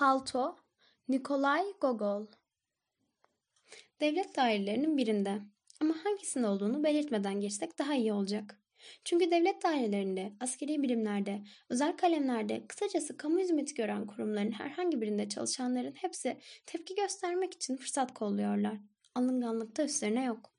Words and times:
Palto 0.00 0.56
Nikolay 1.08 1.64
Gogol 1.80 2.26
Devlet 4.00 4.36
dairelerinin 4.36 4.96
birinde 4.96 5.40
ama 5.80 5.94
hangisinde 6.04 6.46
olduğunu 6.46 6.84
belirtmeden 6.84 7.40
geçsek 7.40 7.78
daha 7.78 7.94
iyi 7.94 8.12
olacak. 8.12 8.60
Çünkü 9.04 9.30
devlet 9.30 9.64
dairelerinde, 9.64 10.32
askeri 10.40 10.82
birimlerde, 10.82 11.42
özel 11.68 11.96
kalemlerde, 11.96 12.66
kısacası 12.66 13.16
kamu 13.16 13.38
hizmeti 13.38 13.74
gören 13.74 14.06
kurumların 14.06 14.52
herhangi 14.52 15.00
birinde 15.00 15.28
çalışanların 15.28 15.94
hepsi 15.96 16.40
tepki 16.66 16.94
göstermek 16.94 17.54
için 17.54 17.76
fırsat 17.76 18.14
kolluyorlar. 18.14 18.76
Alınganlıkta 19.14 19.84
üstlerine 19.84 20.24
yok. 20.24 20.50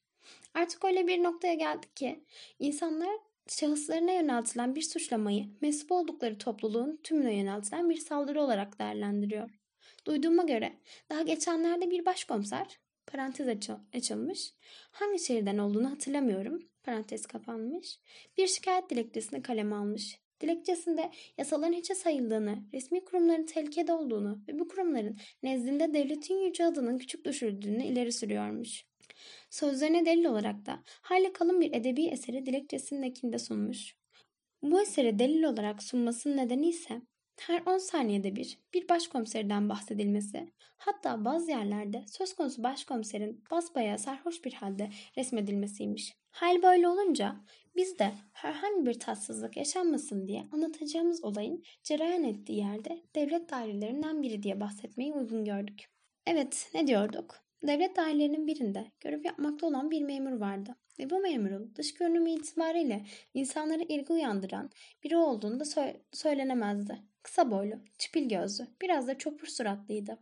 Artık 0.53 0.85
öyle 0.85 1.07
bir 1.07 1.23
noktaya 1.23 1.53
geldik 1.53 1.95
ki 1.95 2.25
insanlar 2.59 3.30
şahıslarına 3.59 4.11
yöneltilen 4.11 4.75
bir 4.75 4.81
suçlamayı 4.81 5.45
mensup 5.61 5.91
oldukları 5.91 6.37
topluluğun 6.37 6.99
tümüne 7.03 7.35
yöneltilen 7.35 7.89
bir 7.89 7.97
saldırı 7.97 8.41
olarak 8.41 8.79
değerlendiriyor. 8.79 9.49
Duyduğuma 10.07 10.43
göre 10.43 10.73
daha 11.09 11.21
geçenlerde 11.21 11.91
bir 11.91 12.05
başkomiser 12.05 12.79
parantez 13.07 13.47
açılmış. 13.93 14.53
Hangi 14.91 15.19
şehirden 15.19 15.57
olduğunu 15.57 15.91
hatırlamıyorum. 15.91 16.59
Parantez 16.83 17.25
kapanmış. 17.25 17.99
Bir 18.37 18.47
şikayet 18.47 18.89
dilekçesini 18.89 19.41
kaleme 19.41 19.75
almış. 19.75 20.19
Dilekçesinde 20.41 21.11
yasaların 21.37 21.73
hiçe 21.73 21.95
sayıldığını, 21.95 22.63
resmi 22.73 23.05
kurumların 23.05 23.45
tehlikede 23.45 23.93
olduğunu 23.93 24.41
ve 24.47 24.59
bu 24.59 24.67
kurumların 24.67 25.17
nezdinde 25.43 25.93
devletin 25.93 26.45
yüce 26.45 26.65
adının 26.65 26.97
küçük 26.97 27.25
düşürdüğünü 27.25 27.83
ileri 27.83 28.11
sürüyormuş. 28.11 28.90
Sözlerine 29.51 30.05
delil 30.05 30.25
olarak 30.25 30.65
da 30.65 30.83
hayli 30.85 31.33
kalın 31.33 31.61
bir 31.61 31.73
edebi 31.73 32.05
eseri 32.05 32.45
dilekçesindekinde 32.45 33.39
sunmuş. 33.39 33.95
Bu 34.61 34.81
eseri 34.81 35.19
delil 35.19 35.43
olarak 35.43 35.83
sunmasının 35.83 36.37
nedeni 36.37 36.69
ise 36.69 37.01
her 37.39 37.61
10 37.65 37.77
saniyede 37.77 38.35
bir 38.35 38.59
bir 38.73 38.89
başkomiserden 38.89 39.69
bahsedilmesi, 39.69 40.51
hatta 40.77 41.25
bazı 41.25 41.51
yerlerde 41.51 42.05
söz 42.07 42.33
konusu 42.35 42.63
başkomiserin 42.63 43.43
basbayağı 43.51 43.99
sarhoş 43.99 44.45
bir 44.45 44.53
halde 44.53 44.89
resmedilmesiymiş. 45.17 46.13
Hal 46.31 46.61
böyle 46.63 46.87
olunca 46.87 47.35
biz 47.75 47.99
de 47.99 48.11
herhangi 48.33 48.85
bir 48.85 48.99
tatsızlık 48.99 49.57
yaşanmasın 49.57 50.27
diye 50.27 50.47
anlatacağımız 50.51 51.23
olayın 51.23 51.63
cereyan 51.83 52.23
ettiği 52.23 52.57
yerde 52.57 53.01
devlet 53.15 53.51
dairelerinden 53.51 54.23
biri 54.23 54.43
diye 54.43 54.59
bahsetmeyi 54.59 55.13
uygun 55.13 55.45
gördük. 55.45 55.85
Evet 56.27 56.69
ne 56.73 56.87
diyorduk? 56.87 57.50
Devlet 57.63 57.95
dairelerinin 57.95 58.47
birinde 58.47 58.91
görev 58.99 59.25
yapmakta 59.25 59.67
olan 59.67 59.91
bir 59.91 60.01
memur 60.01 60.31
vardı 60.31 60.75
ve 60.99 61.09
bu 61.09 61.19
memurun 61.19 61.73
dış 61.75 61.93
görünümü 61.93 62.31
itibariyle 62.31 63.05
insanlara 63.33 63.83
ilgi 63.83 64.13
uyandıran 64.13 64.69
biri 65.03 65.17
olduğunu 65.17 65.59
da 65.59 65.63
sö- 65.63 65.99
söylenemezdi. 66.11 67.01
Kısa 67.23 67.51
boylu, 67.51 67.75
çipil 67.97 68.29
gözlü, 68.29 68.67
biraz 68.81 69.07
da 69.07 69.17
çopur 69.17 69.47
suratlıydı. 69.47 70.17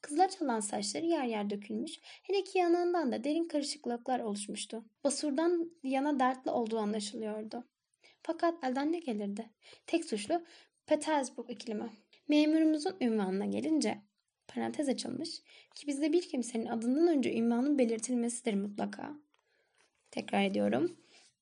Kızılaç 0.00 0.42
alan 0.42 0.60
saçları 0.60 1.06
yer 1.06 1.24
yer 1.24 1.50
dökülmüş, 1.50 2.00
her 2.02 2.34
iki 2.34 2.58
yanından 2.58 3.12
da 3.12 3.24
derin 3.24 3.48
karışıklıklar 3.48 4.20
oluşmuştu. 4.20 4.84
Basurdan 5.04 5.70
yana 5.82 6.20
dertli 6.20 6.50
olduğu 6.50 6.78
anlaşılıyordu. 6.78 7.64
Fakat 8.22 8.64
elden 8.64 8.92
ne 8.92 8.98
gelirdi? 8.98 9.50
Tek 9.86 10.04
suçlu 10.04 10.42
Petersburg 10.86 11.50
iklimi. 11.50 11.90
Memurumuzun 12.28 12.96
ünvanına 13.00 13.46
gelince 13.46 13.98
parantez 14.48 14.88
açılmış 14.88 15.42
ki 15.74 15.86
bizde 15.86 16.12
bir 16.12 16.28
kimsenin 16.28 16.66
adından 16.66 17.08
önce 17.08 17.34
ünvanın 17.34 17.78
belirtilmesidir 17.78 18.54
mutlaka. 18.54 19.14
Tekrar 20.10 20.44
ediyorum. 20.44 20.96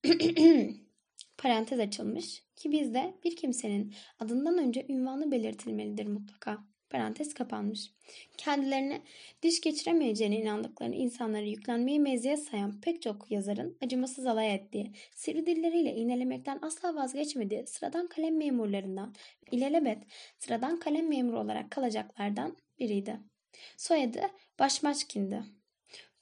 parantez 1.38 1.80
açılmış 1.80 2.42
ki 2.56 2.72
bizde 2.72 3.14
bir 3.24 3.36
kimsenin 3.36 3.94
adından 4.18 4.58
önce 4.58 4.86
ünvanı 4.88 5.30
belirtilmelidir 5.32 6.06
mutlaka. 6.06 6.70
Parantez 6.90 7.34
kapanmış. 7.34 7.90
Kendilerine 8.36 9.02
diş 9.42 9.60
geçiremeyeceğine 9.60 10.40
inandıklarını 10.40 10.94
insanlara 10.94 11.42
yüklenmeyi 11.42 12.00
meziyet 12.00 12.42
sayan 12.42 12.80
pek 12.80 13.02
çok 13.02 13.30
yazarın 13.30 13.76
acımasız 13.82 14.26
alay 14.26 14.54
ettiği, 14.54 14.92
sivri 15.14 15.46
dilleriyle 15.46 15.94
iğnelemekten 15.94 16.58
asla 16.62 16.94
vazgeçmediği 16.94 17.66
sıradan 17.66 18.06
kalem 18.06 18.36
memurlarından, 18.36 19.14
ilelebet 19.50 19.98
sıradan 20.38 20.78
kalem 20.78 21.08
memuru 21.08 21.40
olarak 21.40 21.70
kalacaklardan 21.70 22.56
biriydi. 22.78 23.29
Soyadı 23.76 24.20
Başmaçkin'di. 24.58 25.42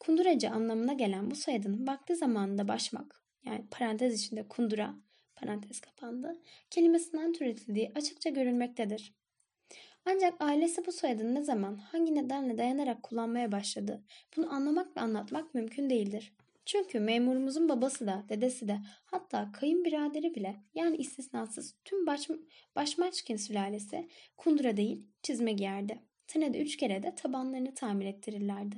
Kunduracı 0.00 0.50
anlamına 0.50 0.92
gelen 0.92 1.30
bu 1.30 1.34
soyadının 1.34 1.86
vakti 1.86 2.16
zamanında 2.16 2.68
başmak, 2.68 3.22
yani 3.44 3.64
parantez 3.70 4.24
içinde 4.24 4.48
kundura, 4.48 4.94
parantez 5.36 5.80
kapandı, 5.80 6.42
kelimesinden 6.70 7.32
türetildiği 7.32 7.92
açıkça 7.94 8.30
görülmektedir. 8.30 9.14
Ancak 10.04 10.34
ailesi 10.40 10.86
bu 10.86 10.92
soyadını 10.92 11.34
ne 11.34 11.42
zaman, 11.42 11.76
hangi 11.76 12.14
nedenle 12.14 12.58
dayanarak 12.58 13.02
kullanmaya 13.02 13.52
başladı, 13.52 14.04
bunu 14.36 14.52
anlamak 14.52 14.96
ve 14.96 15.00
anlatmak 15.00 15.54
mümkün 15.54 15.90
değildir. 15.90 16.32
Çünkü 16.66 17.00
memurumuzun 17.00 17.68
babası 17.68 18.06
da, 18.06 18.24
dedesi 18.28 18.68
de, 18.68 18.78
hatta 19.04 19.52
kayınbiraderi 19.52 20.34
bile, 20.34 20.56
yani 20.74 20.96
istisnasız 20.96 21.74
tüm 21.84 22.06
baş, 22.06 22.28
başmaçkin 22.76 23.36
sülalesi 23.36 24.08
kundura 24.36 24.76
değil, 24.76 25.06
çizme 25.22 25.52
giyerdi. 25.52 26.07
Senede 26.28 26.62
üç 26.62 26.76
kere 26.76 27.02
de 27.02 27.14
tabanlarını 27.14 27.74
tamir 27.74 28.06
ettirirlerdi. 28.06 28.76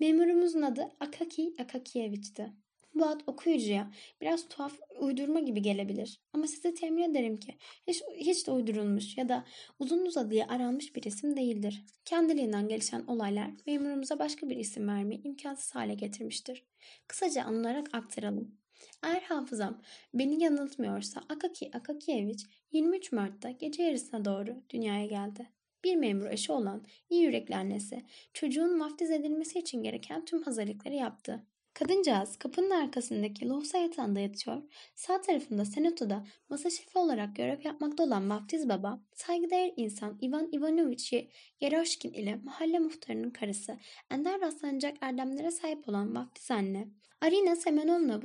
Memurumuzun 0.00 0.62
adı 0.62 0.90
Akaki 1.00 1.54
Akakiyeviç'ti. 1.58 2.52
Bu 2.94 3.06
ad 3.06 3.20
okuyucuya 3.26 3.90
biraz 4.20 4.48
tuhaf 4.48 4.78
uydurma 5.00 5.40
gibi 5.40 5.62
gelebilir. 5.62 6.20
Ama 6.32 6.46
size 6.46 6.74
temin 6.74 7.02
ederim 7.10 7.36
ki 7.36 7.54
hiç, 7.86 8.02
hiç 8.16 8.46
de 8.46 8.50
uydurulmuş 8.50 9.18
ya 9.18 9.28
da 9.28 9.44
uzun 9.78 10.06
uzadıya 10.06 10.48
aranmış 10.48 10.96
bir 10.96 11.02
isim 11.02 11.36
değildir. 11.36 11.84
Kendiliğinden 12.04 12.68
gelişen 12.68 13.04
olaylar 13.06 13.50
memurumuza 13.66 14.18
başka 14.18 14.50
bir 14.50 14.56
isim 14.56 14.88
vermeyi 14.88 15.22
imkansız 15.22 15.74
hale 15.74 15.94
getirmiştir. 15.94 16.64
Kısaca 17.06 17.44
anılarak 17.44 17.88
aktaralım. 17.92 18.58
Eğer 19.02 19.22
hafızam 19.22 19.82
beni 20.14 20.42
yanıltmıyorsa 20.42 21.22
Akaki 21.28 21.70
Akakiyeviç 21.76 22.46
23 22.72 23.12
Mart'ta 23.12 23.50
gece 23.50 23.82
yarısına 23.82 24.24
doğru 24.24 24.62
dünyaya 24.70 25.06
geldi. 25.06 25.46
Bir 25.84 25.96
memur 25.96 26.26
eşi 26.26 26.52
olan 26.52 26.86
iyi 27.10 27.22
yürekli 27.22 27.56
annesi 27.56 28.02
çocuğun 28.34 28.80
vaftiz 28.80 29.10
edilmesi 29.10 29.58
için 29.58 29.82
gereken 29.82 30.24
tüm 30.24 30.42
hazırlıkları 30.42 30.94
yaptı. 30.94 31.46
Kadıncağız 31.74 32.36
kapının 32.36 32.70
arkasındaki 32.70 33.48
lohusa 33.48 33.78
yatağında 33.78 34.20
yatıyor. 34.20 34.62
Sağ 34.94 35.20
tarafında 35.20 35.64
senatoda 35.64 36.26
masa 36.48 36.70
şefi 36.70 36.98
olarak 36.98 37.36
görev 37.36 37.60
yapmakta 37.64 38.02
olan 38.02 38.30
vaftiz 38.30 38.68
baba, 38.68 39.02
saygıdeğer 39.14 39.72
insan 39.76 40.18
Ivan 40.22 40.48
Ivanovich 40.52 41.28
Yeroşkin 41.60 42.12
ile 42.12 42.36
mahalle 42.44 42.78
muhtarının 42.78 43.30
karısı, 43.30 43.78
ender 44.10 44.40
rastlanacak 44.40 44.96
erdemlere 45.00 45.50
sahip 45.50 45.88
olan 45.88 46.14
vaftiz 46.14 46.50
anne, 46.50 46.88
Arina 47.20 47.56
Semenovna 47.56 48.22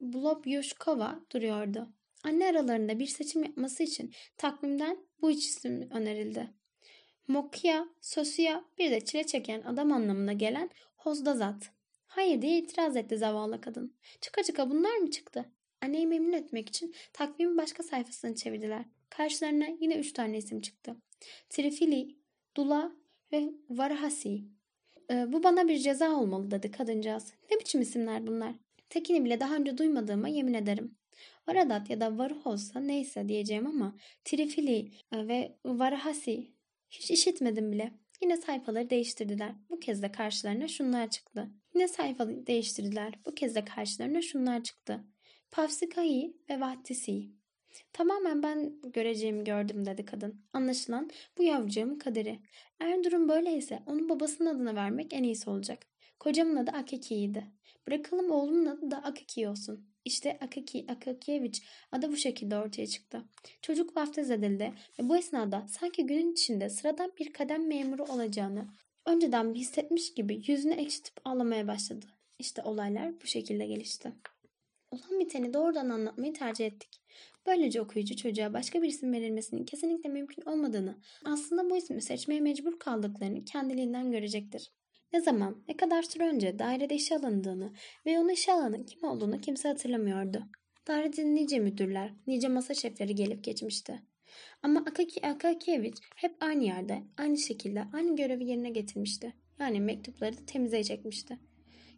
Bulobyushkova 0.00 1.20
duruyordu. 1.32 1.88
Anne 2.24 2.46
aralarında 2.46 2.98
bir 2.98 3.06
seçim 3.06 3.44
yapması 3.44 3.82
için 3.82 4.14
takvimden 4.36 4.98
bu 5.22 5.30
üç 5.30 5.46
isim 5.46 5.90
önerildi. 5.90 6.57
Mokya, 7.28 7.88
Sosya 8.00 8.64
bir 8.78 8.90
de 8.90 9.00
çile 9.00 9.24
çeken 9.26 9.62
adam 9.62 9.92
anlamına 9.92 10.32
gelen 10.32 10.70
Hozdazat. 10.96 11.70
Hayır 12.06 12.42
diye 12.42 12.58
itiraz 12.58 12.96
etti 12.96 13.18
zavallı 13.18 13.60
kadın. 13.60 13.94
Çıka 14.20 14.42
çıka 14.42 14.70
bunlar 14.70 14.96
mı 14.96 15.10
çıktı? 15.10 15.44
Anneyi 15.80 16.06
memnun 16.06 16.32
etmek 16.32 16.68
için 16.68 16.94
takvimin 17.12 17.58
başka 17.58 17.82
sayfasını 17.82 18.34
çevirdiler. 18.34 18.84
Karşılarına 19.10 19.66
yine 19.80 19.94
üç 19.98 20.12
tane 20.12 20.38
isim 20.38 20.60
çıktı. 20.60 20.96
Trifili, 21.48 22.16
Dula 22.56 22.92
ve 23.32 23.50
Varahasi. 23.70 24.44
Ee, 25.10 25.32
bu 25.32 25.42
bana 25.42 25.68
bir 25.68 25.78
ceza 25.78 26.16
olmalı 26.16 26.50
dedi 26.50 26.70
kadıncağız. 26.70 27.32
Ne 27.50 27.60
biçim 27.60 27.80
isimler 27.80 28.26
bunlar? 28.26 28.54
Tekini 28.90 29.24
bile 29.24 29.40
daha 29.40 29.56
önce 29.56 29.78
duymadığıma 29.78 30.28
yemin 30.28 30.54
ederim. 30.54 30.96
Varadat 31.48 31.90
ya 31.90 32.00
da 32.00 32.18
Varuh 32.18 32.46
olsa 32.46 32.80
neyse 32.80 33.28
diyeceğim 33.28 33.66
ama 33.66 33.96
Trifili 34.24 34.90
e, 35.12 35.28
ve 35.28 35.58
Varahasi 35.64 36.57
hiç 36.90 37.10
işitmedim 37.10 37.72
bile. 37.72 37.92
Yine 38.22 38.36
sayfaları 38.36 38.90
değiştirdiler. 38.90 39.54
Bu 39.70 39.80
kez 39.80 40.02
de 40.02 40.12
karşılarına 40.12 40.68
şunlar 40.68 41.10
çıktı. 41.10 41.50
Yine 41.74 41.88
sayfa 41.88 42.28
değiştirdiler. 42.28 43.14
Bu 43.26 43.34
kez 43.34 43.54
de 43.54 43.64
karşılarına 43.64 44.22
şunlar 44.22 44.62
çıktı. 44.62 45.04
Pavsikai 45.50 46.36
ve 46.50 46.60
Vahtisi. 46.60 47.28
Tamamen 47.92 48.42
ben 48.42 48.80
göreceğimi 48.92 49.44
gördüm 49.44 49.86
dedi 49.86 50.04
kadın. 50.04 50.44
Anlaşılan 50.52 51.10
bu 51.38 51.42
yavrucağımın 51.42 51.98
kaderi. 51.98 52.40
Eğer 52.80 53.04
durum 53.04 53.28
böyleyse 53.28 53.82
onun 53.86 54.08
babasının 54.08 54.54
adını 54.54 54.74
vermek 54.76 55.12
en 55.12 55.22
iyisi 55.22 55.50
olacak. 55.50 55.86
Kocamın 56.18 56.56
adı 56.56 56.70
Akaki'ydi. 56.70 57.44
Bırakalım 57.86 58.30
oğlumun 58.30 58.66
adı 58.66 58.90
da 58.90 58.96
Akaki 58.96 59.48
olsun. 59.48 59.87
İşte 60.08 60.38
Akaki 60.40 60.84
Akakievich 60.88 61.60
adı 61.92 62.12
bu 62.12 62.16
şekilde 62.16 62.56
ortaya 62.56 62.86
çıktı. 62.86 63.24
Çocuk 63.62 63.96
vaftiz 63.96 64.30
edildi 64.30 64.72
ve 64.98 65.08
bu 65.08 65.16
esnada 65.16 65.66
sanki 65.68 66.06
günün 66.06 66.32
içinde 66.32 66.70
sıradan 66.70 67.12
bir 67.18 67.32
kadem 67.32 67.68
memuru 67.68 68.04
olacağını 68.04 68.68
önceden 69.06 69.54
hissetmiş 69.54 70.14
gibi 70.14 70.42
yüzünü 70.46 70.74
ekşitip 70.74 71.14
ağlamaya 71.24 71.68
başladı. 71.68 72.06
İşte 72.38 72.62
olaylar 72.62 73.20
bu 73.22 73.26
şekilde 73.26 73.66
gelişti. 73.66 74.12
Olan 74.90 75.20
biteni 75.20 75.54
doğrudan 75.54 75.90
anlatmayı 75.90 76.34
tercih 76.34 76.66
ettik. 76.66 77.00
Böylece 77.46 77.80
okuyucu 77.80 78.16
çocuğa 78.16 78.52
başka 78.52 78.82
bir 78.82 78.88
isim 78.88 79.12
verilmesinin 79.12 79.64
kesinlikle 79.64 80.08
mümkün 80.08 80.42
olmadığını, 80.42 80.98
aslında 81.24 81.70
bu 81.70 81.76
ismi 81.76 82.02
seçmeye 82.02 82.40
mecbur 82.40 82.78
kaldıklarını 82.78 83.44
kendiliğinden 83.44 84.10
görecektir. 84.10 84.72
Ne 85.12 85.20
zaman, 85.20 85.62
ne 85.68 85.76
kadar 85.76 86.02
süre 86.02 86.28
önce 86.28 86.58
dairede 86.58 86.94
işe 86.94 87.16
alındığını 87.16 87.72
ve 88.06 88.18
onu 88.18 88.32
işe 88.32 88.52
alanın 88.52 88.84
kim 88.84 89.04
olduğunu 89.04 89.40
kimse 89.40 89.68
hatırlamıyordu. 89.68 90.42
Dairede 90.86 91.34
nice 91.34 91.58
müdürler, 91.58 92.12
nice 92.26 92.48
masa 92.48 92.74
şefleri 92.74 93.14
gelip 93.14 93.44
geçmişti. 93.44 94.02
Ama 94.62 94.80
Akaki 94.80 95.26
Akakievich 95.26 96.00
hep 96.16 96.36
aynı 96.40 96.64
yerde, 96.64 97.02
aynı 97.16 97.38
şekilde, 97.38 97.84
aynı 97.92 98.16
görevi 98.16 98.44
yerine 98.44 98.70
getirmişti. 98.70 99.34
Yani 99.58 99.80
mektupları 99.80 100.38
da 100.38 100.46
temize. 100.46 100.82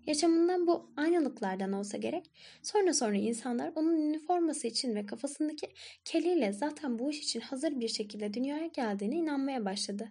Yaşamından 0.07 0.67
bu 0.67 0.91
aynılıklardan 0.97 1.73
olsa 1.73 1.97
gerek. 1.97 2.31
Sonra 2.63 2.95
sonra 2.95 3.17
insanlar 3.17 3.73
onun 3.75 3.97
üniforması 3.97 4.67
için 4.67 4.95
ve 4.95 5.07
kafasındaki 5.07 5.69
keliyle 6.05 6.53
zaten 6.53 6.99
bu 6.99 7.11
iş 7.11 7.19
için 7.19 7.41
hazır 7.41 7.81
bir 7.81 7.89
şekilde 7.89 8.35
dünyaya 8.35 8.67
geldiğine 8.67 9.17
inanmaya 9.17 9.65
başladı. 9.65 10.09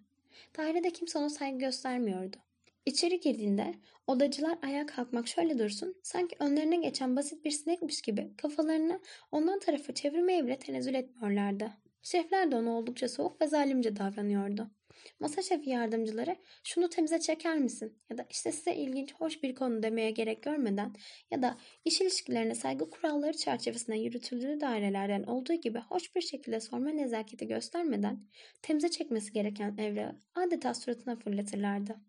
Dairede 0.57 0.89
kimse 0.89 1.19
ona 1.19 1.29
saygı 1.29 1.57
göstermiyordu. 1.57 2.37
İçeri 2.89 3.19
girdiğinde 3.19 3.73
odacılar 4.07 4.57
ayağa 4.61 4.85
kalkmak 4.85 5.27
şöyle 5.27 5.59
dursun, 5.59 5.95
sanki 6.03 6.35
önlerine 6.39 6.75
geçen 6.75 7.15
basit 7.15 7.45
bir 7.45 7.51
sinekmiş 7.51 8.01
gibi 8.01 8.31
kafalarını 8.37 8.99
ondan 9.31 9.59
tarafa 9.59 9.93
çevirmeye 9.93 10.45
bile 10.45 10.59
tenezzül 10.59 10.93
etmiyorlardı. 10.93 11.71
Şefler 12.01 12.51
de 12.51 12.55
ona 12.55 12.69
oldukça 12.69 13.09
soğuk 13.09 13.41
ve 13.41 13.47
zalimce 13.47 13.95
davranıyordu. 13.95 14.71
Masa 15.19 15.41
şefi 15.41 15.69
yardımcıları 15.69 16.35
şunu 16.63 16.89
temize 16.89 17.19
çeker 17.19 17.57
misin 17.57 17.97
ya 18.09 18.17
da 18.17 18.25
işte 18.29 18.51
size 18.51 18.75
ilginç 18.75 19.13
hoş 19.13 19.43
bir 19.43 19.55
konu 19.55 19.83
demeye 19.83 20.11
gerek 20.11 20.43
görmeden 20.43 20.93
ya 21.31 21.41
da 21.41 21.57
iş 21.85 22.01
ilişkilerine 22.01 22.55
saygı 22.55 22.89
kuralları 22.89 23.37
çerçevesinde 23.37 23.97
yürütüldüğü 23.97 24.59
dairelerden 24.61 25.23
olduğu 25.23 25.53
gibi 25.53 25.79
hoş 25.79 26.15
bir 26.15 26.21
şekilde 26.21 26.59
sorma 26.59 26.89
nezaketi 26.89 27.47
göstermeden 27.47 28.27
temize 28.61 28.91
çekmesi 28.91 29.33
gereken 29.33 29.77
evrağı 29.77 30.15
adeta 30.35 30.73
suratına 30.73 31.15
fırlatırlardı. 31.15 32.08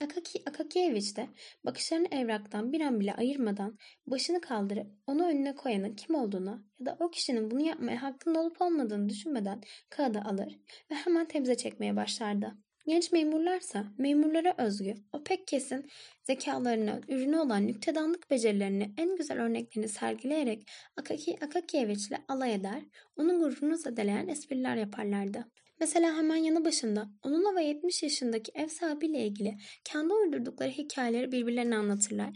Akaki 0.00 0.42
Akakievich 0.46 1.16
de 1.16 1.28
bakışlarını 1.64 2.08
evraktan 2.10 2.72
bir 2.72 2.80
an 2.80 3.00
bile 3.00 3.14
ayırmadan 3.14 3.78
başını 4.06 4.40
kaldırıp 4.40 4.86
onu 5.06 5.28
önüne 5.28 5.54
koyanın 5.54 5.94
kim 5.94 6.14
olduğunu 6.14 6.64
ya 6.78 6.86
da 6.86 6.96
o 7.00 7.10
kişinin 7.10 7.50
bunu 7.50 7.66
yapmaya 7.66 8.02
hakkında 8.02 8.40
olup 8.40 8.62
olmadığını 8.62 9.08
düşünmeden 9.08 9.60
kağıdı 9.90 10.18
alır 10.18 10.58
ve 10.90 10.94
hemen 10.94 11.28
temize 11.28 11.56
çekmeye 11.56 11.96
başlardı. 11.96 12.54
Genç 12.88 13.12
memurlarsa 13.12 13.84
memurlara 13.98 14.54
özgü, 14.58 14.94
o 15.12 15.24
pek 15.24 15.46
kesin 15.46 15.90
zekalarının 16.22 17.04
ürünü 17.08 17.36
olan 17.36 17.66
nüktedanlık 17.66 18.30
becerilerini 18.30 18.94
en 18.96 19.16
güzel 19.16 19.42
örneklerini 19.42 19.88
sergileyerek 19.88 20.68
Akaki 20.96 21.36
Akakievich 21.44 22.08
ile 22.08 22.18
alay 22.28 22.54
eder, 22.54 22.82
onun 23.16 23.40
gururunu 23.40 23.76
zedeleyen 23.76 24.28
espriler 24.28 24.76
yaparlardı. 24.76 25.44
Mesela 25.80 26.16
hemen 26.16 26.36
yanı 26.36 26.64
başında 26.64 27.08
onunla 27.22 27.54
ve 27.54 27.64
70 27.64 28.02
yaşındaki 28.02 28.52
ev 28.54 28.68
sahibiyle 28.68 29.26
ilgili 29.26 29.58
kendi 29.84 30.14
uydurdukları 30.14 30.70
hikayeleri 30.70 31.32
birbirlerine 31.32 31.76
anlatırlar. 31.76 32.34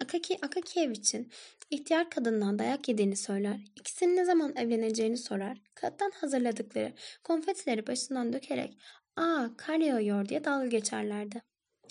Akaki 0.00 0.38
Akakievich'in 0.42 1.32
ihtiyar 1.70 2.10
kadından 2.10 2.58
dayak 2.58 2.88
yediğini 2.88 3.16
söyler, 3.16 3.60
ikisinin 3.76 4.16
ne 4.16 4.24
zaman 4.24 4.56
evleneceğini 4.56 5.16
sorar, 5.16 5.58
kağıttan 5.74 6.10
hazırladıkları 6.10 6.92
konfetileri 7.24 7.86
başından 7.86 8.32
dökerek 8.32 8.78
''Aa 9.16 9.56
kar 9.56 9.78
yağıyor'' 9.78 10.28
diye 10.28 10.44
dalga 10.44 10.66
geçerlerdi. 10.66 11.42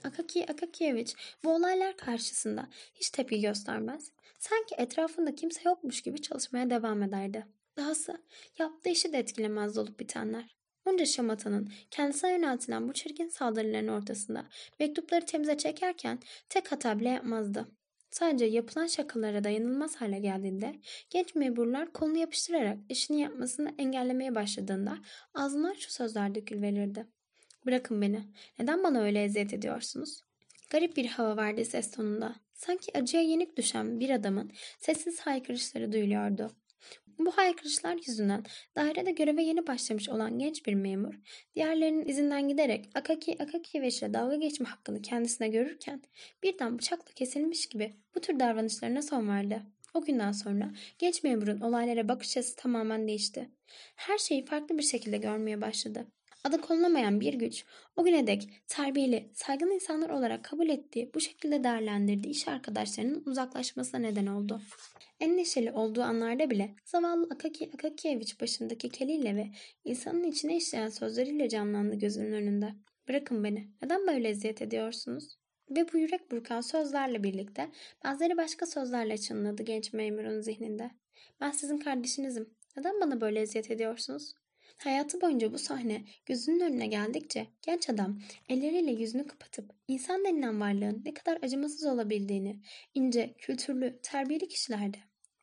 Akaki 0.04 0.52
Akakievich 0.52 1.14
bu 1.44 1.50
olaylar 1.50 1.98
karşısında 1.98 2.68
hiç 2.96 3.10
tepki 3.10 3.42
göstermez. 3.42 4.12
Sanki 4.40 4.76
etrafında 4.78 5.36
kimse 5.36 5.62
yokmuş 5.66 6.02
gibi 6.02 6.22
çalışmaya 6.22 6.70
devam 6.70 7.04
ederdi. 7.04 7.46
Dahası 7.78 8.24
yaptığı 8.60 8.90
işi 8.90 9.14
de 9.14 9.18
etkilemezdi 9.18 9.80
olup 9.80 10.00
bitenler. 10.00 10.57
Onca 10.88 11.06
şamatanın 11.06 11.70
kendisine 11.92 12.32
yöneltilen 12.32 12.90
bu 12.90 12.94
çirkin 12.94 13.28
saldırıların 13.28 13.88
ortasında 13.88 14.46
mektupları 14.80 15.26
temize 15.26 15.58
çekerken 15.58 16.20
tek 16.50 16.72
hata 16.72 17.00
bile 17.00 17.10
yapmazdı. 17.10 17.68
Sadece 18.12 18.46
yapılan 18.46 18.88
şakalara 18.88 19.44
dayanılmaz 19.44 19.96
hale 19.96 20.20
geldiğinde 20.20 20.76
genç 21.10 21.36
memurlar 21.36 21.94
kolunu 21.94 22.18
yapıştırarak 22.18 22.78
işini 22.90 23.22
yapmasını 23.22 23.76
engellemeye 23.78 24.36
başladığında 24.36 24.98
ağzından 25.34 25.74
şu 25.74 25.92
sözler 25.92 26.36
dökülverirdi. 26.36 27.08
Bırakın 27.66 28.02
beni. 28.02 28.24
Neden 28.60 28.84
bana 28.84 29.02
öyle 29.02 29.24
eziyet 29.24 29.54
ediyorsunuz? 29.54 30.24
Garip 30.70 30.98
bir 30.98 31.06
hava 31.06 31.38
vardı 31.38 31.66
ses 31.66 31.92
tonunda. 31.92 32.36
Sanki 32.54 32.98
acıya 32.98 33.24
yenik 33.24 33.58
düşen 33.58 34.00
bir 34.00 34.10
adamın 34.10 34.52
sessiz 34.80 35.20
haykırışları 35.20 35.92
duyuluyordu. 35.92 36.52
Bu 37.20 37.32
haykırışlar 37.32 37.98
yüzünden 38.08 38.44
dairede 38.76 39.12
göreve 39.12 39.44
yeni 39.44 39.68
başlamış 39.68 40.10
olan 40.10 40.40
genç 40.40 40.66
bir 40.66 40.74
memur, 40.74 41.14
diğerlerinin 41.56 42.06
izinden 42.06 42.48
giderek 42.48 42.90
Akaki 42.96 43.44
Akakiyeviç 43.44 44.00
ile 44.02 44.14
dalga 44.14 44.36
geçme 44.36 44.70
hakkını 44.70 45.02
kendisine 45.02 45.48
görürken 45.48 46.02
birden 46.44 46.78
bıçakla 46.78 47.14
kesilmiş 47.14 47.70
gibi 47.70 47.94
bu 48.16 48.22
tür 48.22 48.40
davranışlarına 48.40 49.02
son 49.02 49.28
verdi. 49.28 49.62
O 49.94 50.02
günden 50.02 50.32
sonra 50.32 50.72
genç 51.00 51.24
memurun 51.24 51.62
olaylara 51.62 52.10
bakış 52.10 52.38
açısı 52.38 52.56
tamamen 52.56 53.08
değişti. 53.08 53.50
Her 53.96 54.18
şeyi 54.18 54.46
farklı 54.46 54.78
bir 54.78 54.84
şekilde 54.84 55.18
görmeye 55.18 55.62
başladı. 55.62 56.08
Adı 56.44 56.62
konulamayan 56.62 57.20
bir 57.20 57.34
güç, 57.34 57.66
o 57.96 58.04
güne 58.04 58.28
dek 58.28 58.50
terbiyeli, 58.68 59.32
saygın 59.34 59.72
insanlar 59.72 60.10
olarak 60.10 60.44
kabul 60.44 60.70
ettiği, 60.70 61.12
bu 61.14 61.20
şekilde 61.20 61.64
değerlendirdiği 61.64 62.34
iş 62.34 62.48
arkadaşlarının 62.48 63.24
uzaklaşmasına 63.26 64.00
neden 64.00 64.28
oldu. 64.28 64.62
En 65.20 65.38
neşeli 65.38 65.72
olduğu 65.72 66.02
anlarda 66.02 66.50
bile 66.50 66.76
zavallı 66.86 67.28
Akaki 67.32 67.72
Akakievich 67.74 68.42
başındaki 68.42 68.90
keliyle 68.90 69.36
ve 69.36 69.48
insanın 69.84 70.24
içine 70.24 70.58
işleyen 70.58 70.90
sözleriyle 70.90 71.50
canlandı 71.50 71.96
gözünün 71.96 72.34
önünde. 72.34 72.74
Bırakın 73.08 73.44
beni, 73.44 73.68
neden 73.82 74.08
böyle 74.08 74.30
eziyet 74.30 74.62
ediyorsunuz? 74.62 75.38
Ve 75.70 75.94
bu 75.94 75.98
yürek 75.98 76.32
burkan 76.32 76.62
sözlerle 76.62 77.24
birlikte 77.24 77.70
bazıları 78.04 78.38
başka 78.38 78.66
sözlerle 78.66 79.18
çınladı 79.18 79.64
genç 79.64 79.94
memurun 79.94 80.42
zihninde. 80.42 80.92
Ben 81.42 81.52
sizin 81.52 81.78
kardeşinizim. 81.78 82.50
Neden 82.78 83.02
bana 83.02 83.22
böyle 83.22 83.42
eziyet 83.42 83.72
ediyorsunuz? 83.72 84.34
Hayatı 84.78 85.22
boyunca 85.22 85.54
bu 85.54 85.58
sahne 85.58 86.06
gözünün 86.26 86.60
önüne 86.60 86.88
geldikçe 86.88 87.48
genç 87.62 87.90
adam 87.90 88.20
elleriyle 88.50 88.92
yüzünü 88.92 89.28
kapatıp 89.28 89.72
insan 89.88 90.26
denilen 90.26 90.62
varlığın 90.62 91.02
ne 91.06 91.14
kadar 91.14 91.40
acımasız 91.42 91.86
olabildiğini 91.86 92.60
ince, 92.94 93.34
kültürlü, 93.38 94.00
terbiyeli 94.04 94.48
kişilerde 94.48 94.98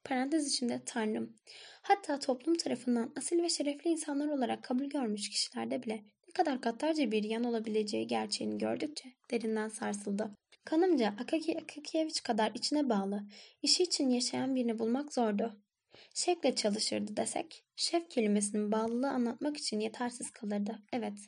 parantez 0.04 0.48
içinde 0.48 0.82
tanrım 0.86 1.36
hatta 1.82 2.18
toplum 2.18 2.54
tarafından 2.54 3.12
asil 3.16 3.42
ve 3.42 3.48
şerefli 3.48 3.90
insanlar 3.90 4.28
olarak 4.28 4.62
kabul 4.62 4.84
görmüş 4.84 5.30
kişilerde 5.30 5.82
bile 5.82 5.94
ne 6.28 6.32
kadar 6.34 6.56
gaddarca 6.56 7.10
bir 7.10 7.22
yan 7.22 7.44
olabileceği 7.44 8.06
gerçeğini 8.06 8.58
gördükçe 8.58 9.08
derinden 9.30 9.68
sarsıldı. 9.68 10.30
Kanımca 10.64 11.14
Akaki 11.20 11.58
Akakievich 11.58 12.22
kadar 12.22 12.52
içine 12.54 12.88
bağlı, 12.88 13.22
işi 13.62 13.82
için 13.82 14.10
yaşayan 14.10 14.54
birini 14.54 14.78
bulmak 14.78 15.14
zordu. 15.14 15.63
Şevkle 16.14 16.54
çalışırdı 16.54 17.16
desek, 17.16 17.64
şef 17.76 18.10
kelimesinin 18.10 18.72
bağlılığı 18.72 19.10
anlatmak 19.10 19.56
için 19.56 19.80
yetersiz 19.80 20.30
kalırdı. 20.30 20.78
Evet, 20.92 21.18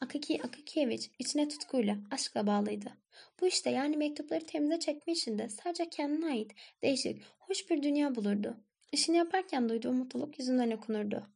Akaki 0.00 0.42
Akakievich 0.42 1.08
içine 1.18 1.48
tutkuyla, 1.48 1.96
aşkla 2.10 2.46
bağlıydı. 2.46 2.92
Bu 3.40 3.46
işte 3.46 3.70
yani 3.70 3.96
mektupları 3.96 4.46
temize 4.46 4.78
çekme 4.78 5.12
işinde 5.12 5.48
sadece 5.48 5.90
kendine 5.90 6.26
ait, 6.26 6.54
değişik, 6.82 7.22
hoş 7.38 7.70
bir 7.70 7.82
dünya 7.82 8.14
bulurdu. 8.14 8.56
İşini 8.92 9.16
yaparken 9.16 9.68
duyduğu 9.68 9.92
mutluluk 9.92 10.38
yüzünden 10.38 10.70
okunurdu. 10.70 11.26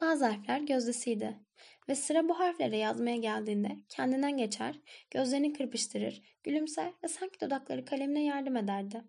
Bazı 0.00 0.24
harfler 0.24 0.60
gözdesiydi 0.60 1.38
ve 1.88 1.94
sıra 1.94 2.28
bu 2.28 2.38
harflere 2.38 2.76
yazmaya 2.76 3.16
geldiğinde 3.16 3.76
kendinden 3.88 4.36
geçer, 4.36 4.78
gözlerini 5.10 5.52
kırpıştırır, 5.52 6.22
gülümser 6.44 6.92
ve 7.04 7.08
sanki 7.08 7.40
dudakları 7.40 7.84
kalemine 7.84 8.24
yardım 8.24 8.56
ederdi. 8.56 9.02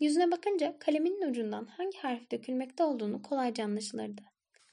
Yüzüne 0.00 0.30
bakınca 0.30 0.78
kaleminin 0.78 1.30
ucundan 1.30 1.66
hangi 1.66 1.98
harf 1.98 2.30
dökülmekte 2.30 2.84
olduğunu 2.84 3.22
kolayca 3.22 3.64
anlaşılırdı. 3.64 4.22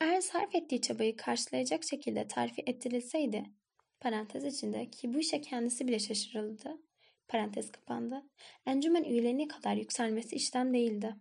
Eğer 0.01 0.21
sarf 0.21 0.55
ettiği 0.55 0.81
çabayı 0.81 1.15
karşılayacak 1.15 1.83
şekilde 1.83 2.27
tarifi 2.27 2.63
ettirilseydi, 2.65 3.43
parantez 3.99 4.45
içinde 4.45 4.89
ki 4.89 5.13
bu 5.13 5.19
işe 5.19 5.41
kendisi 5.41 5.87
bile 5.87 5.99
şaşırıldı, 5.99 6.77
parantez 7.27 7.71
kapandı, 7.71 8.23
encümen 8.65 9.03
üyelerine 9.03 9.47
kadar 9.47 9.75
yükselmesi 9.75 10.35
işten 10.35 10.73
değildi. 10.73 11.15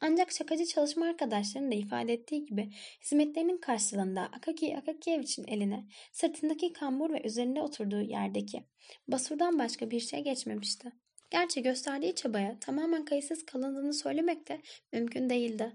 Ancak 0.00 0.32
şakacı 0.32 0.66
çalışma 0.66 1.06
arkadaşlarının 1.06 1.70
da 1.70 1.74
ifade 1.74 2.12
ettiği 2.12 2.44
gibi 2.44 2.70
hizmetlerinin 3.02 3.58
karşılığında 3.58 4.22
Akaki 4.22 4.76
Akakievich'in 4.76 5.44
eline 5.48 5.86
sırtındaki 6.12 6.72
kambur 6.72 7.10
ve 7.10 7.22
üzerinde 7.26 7.62
oturduğu 7.62 8.00
yerdeki 8.00 8.64
basurdan 9.08 9.58
başka 9.58 9.90
bir 9.90 10.00
şey 10.00 10.24
geçmemişti. 10.24 10.92
Gerçi 11.32 11.62
gösterdiği 11.62 12.14
çabaya 12.14 12.58
tamamen 12.60 13.04
kayıtsız 13.04 13.46
kalındığını 13.46 13.94
söylemek 13.94 14.48
de 14.48 14.60
mümkün 14.92 15.30
değildi. 15.30 15.72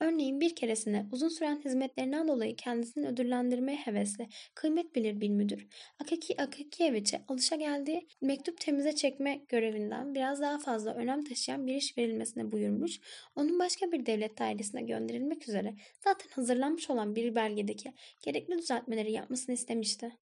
Örneğin 0.00 0.40
bir 0.40 0.54
keresinde 0.54 1.06
uzun 1.12 1.28
süren 1.28 1.60
hizmetlerinden 1.64 2.28
dolayı 2.28 2.56
kendisini 2.56 3.08
ödüllendirmeye 3.08 3.78
hevesli, 3.78 4.28
kıymet 4.54 4.94
bilir 4.94 5.20
bir 5.20 5.28
müdür, 5.28 5.66
Akaki 5.98 6.42
Akakiyeviç'e 6.42 7.20
alışa 7.28 7.56
geldiği 7.56 8.08
mektup 8.20 8.60
temize 8.60 8.94
çekme 8.94 9.40
görevinden 9.48 10.14
biraz 10.14 10.40
daha 10.40 10.58
fazla 10.58 10.94
önem 10.94 11.24
taşıyan 11.24 11.66
bir 11.66 11.74
iş 11.74 11.98
verilmesine 11.98 12.52
buyurmuş, 12.52 13.00
onun 13.36 13.58
başka 13.58 13.92
bir 13.92 14.06
devlet 14.06 14.38
dairesine 14.38 14.82
gönderilmek 14.82 15.48
üzere 15.48 15.74
zaten 16.04 16.28
hazırlanmış 16.30 16.90
olan 16.90 17.16
bir 17.16 17.34
belgedeki 17.34 17.92
gerekli 18.22 18.58
düzeltmeleri 18.58 19.12
yapmasını 19.12 19.54
istemişti. 19.54 20.12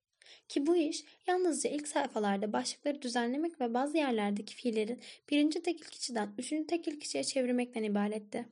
Ki 0.48 0.66
bu 0.66 0.76
iş 0.76 1.04
yalnızca 1.26 1.70
ilk 1.70 1.88
sayfalarda 1.88 2.52
başlıkları 2.52 3.02
düzenlemek 3.02 3.60
ve 3.60 3.74
bazı 3.74 3.96
yerlerdeki 3.96 4.54
fiillerin 4.54 5.00
birinci 5.30 5.62
tekil 5.62 5.84
kişiden 5.84 6.34
üçüncü 6.38 6.66
tekil 6.66 7.00
kişiye 7.00 7.24
çevirmekten 7.24 7.82
ibaretti. 7.82 8.48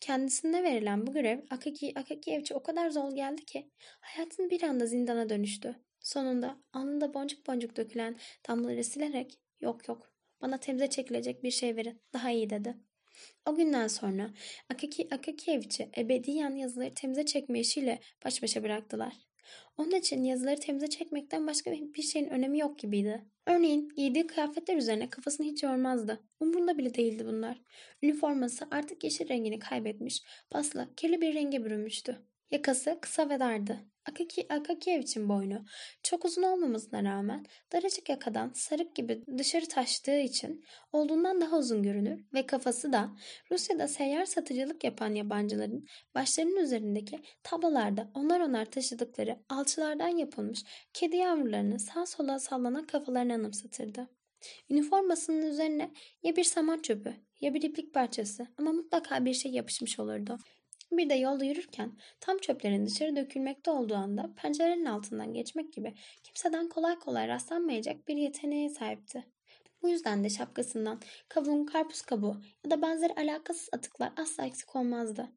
Kendisine 0.00 0.62
verilen 0.62 1.06
bu 1.06 1.12
görev 1.12 1.40
Akaki 1.50 1.92
Akakiyevç'e 1.98 2.54
o 2.54 2.62
kadar 2.62 2.90
zor 2.90 3.12
geldi 3.14 3.44
ki 3.44 3.70
hayatın 4.00 4.50
bir 4.50 4.62
anda 4.62 4.86
zindana 4.86 5.28
dönüştü. 5.28 5.76
Sonunda 6.00 6.56
alnında 6.72 7.14
boncuk 7.14 7.46
boncuk 7.46 7.76
dökülen 7.76 8.16
damlaları 8.48 8.84
silerek 8.84 9.38
yok 9.60 9.88
yok 9.88 10.12
bana 10.40 10.58
temize 10.60 10.90
çekilecek 10.90 11.42
bir 11.42 11.50
şey 11.50 11.76
verin 11.76 12.00
daha 12.12 12.30
iyi 12.30 12.50
dedi. 12.50 12.74
O 13.46 13.54
günden 13.54 13.88
sonra 13.88 14.30
Akaki 14.68 15.08
Akakiyevç'i 15.10 15.90
ebediyen 15.96 16.54
yazıları 16.54 16.94
temize 16.94 17.26
çekme 17.26 17.60
işiyle 17.60 18.00
baş 18.24 18.42
başa 18.42 18.62
bıraktılar. 18.62 19.27
Onun 19.76 19.90
için 19.90 20.24
yazıları 20.24 20.60
temize 20.60 20.86
çekmekten 20.86 21.46
başka 21.46 21.72
bir 21.72 22.02
şeyin 22.02 22.28
önemi 22.28 22.58
yok 22.58 22.78
gibiydi. 22.78 23.24
Örneğin 23.46 23.88
giydiği 23.96 24.26
kıyafetler 24.26 24.76
üzerine 24.76 25.10
kafasını 25.10 25.46
hiç 25.46 25.62
yormazdı. 25.62 26.20
Umurunda 26.40 26.78
bile 26.78 26.94
değildi 26.94 27.26
bunlar. 27.26 27.60
Üniforması 28.02 28.66
artık 28.70 29.04
yeşil 29.04 29.28
rengini 29.28 29.58
kaybetmiş, 29.58 30.22
pasla 30.50 30.88
kirli 30.96 31.20
bir 31.20 31.34
renge 31.34 31.64
bürünmüştü. 31.64 32.16
Yakası 32.50 32.98
kısa 33.00 33.28
ve 33.28 33.40
dardı. 33.40 33.80
Akaki, 34.08 34.46
Akakiyevich'in 34.52 35.28
boynu 35.28 35.64
çok 36.02 36.24
uzun 36.24 36.42
olmamasına 36.42 37.04
rağmen 37.04 37.46
daracık 37.72 38.08
yakadan 38.08 38.52
sarık 38.54 38.94
gibi 38.94 39.24
dışarı 39.38 39.66
taştığı 39.66 40.18
için 40.18 40.64
olduğundan 40.92 41.40
daha 41.40 41.58
uzun 41.58 41.82
görünür 41.82 42.24
ve 42.34 42.46
kafası 42.46 42.92
da 42.92 43.10
Rusya'da 43.50 43.88
seyyar 43.88 44.24
satıcılık 44.24 44.84
yapan 44.84 45.14
yabancıların 45.14 45.86
başlarının 46.14 46.56
üzerindeki 46.56 47.20
tablolarda 47.42 48.10
onlar 48.14 48.40
onlar 48.40 48.64
taşıdıkları 48.64 49.38
alçılardan 49.48 50.08
yapılmış 50.08 50.64
kedi 50.92 51.16
yavrularını 51.16 51.78
sağ 51.78 52.06
sola 52.06 52.38
sallanan 52.38 52.86
kafalarını 52.86 53.34
anımsatırdı. 53.34 54.08
Üniformasının 54.70 55.46
üzerine 55.46 55.90
ya 56.22 56.36
bir 56.36 56.44
saman 56.44 56.78
çöpü 56.78 57.14
ya 57.40 57.54
bir 57.54 57.62
iplik 57.62 57.94
parçası 57.94 58.46
ama 58.58 58.72
mutlaka 58.72 59.24
bir 59.24 59.34
şey 59.34 59.52
yapışmış 59.52 59.98
olurdu. 59.98 60.38
Bir 60.92 61.10
de 61.10 61.14
yolda 61.14 61.44
yürürken 61.44 61.92
tam 62.20 62.38
çöplerin 62.38 62.86
dışarı 62.86 63.16
dökülmekte 63.16 63.70
olduğu 63.70 63.94
anda 63.94 64.30
pencerenin 64.36 64.84
altından 64.84 65.34
geçmek 65.34 65.72
gibi 65.72 65.94
kimseden 66.22 66.68
kolay 66.68 66.98
kolay 66.98 67.28
rastlanmayacak 67.28 68.08
bir 68.08 68.16
yeteneğe 68.16 68.68
sahipti. 68.68 69.24
Bu 69.82 69.88
yüzden 69.88 70.24
de 70.24 70.30
şapkasından 70.30 71.00
kavun, 71.28 71.66
karpuz 71.66 72.02
kabuğu 72.02 72.36
ya 72.64 72.70
da 72.70 72.82
benzeri 72.82 73.12
alakasız 73.14 73.68
atıklar 73.72 74.12
asla 74.16 74.46
eksik 74.46 74.76
olmazdı. 74.76 75.28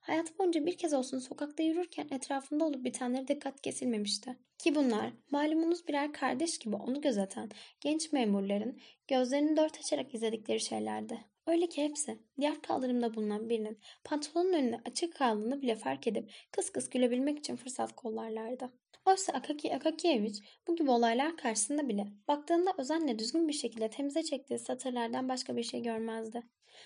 Hayatı 0.00 0.38
boyunca 0.38 0.66
bir 0.66 0.78
kez 0.78 0.92
olsun 0.92 1.18
sokakta 1.18 1.62
yürürken 1.62 2.08
etrafında 2.10 2.64
olup 2.64 2.84
bitenlere 2.84 3.28
dikkat 3.28 3.60
kesilmemişti. 3.60 4.36
Ki 4.58 4.74
bunlar 4.74 5.12
malumunuz 5.30 5.88
birer 5.88 6.12
kardeş 6.12 6.58
gibi 6.58 6.76
onu 6.76 7.00
gözeten 7.00 7.50
genç 7.80 8.12
memurların 8.12 8.80
gözlerini 9.08 9.56
dört 9.56 9.78
açarak 9.78 10.14
izledikleri 10.14 10.60
şeylerdi. 10.60 11.29
Öyle 11.46 11.68
ki 11.68 11.82
hepsi 11.82 12.18
diğer 12.40 12.62
kaldırımda 12.62 13.14
bulunan 13.14 13.48
birinin 13.48 13.78
pantolonun 14.04 14.52
önüne 14.52 14.80
açık 14.84 15.14
kaldığını 15.14 15.62
bile 15.62 15.76
fark 15.76 16.06
edip 16.06 16.30
kıs 16.50 16.70
kıs 16.70 16.88
gülebilmek 16.90 17.38
için 17.38 17.56
fırsat 17.56 17.96
kollarlardı. 17.96 18.72
Oysa 19.06 19.32
Akaki 19.32 19.74
Akakievich 19.74 20.40
bu 20.66 20.76
gibi 20.76 20.90
olaylar 20.90 21.36
karşısında 21.36 21.88
bile 21.88 22.06
baktığında 22.28 22.74
özenle 22.78 23.18
düzgün 23.18 23.48
bir 23.48 23.52
şekilde 23.52 23.90
temize 23.90 24.22
çektiği 24.22 24.58
satırlardan 24.58 25.28
başka 25.28 25.56
bir 25.56 25.62
şey 25.62 25.82
görmezdi. 25.82 26.42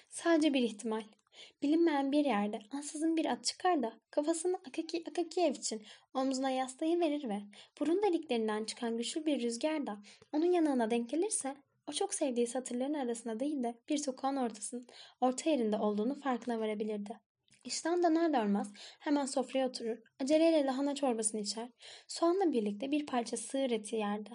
Sadece 0.08 0.54
bir 0.54 0.62
ihtimal. 0.62 1.02
Bilinmeyen 1.62 2.12
bir 2.12 2.25
yerde 2.25 2.58
ansızın 2.70 3.16
bir 3.16 3.26
at 3.26 3.44
çıkar 3.44 3.82
da 3.82 3.92
kafasını 4.11 4.56
Akaki 4.68 5.04
Akakievich'in 5.08 5.82
omzuna 6.14 6.50
yaslayı 6.50 7.00
verir 7.00 7.28
ve 7.28 7.40
burun 7.80 8.02
deliklerinden 8.02 8.64
çıkan 8.64 8.96
güçlü 8.96 9.26
bir 9.26 9.42
rüzgar 9.42 9.87
da 9.87 9.99
onun 10.32 10.52
yanına 10.52 10.90
denk 10.90 11.11
gelirse 11.11 11.56
o 11.86 11.92
çok 11.92 12.14
sevdiği 12.14 12.46
satırların 12.46 12.94
arasında 12.94 13.40
değil 13.40 13.62
de 13.62 13.74
bir 13.88 13.98
sokağın 13.98 14.36
ortasının 14.36 14.86
orta 15.20 15.50
yerinde 15.50 15.76
olduğunu 15.76 16.20
farkına 16.20 16.60
varabilirdi. 16.60 17.20
İşten 17.64 18.02
döner 18.02 18.32
dönmez 18.32 18.72
hemen 19.00 19.26
sofraya 19.26 19.68
oturur, 19.68 19.98
aceleyle 20.20 20.64
lahana 20.64 20.94
çorbasını 20.94 21.40
içer, 21.40 21.68
soğanla 22.08 22.52
birlikte 22.52 22.90
bir 22.90 23.06
parça 23.06 23.36
sığır 23.36 23.70
eti 23.70 23.96
yerdi. 23.96 24.30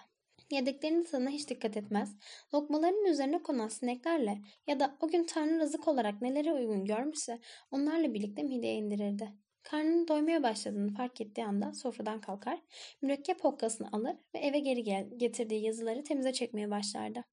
Yediklerinin 0.51 1.03
tadına 1.03 1.29
hiç 1.29 1.50
dikkat 1.50 1.77
etmez, 1.77 2.15
lokmalarının 2.53 3.06
üzerine 3.06 3.44
konan 3.44 3.68
sineklerle 3.68 4.41
ya 4.68 4.79
da 4.79 4.98
o 5.01 5.08
gün 5.08 5.24
Tanrı 5.24 5.60
rızık 5.60 5.88
olarak 5.88 6.22
nelere 6.22 6.53
uygun 6.53 6.86
görmüşse 6.86 7.39
onlarla 7.72 8.13
birlikte 8.13 8.44
mideye 8.44 8.75
indirirdi. 8.75 9.34
Karnının 9.63 10.08
doymaya 10.08 10.44
başladığını 10.44 10.94
fark 10.94 11.22
ettiği 11.22 11.46
anda 11.46 11.74
sofradan 11.74 12.22
kalkar, 12.22 12.60
mürekkep 13.01 13.44
hokkasını 13.44 13.88
alır 13.91 14.15
ve 14.36 14.39
eve 14.39 14.60
geri 14.60 14.84
gel 14.84 15.10
getirdiği 15.18 15.65
yazıları 15.65 16.03
temize 16.03 16.34
çekmeye 16.34 16.72
başlardı. 16.72 17.24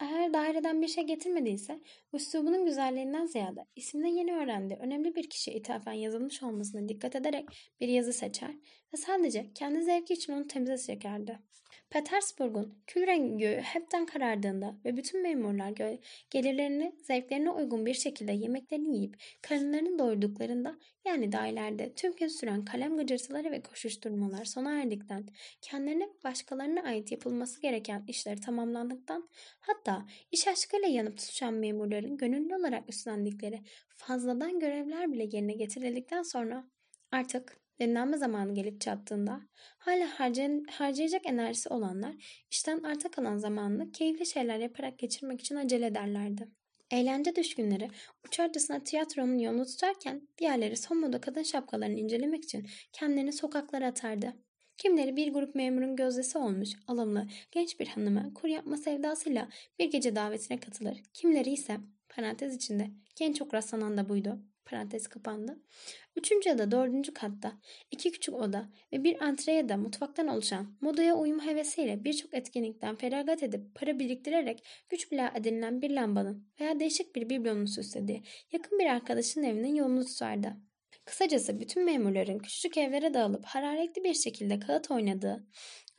Eğer 0.00 0.34
daireden 0.34 0.82
bir 0.82 0.88
şey 0.88 1.04
getirmediyse 1.04 1.80
üslubunun 2.12 2.66
güzelliğinden 2.66 3.26
ziyade 3.26 3.66
ismini 3.76 4.18
yeni 4.18 4.34
öğrendiği 4.34 4.78
önemli 4.78 5.14
bir 5.14 5.30
kişiye 5.30 5.56
ithafen 5.56 5.92
yazılmış 5.92 6.42
olmasına 6.42 6.88
dikkat 6.88 7.16
ederek 7.16 7.48
bir 7.80 7.88
yazı 7.88 8.12
seçer 8.12 8.50
ve 8.92 8.96
sadece 8.96 9.52
kendi 9.54 9.82
zevki 9.82 10.14
için 10.14 10.32
onu 10.32 10.46
temize 10.46 10.78
çekerdi. 10.78 11.38
Petersburg'un 11.90 12.74
kül 12.86 13.06
rengi 13.06 13.38
göğü 13.38 13.60
hepten 13.60 14.06
karardığında 14.06 14.76
ve 14.84 14.96
bütün 14.96 15.22
memurlar 15.22 15.72
gelirlerini 16.30 16.92
zevklerine 17.02 17.50
uygun 17.50 17.86
bir 17.86 17.94
şekilde 17.94 18.32
yemeklerini 18.32 18.96
yiyip 18.96 19.16
karınlarını 19.42 19.98
doyurduklarında 19.98 20.78
yani 21.04 21.32
dairelerde 21.32 21.92
tüm 21.94 22.16
gün 22.16 22.28
süren 22.28 22.64
kalem 22.64 22.96
gıcırtıları 22.96 23.50
ve 23.50 23.62
koşuşturmalar 23.62 24.44
sona 24.44 24.80
erdikten 24.80 25.26
kendilerine 25.60 26.08
başkalarına 26.24 26.82
ait 26.82 27.12
yapılması 27.12 27.60
gereken 27.62 28.04
işleri 28.08 28.40
tamamlandıktan 28.40 29.28
hatta 29.60 30.06
iş 30.32 30.48
aşkıyla 30.48 30.88
yanıp 30.88 31.18
tutuşan 31.18 31.54
memurların 31.54 32.16
gönüllü 32.16 32.54
olarak 32.54 32.88
üstlendikleri 32.88 33.60
fazladan 33.96 34.60
görevler 34.60 35.12
bile 35.12 35.24
yerine 35.32 35.52
getirildikten 35.52 36.22
sonra 36.22 36.64
artık 37.12 37.59
dinlenme 37.80 38.16
zamanı 38.16 38.54
gelip 38.54 38.80
çattığında 38.80 39.40
hala 39.78 40.20
harcay 40.20 40.62
harcayacak 40.70 41.26
enerjisi 41.26 41.68
olanlar 41.68 42.44
işten 42.50 42.82
arta 42.82 43.10
kalan 43.10 43.36
zamanını 43.36 43.92
keyifli 43.92 44.26
şeyler 44.26 44.58
yaparak 44.58 44.98
geçirmek 44.98 45.40
için 45.40 45.56
acele 45.56 45.86
ederlerdi. 45.86 46.48
Eğlence 46.90 47.36
düşkünleri 47.36 47.88
uçarcasına 48.26 48.84
tiyatronun 48.84 49.38
yolunu 49.38 49.66
tutarken 49.66 50.28
diğerleri 50.38 50.76
son 50.76 50.98
moda 50.98 51.20
kadın 51.20 51.42
şapkalarını 51.42 51.98
incelemek 51.98 52.44
için 52.44 52.66
kendilerini 52.92 53.32
sokaklara 53.32 53.86
atardı. 53.86 54.32
Kimileri 54.76 55.16
bir 55.16 55.32
grup 55.32 55.54
memurun 55.54 55.96
gözdesi 55.96 56.38
olmuş, 56.38 56.68
alımlı, 56.86 57.26
genç 57.50 57.80
bir 57.80 57.86
hanıma 57.86 58.34
kur 58.34 58.48
yapma 58.48 58.76
sevdasıyla 58.76 59.48
bir 59.78 59.90
gece 59.90 60.16
davetine 60.16 60.60
katılır. 60.60 61.02
Kimileri 61.14 61.50
ise 61.50 61.76
parantez 62.08 62.56
içinde 62.56 62.90
en 63.20 63.32
çok 63.32 63.54
rastlanan 63.54 63.96
da 63.96 64.08
buydu 64.08 64.49
parantez 64.70 65.08
kapandı. 65.08 65.58
Üçüncü 66.16 66.48
ya 66.48 66.58
da 66.58 66.70
dördüncü 66.70 67.14
katta 67.14 67.52
iki 67.90 68.12
küçük 68.12 68.34
oda 68.34 68.68
ve 68.92 69.04
bir 69.04 69.22
antre 69.24 69.68
da 69.68 69.76
mutfaktan 69.76 70.28
oluşan 70.28 70.76
modaya 70.80 71.14
uyum 71.14 71.40
hevesiyle 71.40 72.04
birçok 72.04 72.34
etkinlikten 72.34 72.96
feragat 72.96 73.42
edip 73.42 73.74
para 73.74 73.98
biriktirerek 73.98 74.66
güç 74.88 75.12
bile 75.12 75.30
edinilen 75.34 75.82
bir 75.82 75.90
lambanın 75.90 76.46
veya 76.60 76.80
değişik 76.80 77.16
bir 77.16 77.30
biblonun 77.30 77.64
süslediği 77.64 78.22
yakın 78.52 78.78
bir 78.78 78.86
arkadaşın 78.86 79.42
evinin 79.42 79.74
yolunu 79.74 80.04
tutardı. 80.04 80.56
Kısacası 81.04 81.60
bütün 81.60 81.84
memurların 81.84 82.38
küçücük 82.38 82.78
evlere 82.78 83.14
dağılıp 83.14 83.44
hararetli 83.44 84.04
bir 84.04 84.14
şekilde 84.14 84.58
kağıt 84.58 84.90
oynadığı, 84.90 85.46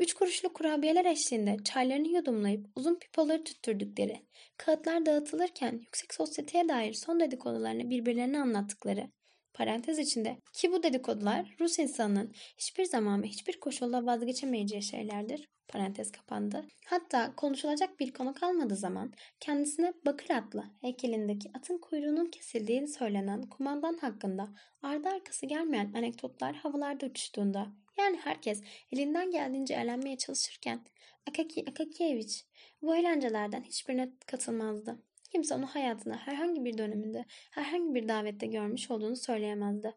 üç 0.01 0.13
kuruşlu 0.13 0.53
kurabiyeler 0.53 1.05
eşliğinde 1.05 1.58
çaylarını 1.63 2.08
yudumlayıp 2.08 2.65
uzun 2.75 2.96
pipoları 2.96 3.43
tüttürdükleri, 3.43 4.25
kağıtlar 4.58 5.05
dağıtılırken 5.05 5.79
yüksek 5.81 6.13
sosyeteye 6.13 6.70
dair 6.70 6.93
son 6.93 7.20
dedikodularını 7.20 7.89
birbirlerine 7.89 8.39
anlattıkları, 8.39 9.12
parantez 9.53 10.00
içinde 10.00 10.38
ki 10.53 10.72
bu 10.72 10.84
dedikodular 10.84 11.55
Rus 11.60 11.79
insanının 11.79 12.31
hiçbir 12.58 12.86
zaman 12.86 13.24
ve 13.24 13.27
hiçbir 13.27 13.60
koşulda 13.60 14.05
vazgeçemeyeceği 14.05 14.84
şeylerdir. 14.84 15.48
Parantez 15.67 16.12
kapandı. 16.12 16.65
Hatta 16.86 17.36
konuşulacak 17.36 18.00
bir 18.00 18.13
konu 18.13 18.34
kalmadığı 18.34 18.75
zaman 18.75 19.13
kendisine 19.39 19.93
bakır 20.05 20.29
atlı 20.29 20.63
heykelindeki 20.81 21.51
atın 21.58 21.77
kuyruğunun 21.77 22.25
kesildiği 22.25 22.88
söylenen 22.88 23.41
kumandan 23.41 23.98
hakkında 23.98 24.50
ardı 24.81 25.10
arkası 25.10 25.46
gelmeyen 25.46 25.93
anekdotlar 25.93 26.55
havalarda 26.55 27.05
uçuştuğunda 27.05 27.67
yani 27.98 28.17
herkes 28.17 28.62
elinden 28.91 29.31
geldiğince 29.31 29.74
eğlenmeye 29.74 30.17
çalışırken 30.17 30.86
Akaki 31.29 31.65
Akakievich 31.69 32.36
bu 32.81 32.95
eğlencelerden 32.95 33.62
hiçbirine 33.62 34.10
katılmazdı. 34.25 35.03
kimse 35.31 35.55
onu 35.55 35.65
hayatında 35.65 36.15
herhangi 36.15 36.65
bir 36.65 36.77
döneminde, 36.77 37.25
herhangi 37.51 37.95
bir 37.95 38.07
davette 38.07 38.48
görmüş 38.48 38.91
olduğunu 38.91 39.15
söyleyemezdi. 39.15 39.93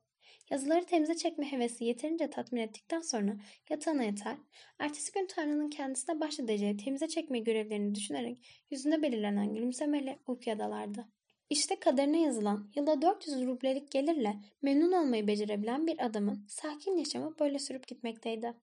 Yazıları 0.50 0.86
temize 0.86 1.16
çekme 1.16 1.52
hevesi 1.52 1.84
yeterince 1.84 2.30
tatmin 2.30 2.60
ettikten 2.60 3.00
sonra 3.00 3.36
yatağına 3.70 4.04
yatar, 4.04 4.36
ertesi 4.78 5.12
gün 5.12 5.26
Tanrı'nın 5.26 5.70
kendisine 5.70 6.20
başlayacağı 6.20 6.76
temize 6.76 7.08
çekme 7.08 7.38
görevlerini 7.38 7.94
düşünerek 7.94 8.64
yüzünde 8.70 9.02
belirlenen 9.02 9.54
gülümsemeyle 9.54 10.18
uykuya 10.26 10.58
dalardı. 10.58 11.08
İşte 11.50 11.80
kaderine 11.80 12.22
yazılan 12.22 12.70
yılda 12.76 13.02
400 13.02 13.46
rublelik 13.46 13.90
gelirle 13.90 14.36
memnun 14.62 14.92
olmayı 14.92 15.26
becerebilen 15.26 15.86
bir 15.86 16.06
adamın 16.06 16.46
sakin 16.48 16.96
yaşamı 16.96 17.38
böyle 17.38 17.58
sürüp 17.58 17.86
gitmekteydi. 17.86 18.54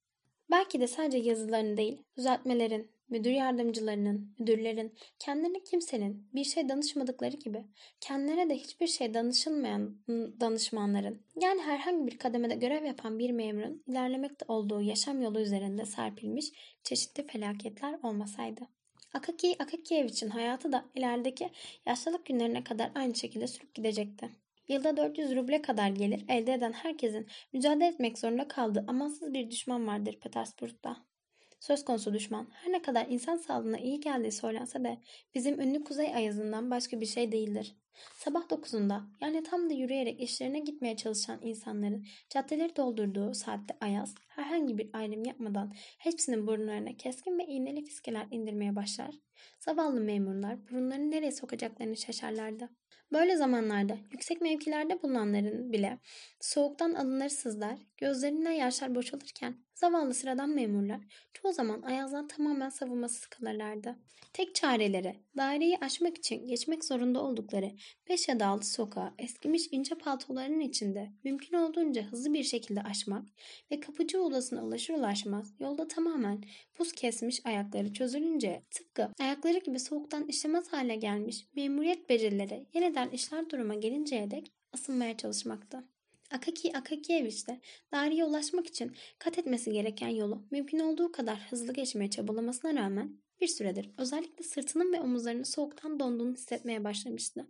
Belki 0.51 0.81
de 0.81 0.87
sadece 0.87 1.17
yazılarını 1.17 1.77
değil, 1.77 2.03
düzeltmelerin, 2.17 2.91
müdür 3.09 3.31
yardımcılarının, 3.31 4.35
müdürlerin, 4.39 4.93
kendilerine 5.19 5.63
kimsenin 5.63 6.29
bir 6.33 6.43
şey 6.43 6.69
danışmadıkları 6.69 7.37
gibi 7.37 7.65
kendilerine 7.99 8.49
de 8.49 8.55
hiçbir 8.55 8.87
şey 8.87 9.13
danışılmayan 9.13 9.97
danışmanların 10.39 11.21
yani 11.41 11.61
herhangi 11.61 12.07
bir 12.07 12.17
kademede 12.17 12.55
görev 12.55 12.85
yapan 12.85 13.19
bir 13.19 13.31
memurun 13.31 13.83
ilerlemekte 13.87 14.45
olduğu 14.47 14.81
yaşam 14.81 15.21
yolu 15.21 15.39
üzerinde 15.39 15.85
serpilmiş 15.85 16.51
çeşitli 16.83 17.27
felaketler 17.27 17.99
olmasaydı. 18.03 18.61
Akaki 19.13 19.55
Akakiyevich'in 19.59 20.29
hayatı 20.29 20.71
da 20.71 20.85
ilerideki 20.95 21.49
yaşlılık 21.85 22.25
günlerine 22.25 22.63
kadar 22.63 22.91
aynı 22.95 23.15
şekilde 23.15 23.47
sürüp 23.47 23.73
gidecekti. 23.73 24.29
Yılda 24.67 24.97
400 24.97 25.35
ruble 25.35 25.61
kadar 25.61 25.89
gelir 25.89 26.25
elde 26.29 26.53
eden 26.53 26.73
herkesin 26.73 27.27
mücadele 27.53 27.87
etmek 27.87 28.19
zorunda 28.19 28.47
kaldığı 28.47 28.85
amansız 28.87 29.33
bir 29.33 29.51
düşman 29.51 29.87
vardır 29.87 30.19
Petersburg'da. 30.19 31.10
Söz 31.61 31.85
konusu 31.85 32.13
düşman 32.13 32.47
her 32.51 32.71
ne 32.71 32.81
kadar 32.81 33.07
insan 33.09 33.37
sağlığına 33.37 33.77
iyi 33.77 33.99
geldiği 33.99 34.31
söylense 34.31 34.83
de 34.83 34.97
bizim 35.35 35.59
ünlü 35.59 35.83
kuzey 35.83 36.15
ayazından 36.15 36.71
başka 36.71 37.01
bir 37.01 37.05
şey 37.05 37.31
değildir. 37.31 37.75
Sabah 38.15 38.41
9'unda 38.41 39.01
yani 39.21 39.43
tam 39.43 39.69
da 39.69 39.73
yürüyerek 39.73 40.21
işlerine 40.21 40.59
gitmeye 40.59 40.97
çalışan 40.97 41.39
insanların 41.41 42.05
caddeleri 42.29 42.75
doldurduğu 42.75 43.33
saatte 43.33 43.77
Ayaz 43.81 44.15
herhangi 44.27 44.77
bir 44.77 44.89
ayrım 44.93 45.25
yapmadan 45.25 45.73
hepsinin 45.97 46.47
burunlarına 46.47 46.97
keskin 46.97 47.39
ve 47.39 47.45
iğneli 47.45 47.85
fiskeler 47.85 48.27
indirmeye 48.31 48.75
başlar. 48.75 49.15
Zavallı 49.59 50.01
memurlar 50.01 50.67
burunlarını 50.69 51.11
nereye 51.11 51.31
sokacaklarını 51.31 51.97
şaşarlardı. 51.97 52.69
Böyle 53.13 53.37
zamanlarda 53.37 53.97
yüksek 54.11 54.41
mevkilerde 54.41 55.01
bulunanların 55.01 55.73
bile 55.73 55.99
soğuktan 56.39 56.93
alınları 56.93 57.29
sızlar, 57.29 57.79
gözlerinden 57.97 58.51
yaşlar 58.51 58.95
boşalırken 58.95 59.55
zavallı 59.75 60.13
sıradan 60.13 60.49
memurlar 60.49 61.01
çoğu 61.33 61.53
zaman 61.53 61.81
ayazdan 61.81 62.27
tamamen 62.27 62.69
savunmasız 62.69 63.25
kalırlardı. 63.25 63.95
Tek 64.33 64.55
çareleri 64.55 65.15
daireyi 65.37 65.77
aşmak 65.81 66.17
için 66.17 66.47
geçmek 66.47 66.85
zorunda 66.85 67.23
oldukları 67.23 67.71
5 68.09 68.27
ya 68.27 68.39
da 68.39 68.47
6 68.47 68.71
sokağı 68.71 69.13
eskimiş 69.17 69.67
ince 69.71 69.95
paltolarının 69.95 70.59
içinde 70.59 71.11
mümkün 71.23 71.57
olduğunca 71.57 72.03
hızlı 72.03 72.33
bir 72.33 72.43
şekilde 72.43 72.81
aşmak 72.81 73.25
ve 73.71 73.79
kapıcı 73.79 74.21
odasına 74.21 74.65
ulaşır 74.65 74.93
ulaşmaz 74.93 75.53
yolda 75.59 75.87
tamamen 75.87 76.43
buz 76.79 76.91
kesmiş 76.91 77.45
ayakları 77.45 77.93
çözülünce 77.93 78.63
tıpkı 78.71 79.09
ayakları 79.19 79.57
gibi 79.57 79.79
soğuktan 79.79 80.27
işlemez 80.27 80.73
hale 80.73 80.95
gelmiş 80.95 81.47
memuriyet 81.55 82.09
becerileri 82.09 82.67
yeniden 82.73 83.09
işler 83.09 83.49
duruma 83.49 83.75
gelinceye 83.75 84.31
dek 84.31 84.51
ısınmaya 84.75 85.17
çalışmaktı. 85.17 85.83
Akaki 86.31 86.77
Akakiyevich 86.77 87.47
de 87.47 87.59
daireye 87.91 88.25
ulaşmak 88.25 88.67
için 88.67 88.95
kat 89.19 89.39
etmesi 89.39 89.71
gereken 89.71 90.07
yolu 90.07 90.43
mümkün 90.51 90.79
olduğu 90.79 91.11
kadar 91.11 91.39
hızlı 91.49 91.73
geçmeye 91.73 92.09
çabalamasına 92.09 92.81
rağmen 92.81 93.21
bir 93.41 93.47
süredir 93.47 93.91
özellikle 93.97 94.43
sırtının 94.43 94.93
ve 94.93 95.01
omuzlarının 95.01 95.43
soğuktan 95.43 95.99
donduğunu 95.99 96.33
hissetmeye 96.33 96.83
başlamıştı. 96.83 97.47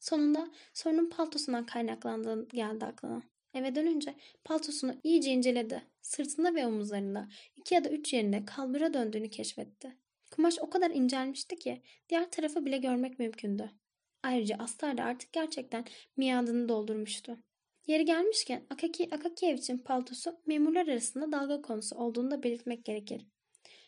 Sonunda 0.00 0.50
sorunun 0.74 1.10
paltosundan 1.10 1.66
kaynaklandığı 1.66 2.48
geldi 2.48 2.84
aklına. 2.84 3.22
Eve 3.54 3.74
dönünce 3.74 4.14
paltosunu 4.44 4.94
iyice 5.04 5.30
inceledi. 5.30 5.82
Sırtında 6.02 6.54
ve 6.54 6.66
omuzlarında 6.66 7.28
iki 7.56 7.74
ya 7.74 7.84
da 7.84 7.88
üç 7.88 8.12
yerinde 8.12 8.44
kalbura 8.44 8.94
döndüğünü 8.94 9.30
keşfetti. 9.30 9.96
Kumaş 10.30 10.58
o 10.60 10.70
kadar 10.70 10.90
incelmişti 10.90 11.58
ki 11.58 11.82
diğer 12.08 12.30
tarafı 12.30 12.66
bile 12.66 12.78
görmek 12.78 13.18
mümkündü. 13.18 13.70
Ayrıca 14.22 14.56
astar 14.58 14.98
da 14.98 15.04
artık 15.04 15.32
gerçekten 15.32 15.84
miadını 16.16 16.68
doldurmuştu. 16.68 17.38
Yeri 17.88 18.04
gelmişken 18.04 18.66
Akaki 18.70 19.08
Akakiyevich'in 19.14 19.78
paltosu 19.78 20.40
memurlar 20.46 20.88
arasında 20.88 21.32
dalga 21.32 21.62
konusu 21.62 21.96
olduğunu 21.96 22.30
da 22.30 22.42
belirtmek 22.42 22.84
gerekir. 22.84 23.26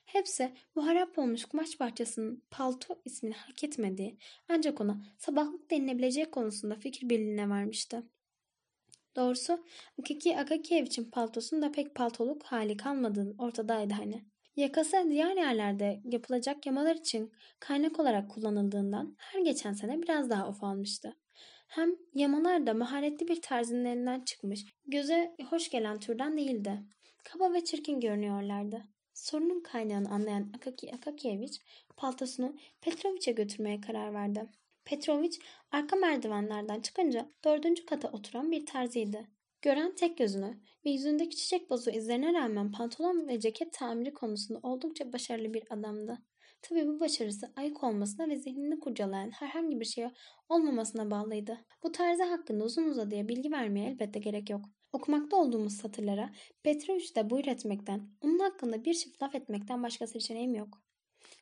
Hepsi 0.06 0.52
bu 0.74 0.86
harap 0.86 1.18
olmuş 1.18 1.44
kumaş 1.44 1.76
parçasının 1.78 2.42
palto 2.50 3.02
ismini 3.04 3.34
hak 3.34 3.64
etmediği 3.64 4.18
ancak 4.48 4.80
ona 4.80 5.02
sabahlık 5.18 5.70
denilebileceği 5.70 6.30
konusunda 6.30 6.74
fikir 6.74 7.08
birliğine 7.08 7.48
varmıştı. 7.48 8.02
Doğrusu 9.16 9.64
Akaki 10.00 10.38
Akakiyevich'in 10.38 11.10
paltosunun 11.10 11.62
da 11.62 11.72
pek 11.72 11.94
paltoluk 11.94 12.42
hali 12.42 12.76
kalmadığını 12.76 13.34
ortadaydı 13.38 13.94
hani. 13.94 14.24
Yakası 14.56 15.06
diğer 15.10 15.36
yerlerde 15.36 16.00
yapılacak 16.04 16.66
yamalar 16.66 16.96
için 16.96 17.32
kaynak 17.60 18.00
olarak 18.00 18.30
kullanıldığından 18.30 19.16
her 19.18 19.40
geçen 19.40 19.72
sene 19.72 20.02
biraz 20.02 20.30
daha 20.30 20.48
ufalmıştı. 20.48 21.16
Hem 21.70 21.96
yamalar 22.14 22.66
da 22.66 22.74
maharetli 22.74 23.28
bir 23.28 23.42
terzinin 23.42 23.84
elinden 23.84 24.20
çıkmış, 24.20 24.64
göze 24.86 25.36
hoş 25.50 25.70
gelen 25.70 26.00
türden 26.00 26.36
değildi. 26.36 26.82
Kaba 27.24 27.52
ve 27.52 27.64
çirkin 27.64 28.00
görünüyorlardı. 28.00 28.84
Sorunun 29.14 29.60
kaynağını 29.60 30.10
anlayan 30.10 30.52
Akaki 30.56 30.94
Akakievich 30.94 31.58
paltosunu 31.96 32.56
Petrovich'e 32.80 33.32
götürmeye 33.32 33.80
karar 33.80 34.14
verdi. 34.14 34.46
Petrovich 34.84 35.38
arka 35.72 35.96
merdivenlerden 35.96 36.80
çıkınca 36.80 37.30
dördüncü 37.44 37.86
kata 37.86 38.08
oturan 38.08 38.52
bir 38.52 38.66
terziydi. 38.66 39.26
Gören 39.62 39.94
tek 39.94 40.18
gözünü 40.18 40.60
ve 40.84 40.90
yüzündeki 40.90 41.36
çiçek 41.36 41.70
bozu 41.70 41.90
izlerine 41.90 42.32
rağmen 42.32 42.72
pantolon 42.72 43.28
ve 43.28 43.40
ceket 43.40 43.72
tamiri 43.72 44.14
konusunda 44.14 44.60
oldukça 44.62 45.12
başarılı 45.12 45.54
bir 45.54 45.62
adamdı. 45.70 46.18
Tabii 46.62 46.86
bu 46.86 47.00
başarısı 47.00 47.52
ayık 47.56 47.84
olmasına 47.84 48.28
ve 48.28 48.36
zihnini 48.36 48.80
kurcalayan 48.80 49.30
herhangi 49.30 49.80
bir 49.80 49.84
şeye 49.84 50.12
olmamasına 50.48 51.10
bağlıydı. 51.10 51.58
Bu 51.82 51.92
tarzı 51.92 52.22
hakkında 52.22 52.64
uzun 52.64 52.84
uzadıya 52.84 53.28
bilgi 53.28 53.52
vermeye 53.52 53.90
elbette 53.90 54.18
gerek 54.18 54.50
yok. 54.50 54.64
Okumakta 54.92 55.36
olduğumuz 55.36 55.76
satırlara 55.76 56.30
Petrovic'de 56.62 57.30
buyur 57.30 57.46
etmekten, 57.46 58.08
onun 58.20 58.38
hakkında 58.38 58.84
bir 58.84 58.94
çift 58.94 59.22
laf 59.22 59.34
etmekten 59.34 59.82
başka 59.82 60.06
seçeneğim 60.06 60.54
yok. 60.54 60.82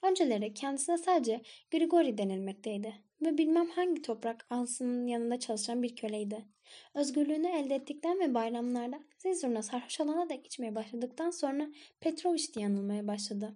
Önceleri 0.03 0.55
kendisine 0.55 0.99
sadece 0.99 1.43
Grigori 1.71 2.19
denilmekteydi 2.19 2.95
ve 3.23 3.39
bilmem 3.39 3.69
hangi 3.71 4.03
toprak 4.03 4.47
ansının 4.51 5.07
yanında 5.07 5.39
çalışan 5.39 5.83
bir 5.83 5.97
köleydi. 5.97 6.45
Özgürlüğünü 6.95 7.49
elde 7.49 7.75
ettikten 7.75 8.21
ve 8.21 8.35
bayramlarda 8.35 9.01
zil 9.19 9.63
sarhoş 9.63 10.01
olana 10.01 10.29
dek 10.29 10.47
içmeye 10.47 10.75
başladıktan 10.75 11.31
sonra 11.31 11.69
Petrovic 12.01 12.55
diye 12.55 12.67
anılmaya 12.67 13.07
başladı. 13.07 13.55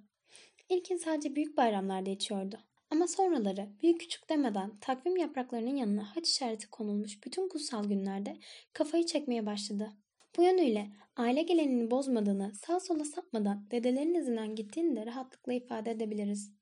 İlkin 0.72 0.96
sadece 0.96 1.37
büyük 1.37 1.56
bayramlarda 1.56 2.11
içiyordu. 2.11 2.58
Ama 2.90 3.06
sonraları 3.06 3.68
büyük 3.82 4.00
küçük 4.00 4.28
demeden 4.28 4.78
takvim 4.80 5.16
yapraklarının 5.16 5.76
yanına 5.76 6.16
haç 6.16 6.28
işareti 6.28 6.70
konulmuş 6.70 7.24
bütün 7.26 7.48
kutsal 7.48 7.85
günlerde 7.85 8.37
kafayı 8.72 9.06
çekmeye 9.06 9.46
başladı. 9.46 9.90
Bu 10.37 10.42
yönüyle 10.42 10.90
aile 11.16 11.42
geleneğini 11.42 11.90
bozmadığını 11.90 12.52
sağ 12.54 12.80
sola 12.80 13.04
sapmadan 13.04 13.70
dedelerin 13.70 14.14
izinden 14.14 14.54
gittiğini 14.54 14.96
de 14.96 15.06
rahatlıkla 15.06 15.52
ifade 15.52 15.90
edebiliriz. 15.90 16.52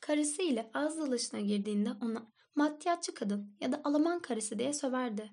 Karısı 0.00 0.42
ile 0.42 0.70
ağız 0.74 0.98
dalışına 0.98 1.40
girdiğinde 1.40 1.90
ona 2.02 2.32
maddiyatçı 2.54 3.14
kadın 3.14 3.56
ya 3.60 3.72
da 3.72 3.80
Alman 3.84 4.22
karısı 4.22 4.58
diye 4.58 4.72
söverdi. 4.72 5.30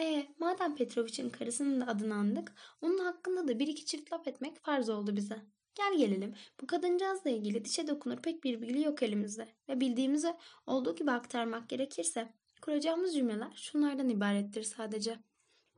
E 0.00 0.26
madem 0.38 0.76
Petrovic'in 0.76 1.30
karısının 1.30 1.80
da 1.80 1.86
adını 1.86 2.14
andık, 2.14 2.54
onun 2.82 2.98
hakkında 2.98 3.48
da 3.48 3.58
bir 3.58 3.66
iki 3.66 3.86
çift 3.86 4.12
laf 4.12 4.28
etmek 4.28 4.64
farz 4.64 4.88
oldu 4.88 5.16
bize. 5.16 5.53
Gel 5.74 5.98
gelelim 5.98 6.34
bu 6.60 6.66
kadıncağızla 6.66 7.30
ilgili 7.30 7.64
dişe 7.64 7.88
dokunur 7.88 8.16
pek 8.16 8.44
bir 8.44 8.60
bilgi 8.60 8.82
yok 8.82 9.02
elimizde 9.02 9.48
ve 9.68 9.80
bildiğimizi 9.80 10.34
olduğu 10.66 10.94
gibi 10.94 11.10
aktarmak 11.10 11.68
gerekirse 11.68 12.32
kuracağımız 12.62 13.14
cümleler 13.14 13.52
şunlardan 13.54 14.08
ibarettir 14.08 14.62
sadece. 14.62 15.18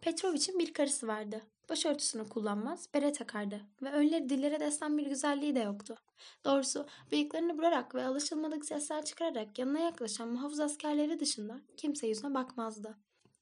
Petrovic'in 0.00 0.58
bir 0.58 0.72
karısı 0.72 1.06
vardı. 1.06 1.42
Başörtüsünü 1.68 2.28
kullanmaz, 2.28 2.88
bere 2.94 3.12
takardı 3.12 3.60
ve 3.82 3.90
önleri 3.92 4.28
dillere 4.28 4.60
destan 4.60 4.98
bir 4.98 5.06
güzelliği 5.06 5.54
de 5.54 5.60
yoktu. 5.60 5.96
Doğrusu 6.44 6.86
bıyıklarını 7.12 7.58
vurarak 7.58 7.94
ve 7.94 8.04
alışılmadık 8.04 8.64
sesler 8.64 9.04
çıkararak 9.04 9.58
yanına 9.58 9.78
yaklaşan 9.78 10.28
muhafız 10.28 10.60
askerleri 10.60 11.20
dışında 11.20 11.60
kimse 11.76 12.06
yüzüne 12.06 12.34
bakmazdı. 12.34 12.96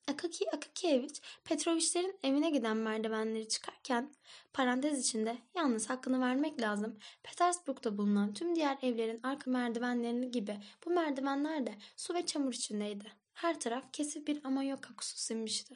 Akaki 0.08 0.50
Akakievich 0.50 1.20
Petrovichlerin 1.44 2.18
evine 2.22 2.50
giden 2.50 2.76
merdivenleri 2.76 3.48
çıkarken 3.48 4.10
parantez 4.52 5.00
içinde 5.00 5.38
yalnız 5.54 5.90
hakkını 5.90 6.20
vermek 6.20 6.60
lazım. 6.60 6.98
Petersburg'da 7.22 7.98
bulunan 7.98 8.34
tüm 8.34 8.56
diğer 8.56 8.78
evlerin 8.82 9.20
arka 9.22 9.50
merdivenlerini 9.50 10.30
gibi 10.30 10.60
bu 10.84 10.90
merdivenler 10.90 11.66
de 11.66 11.74
su 11.96 12.14
ve 12.14 12.26
çamur 12.26 12.52
içindeydi. 12.52 13.12
Her 13.34 13.60
taraf 13.60 13.84
kesif 13.92 14.26
bir 14.26 14.44
amonyak 14.44 14.88
kokusu 14.88 15.18
sinmişti. 15.18 15.74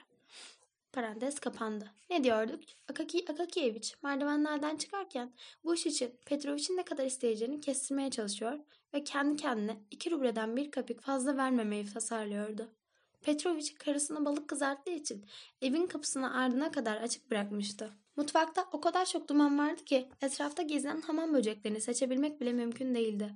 Parantez 0.92 1.40
kapandı. 1.40 1.90
Ne 2.10 2.24
diyorduk? 2.24 2.60
Akaki 2.88 3.24
Akakiyeviç 3.30 3.94
merdivenlerden 4.02 4.76
çıkarken 4.76 5.32
bu 5.64 5.74
iş 5.74 5.86
için 5.86 6.14
Petrovich'in 6.24 6.76
ne 6.76 6.82
kadar 6.82 7.04
isteyeceğini 7.04 7.60
kestirmeye 7.60 8.10
çalışıyor 8.10 8.58
ve 8.94 9.04
kendi 9.04 9.36
kendine 9.36 9.76
iki 9.90 10.10
rubleden 10.10 10.56
bir 10.56 10.70
kapik 10.70 11.00
fazla 11.00 11.36
vermemeyi 11.36 11.86
tasarlıyordu. 11.86 12.77
Petrovich 13.22 13.74
karısına 13.78 14.24
balık 14.24 14.48
kızarttığı 14.48 14.90
için 14.90 15.26
evin 15.62 15.86
kapısını 15.86 16.34
ardına 16.34 16.70
kadar 16.70 16.96
açık 16.96 17.30
bırakmıştı. 17.30 17.90
Mutfakta 18.16 18.68
o 18.72 18.80
kadar 18.80 19.06
çok 19.06 19.28
duman 19.28 19.58
vardı 19.58 19.84
ki 19.84 20.08
etrafta 20.22 20.62
gezinen 20.62 21.00
hamam 21.00 21.34
böceklerini 21.34 21.80
seçebilmek 21.80 22.40
bile 22.40 22.52
mümkün 22.52 22.94
değildi. 22.94 23.34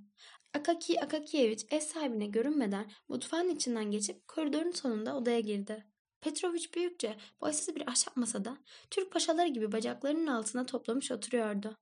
Akaki 0.54 1.00
Akakiyevich 1.00 1.64
ev 1.70 1.80
sahibine 1.80 2.26
görünmeden 2.26 2.90
mutfağın 3.08 3.48
içinden 3.48 3.90
geçip 3.90 4.28
koridorun 4.28 4.70
sonunda 4.70 5.16
odaya 5.16 5.40
girdi. 5.40 5.86
Petrovich 6.20 6.74
büyükçe 6.74 7.16
boysuz 7.40 7.76
bir 7.76 7.88
ahşap 7.88 8.16
masada 8.16 8.58
Türk 8.90 9.12
paşaları 9.12 9.48
gibi 9.48 9.72
bacaklarının 9.72 10.26
altına 10.26 10.66
toplamış 10.66 11.12
oturuyordu. 11.12 11.76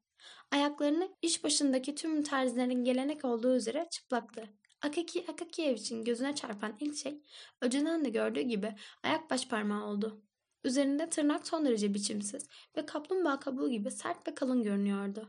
Ayaklarını 0.50 1.08
iş 1.22 1.44
başındaki 1.44 1.94
tüm 1.94 2.22
terzilerin 2.22 2.84
gelenek 2.84 3.24
olduğu 3.24 3.56
üzere 3.56 3.88
çıplaktı. 3.90 4.48
Akaki 4.82 5.24
Akakiyevich'in 5.28 6.04
gözüne 6.04 6.34
çarpan 6.34 6.76
ilk 6.80 6.96
şey 6.96 7.22
önceden 7.60 8.04
de 8.04 8.10
gördüğü 8.10 8.40
gibi 8.40 8.74
ayak 9.02 9.30
baş 9.30 9.48
parmağı 9.48 9.86
oldu. 9.86 10.22
Üzerinde 10.64 11.10
tırnak 11.10 11.48
son 11.48 11.66
derece 11.66 11.94
biçimsiz 11.94 12.48
ve 12.76 12.86
kaplumbağa 12.86 13.40
kabuğu 13.40 13.70
gibi 13.70 13.90
sert 13.90 14.28
ve 14.28 14.34
kalın 14.34 14.62
görünüyordu. 14.62 15.28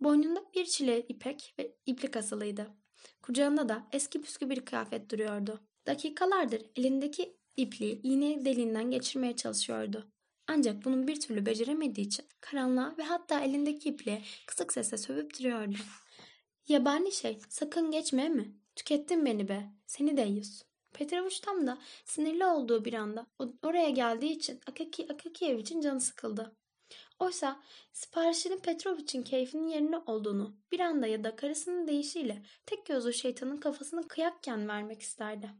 Boynunda 0.00 0.44
bir 0.54 0.64
çile 0.64 1.00
ipek 1.00 1.54
ve 1.58 1.76
iplik 1.86 2.16
asılıydı. 2.16 2.70
Kucağında 3.22 3.68
da 3.68 3.86
eski 3.92 4.22
püskü 4.22 4.50
bir 4.50 4.64
kıyafet 4.64 5.10
duruyordu. 5.10 5.60
Dakikalardır 5.86 6.62
elindeki 6.76 7.36
ipliği 7.56 8.02
iğne 8.02 8.44
deliğinden 8.44 8.90
geçirmeye 8.90 9.36
çalışıyordu. 9.36 10.12
Ancak 10.46 10.84
bunun 10.84 11.08
bir 11.08 11.20
türlü 11.20 11.46
beceremediği 11.46 12.06
için 12.06 12.24
karanlığa 12.40 12.94
ve 12.98 13.02
hatta 13.02 13.40
elindeki 13.40 13.88
ipliğe 13.88 14.22
kısık 14.46 14.72
sesle 14.72 14.96
sövüp 14.96 15.38
duruyordu. 15.38 15.76
Yabani 16.68 17.12
şey 17.12 17.38
sakın 17.48 17.90
geçme 17.90 18.28
mi? 18.28 18.61
Tükettin 18.76 19.24
beni 19.24 19.48
be. 19.48 19.72
Seni 19.86 20.16
de 20.16 20.22
yiyorsun. 20.22 20.66
Petrovic 20.92 21.40
tam 21.42 21.66
da 21.66 21.78
sinirli 22.04 22.46
olduğu 22.46 22.84
bir 22.84 22.92
anda 22.94 23.26
oraya 23.62 23.90
geldiği 23.90 24.30
için 24.30 24.60
Akaki 24.66 25.12
Akakiyevich'in 25.12 25.80
canı 25.80 26.00
sıkıldı. 26.00 26.56
Oysa 27.18 27.62
siparişinin 27.92 28.58
Petrovic'in 28.58 29.22
keyfinin 29.22 29.68
yerine 29.68 29.98
olduğunu 29.98 30.56
bir 30.72 30.80
anda 30.80 31.06
ya 31.06 31.24
da 31.24 31.36
karısının 31.36 31.88
deyişiyle 31.88 32.42
tek 32.66 32.86
gözlü 32.86 33.12
şeytanın 33.12 33.56
kafasını 33.56 34.08
kıyakken 34.08 34.68
vermek 34.68 35.02
isterdi. 35.02 35.50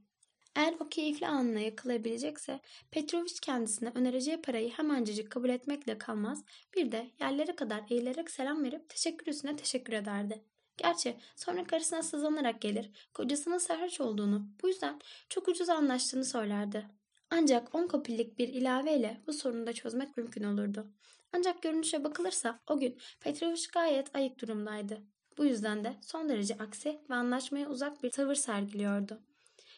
Eğer 0.56 0.74
o 0.80 0.88
keyifli 0.88 1.26
anına 1.26 1.60
yakalayabilecekse 1.60 2.60
Petrovic 2.90 3.34
kendisine 3.42 3.92
önereceği 3.94 4.42
parayı 4.42 4.70
hemencecik 4.70 5.30
kabul 5.30 5.48
etmekle 5.48 5.98
kalmaz 5.98 6.44
bir 6.76 6.92
de 6.92 7.10
yerlere 7.20 7.56
kadar 7.56 7.82
eğilerek 7.90 8.30
selam 8.30 8.64
verip 8.64 8.88
teşekkür 8.88 9.26
üstüne 9.26 9.56
teşekkür 9.56 9.92
ederdi. 9.92 10.44
Gerçi 10.76 11.16
sonra 11.36 11.64
karısına 11.64 12.02
sızlanarak 12.02 12.60
gelir, 12.60 12.90
kocasının 13.14 13.58
sarhoş 13.58 14.00
olduğunu, 14.00 14.46
bu 14.62 14.68
yüzden 14.68 15.00
çok 15.28 15.48
ucuz 15.48 15.68
anlaştığını 15.68 16.24
söylerdi. 16.24 16.86
Ancak 17.30 17.74
10 17.74 17.86
kopillik 17.86 18.38
bir 18.38 18.48
ilaveyle 18.48 19.20
bu 19.26 19.32
sorunu 19.32 19.66
da 19.66 19.72
çözmek 19.72 20.16
mümkün 20.16 20.42
olurdu. 20.44 20.86
Ancak 21.32 21.62
görünüşe 21.62 22.04
bakılırsa 22.04 22.60
o 22.68 22.78
gün 22.78 22.98
Petrovic 23.20 23.62
gayet 23.72 24.16
ayık 24.16 24.40
durumdaydı. 24.40 25.02
Bu 25.38 25.44
yüzden 25.44 25.84
de 25.84 25.96
son 26.02 26.28
derece 26.28 26.54
aksi 26.58 27.00
ve 27.10 27.14
anlaşmaya 27.14 27.68
uzak 27.68 28.02
bir 28.02 28.10
tavır 28.10 28.34
sergiliyordu. 28.34 29.18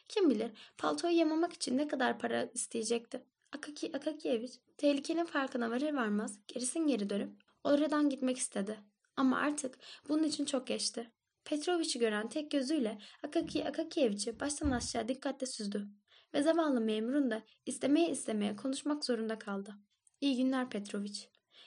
Kim 0.09 0.31
bilir 0.31 0.51
paltoyu 0.79 1.17
yamamak 1.17 1.53
için 1.53 1.79
ne 1.79 1.89
kadar 1.89 2.19
para 2.19 2.45
isteyecekti. 2.55 3.23
Akaki 3.53 3.97
Akakiyevich 3.97 4.53
tehlikenin 4.77 5.25
farkına 5.25 5.71
varır 5.71 5.95
varmaz 5.95 6.39
gerisin 6.49 6.87
geri 6.87 7.11
dönüp 7.11 7.31
oradan 7.65 8.11
gitmek 8.11 8.39
istedi. 8.39 8.79
Ama 9.17 9.39
artık 9.39 9.79
bunun 10.09 10.23
için 10.23 10.45
çok 10.45 10.67
geçti. 10.67 11.11
Petrovich'i 11.45 11.99
gören 11.99 12.29
tek 12.29 12.51
gözüyle 12.51 12.99
Akaki 13.23 13.69
Akakiyevich'i 13.69 14.41
baştan 14.41 14.71
aşağı 14.71 15.09
dikkatle 15.09 15.47
süzdü. 15.47 15.89
Ve 16.35 16.43
zavallı 16.43 16.81
memurun 16.81 17.31
da 17.31 17.43
istemeye 17.67 18.11
istemeye 18.11 18.57
konuşmak 18.57 19.05
zorunda 19.05 19.39
kaldı. 19.39 19.75
İyi 20.21 20.37
günler 20.37 20.71
Petrovich. 20.71 21.21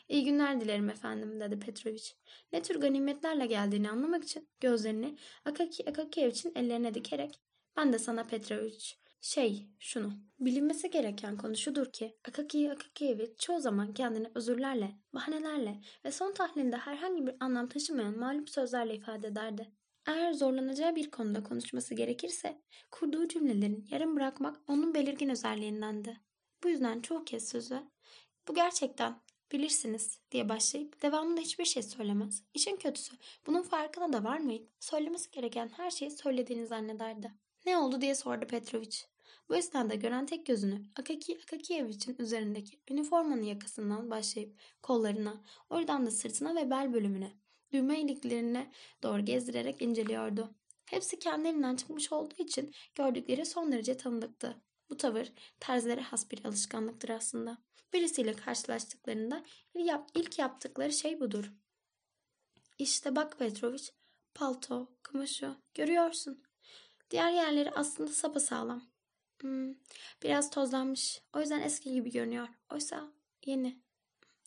İyi 0.10 0.26
günler 0.26 0.62
dilerim 0.62 0.90
efendim 0.90 1.40
dedi 1.40 1.60
Petrovich. 1.60 2.12
Ne 2.54 2.62
tür 2.62 2.76
ganimetlerle 2.76 3.46
geldiğini 3.46 3.90
anlamak 3.90 4.24
için 4.24 4.50
gözlerini 4.60 5.18
Akaki 5.46 5.90
Akakiyevich'in 5.90 6.52
ellerine 6.56 6.94
dikerek 6.94 7.40
ben 7.78 7.94
de 7.94 8.00
sana 8.00 8.24
Petrovich 8.24 9.07
şey 9.22 9.68
şunu 9.80 10.14
bilinmesi 10.40 10.92
gereken 10.92 11.38
konu 11.38 11.58
şudur 11.58 11.92
ki 11.92 12.18
Akaki 12.28 12.72
Akakiyevich 12.72 13.38
çoğu 13.38 13.60
zaman 13.60 13.94
kendini 13.94 14.28
özürlerle, 14.36 14.96
bahanelerle 15.14 15.82
ve 16.06 16.12
son 16.12 16.34
tahlilinde 16.34 16.78
herhangi 16.78 17.28
bir 17.28 17.36
anlam 17.40 17.70
taşımayan 17.70 18.20
mağlup 18.20 18.50
sözlerle 18.50 18.96
ifade 18.96 19.28
ederdi. 19.28 19.72
Eğer 20.08 20.34
zorlanacağı 20.34 20.96
bir 20.96 21.12
konuda 21.12 21.44
konuşması 21.44 21.96
gerekirse 21.96 22.62
kurduğu 22.92 23.28
cümlelerin 23.28 23.88
yarım 23.92 24.16
bırakmak 24.16 24.60
onun 24.68 24.94
belirgin 24.94 25.30
özelliğindendi. 25.30 26.18
Bu 26.64 26.70
yüzden 26.70 27.02
çoğu 27.02 27.26
kez 27.26 27.50
sözü 27.50 27.84
bu 28.48 28.54
gerçekten 28.54 29.22
bilirsiniz 29.52 30.20
diye 30.32 30.50
başlayıp 30.50 31.02
devamında 31.02 31.42
hiçbir 31.42 31.66
şey 31.66 31.84
söylemez. 31.84 32.44
İşin 32.54 32.76
kötüsü 32.76 33.16
bunun 33.48 33.62
farkına 33.62 34.14
da 34.14 34.24
varmayıp 34.24 34.70
söylemesi 34.80 35.32
gereken 35.32 35.70
her 35.78 35.92
şeyi 35.92 36.12
söylediğini 36.12 36.68
zannederdi. 36.68 37.32
Ne 37.66 37.78
oldu 37.78 38.02
diye 38.02 38.16
sordu 38.16 38.48
Petrovic. 38.48 38.98
Bu 39.50 39.56
esnada 39.56 39.96
gören 39.96 40.26
tek 40.26 40.46
gözünü 40.46 40.82
Akaki 40.96 41.40
Akakiyevich'in 41.44 42.16
üzerindeki 42.20 42.80
üniformanın 42.90 43.44
yakasından 43.44 44.12
başlayıp 44.12 44.60
kollarına, 44.82 45.44
oradan 45.70 46.06
da 46.06 46.12
sırtına 46.12 46.56
ve 46.56 46.70
bel 46.70 46.94
bölümüne, 46.94 47.32
düğme 47.72 48.02
iliklerine 48.02 48.72
doğru 49.04 49.26
gezdirerek 49.26 49.82
inceliyordu. 49.82 50.56
Hepsi 50.86 51.20
kendilerinden 51.20 51.76
çıkmış 51.76 52.12
olduğu 52.12 52.44
için 52.44 52.74
gördükleri 52.96 53.46
son 53.46 53.72
derece 53.72 53.98
tanıdıktı. 53.98 54.62
Bu 54.90 54.98
tavır 54.98 55.34
terzilere 55.60 56.02
has 56.02 56.32
bir 56.32 56.46
alışkanlıktır 56.46 57.10
aslında. 57.10 57.58
Birisiyle 57.94 58.34
karşılaştıklarında 58.34 59.44
ilk 60.16 60.40
yaptıkları 60.40 60.94
şey 60.94 61.20
budur. 61.20 61.52
İşte 62.78 63.16
bak 63.16 63.40
Petrovic, 63.40 63.84
palto, 64.34 64.90
kumaşı, 65.04 65.56
görüyorsun. 65.74 66.47
Diğer 67.12 67.32
yerleri 67.32 67.72
aslında 67.72 68.12
sapasağlam. 68.12 68.84
Hmm, 69.42 69.74
biraz 70.24 70.50
tozlanmış. 70.50 71.22
O 71.34 71.40
yüzden 71.40 71.62
eski 71.62 71.94
gibi 71.94 72.12
görünüyor. 72.12 72.48
Oysa 72.74 73.08
yeni. 73.46 73.80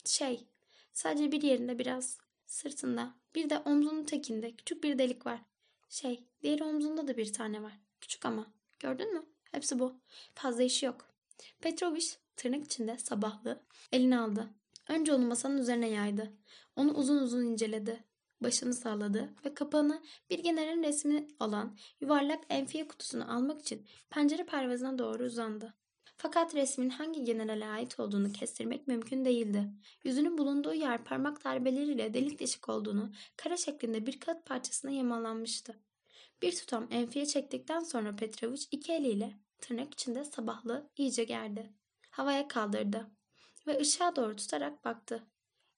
Şey, 0.04 0.46
sadece 0.92 1.32
bir 1.32 1.42
yerinde 1.42 1.78
biraz. 1.78 2.18
Sırtında. 2.46 3.14
Bir 3.34 3.50
de 3.50 3.58
omzunun 3.58 4.04
tekinde 4.04 4.56
küçük 4.56 4.84
bir 4.84 4.98
delik 4.98 5.26
var. 5.26 5.40
Şey, 5.88 6.24
diğer 6.42 6.60
omzunda 6.60 7.08
da 7.08 7.16
bir 7.16 7.32
tane 7.32 7.62
var. 7.62 7.72
Küçük 8.00 8.26
ama. 8.26 8.46
Gördün 8.78 9.14
mü? 9.14 9.26
Hepsi 9.52 9.78
bu. 9.78 10.00
Fazla 10.34 10.62
işi 10.62 10.86
yok. 10.86 11.14
Petrovic 11.60 12.06
tırnak 12.36 12.64
içinde 12.64 12.98
sabahlı 12.98 13.62
elini 13.92 14.18
aldı. 14.18 14.48
Önce 14.88 15.12
onu 15.14 15.26
masanın 15.26 15.58
üzerine 15.58 15.88
yaydı. 15.88 16.32
Onu 16.76 16.94
uzun 16.94 17.16
uzun 17.16 17.44
inceledi 17.44 18.04
başını 18.42 18.74
salladı 18.74 19.34
ve 19.44 19.54
kapağını 19.54 20.02
bir 20.30 20.38
generalin 20.38 20.82
resmini 20.82 21.28
alan 21.40 21.76
yuvarlak 22.00 22.44
enfiye 22.48 22.88
kutusunu 22.88 23.32
almak 23.32 23.60
için 23.60 23.86
pencere 24.10 24.46
pervazına 24.46 24.98
doğru 24.98 25.24
uzandı. 25.24 25.74
Fakat 26.16 26.54
resmin 26.54 26.90
hangi 26.90 27.24
generale 27.24 27.66
ait 27.66 28.00
olduğunu 28.00 28.32
kestirmek 28.32 28.86
mümkün 28.88 29.24
değildi. 29.24 29.70
Yüzünün 30.04 30.38
bulunduğu 30.38 30.74
yer 30.74 31.04
parmak 31.04 31.44
darbeleriyle 31.44 32.14
delik 32.14 32.40
deşik 32.40 32.68
olduğunu, 32.68 33.12
kara 33.36 33.56
şeklinde 33.56 34.06
bir 34.06 34.20
kağıt 34.20 34.46
parçasına 34.46 34.90
yamalanmıştı. 34.90 35.80
Bir 36.42 36.56
tutam 36.56 36.86
enfiye 36.90 37.26
çektikten 37.26 37.80
sonra 37.80 38.16
Petrovic 38.16 38.62
iki 38.70 38.92
eliyle 38.92 39.36
tırnak 39.60 39.94
içinde 39.94 40.24
sabahlı 40.24 40.90
iyice 40.96 41.24
gerdi. 41.24 41.72
Havaya 42.10 42.48
kaldırdı 42.48 43.10
ve 43.66 43.78
ışığa 43.80 44.16
doğru 44.16 44.36
tutarak 44.36 44.84
baktı. 44.84 45.26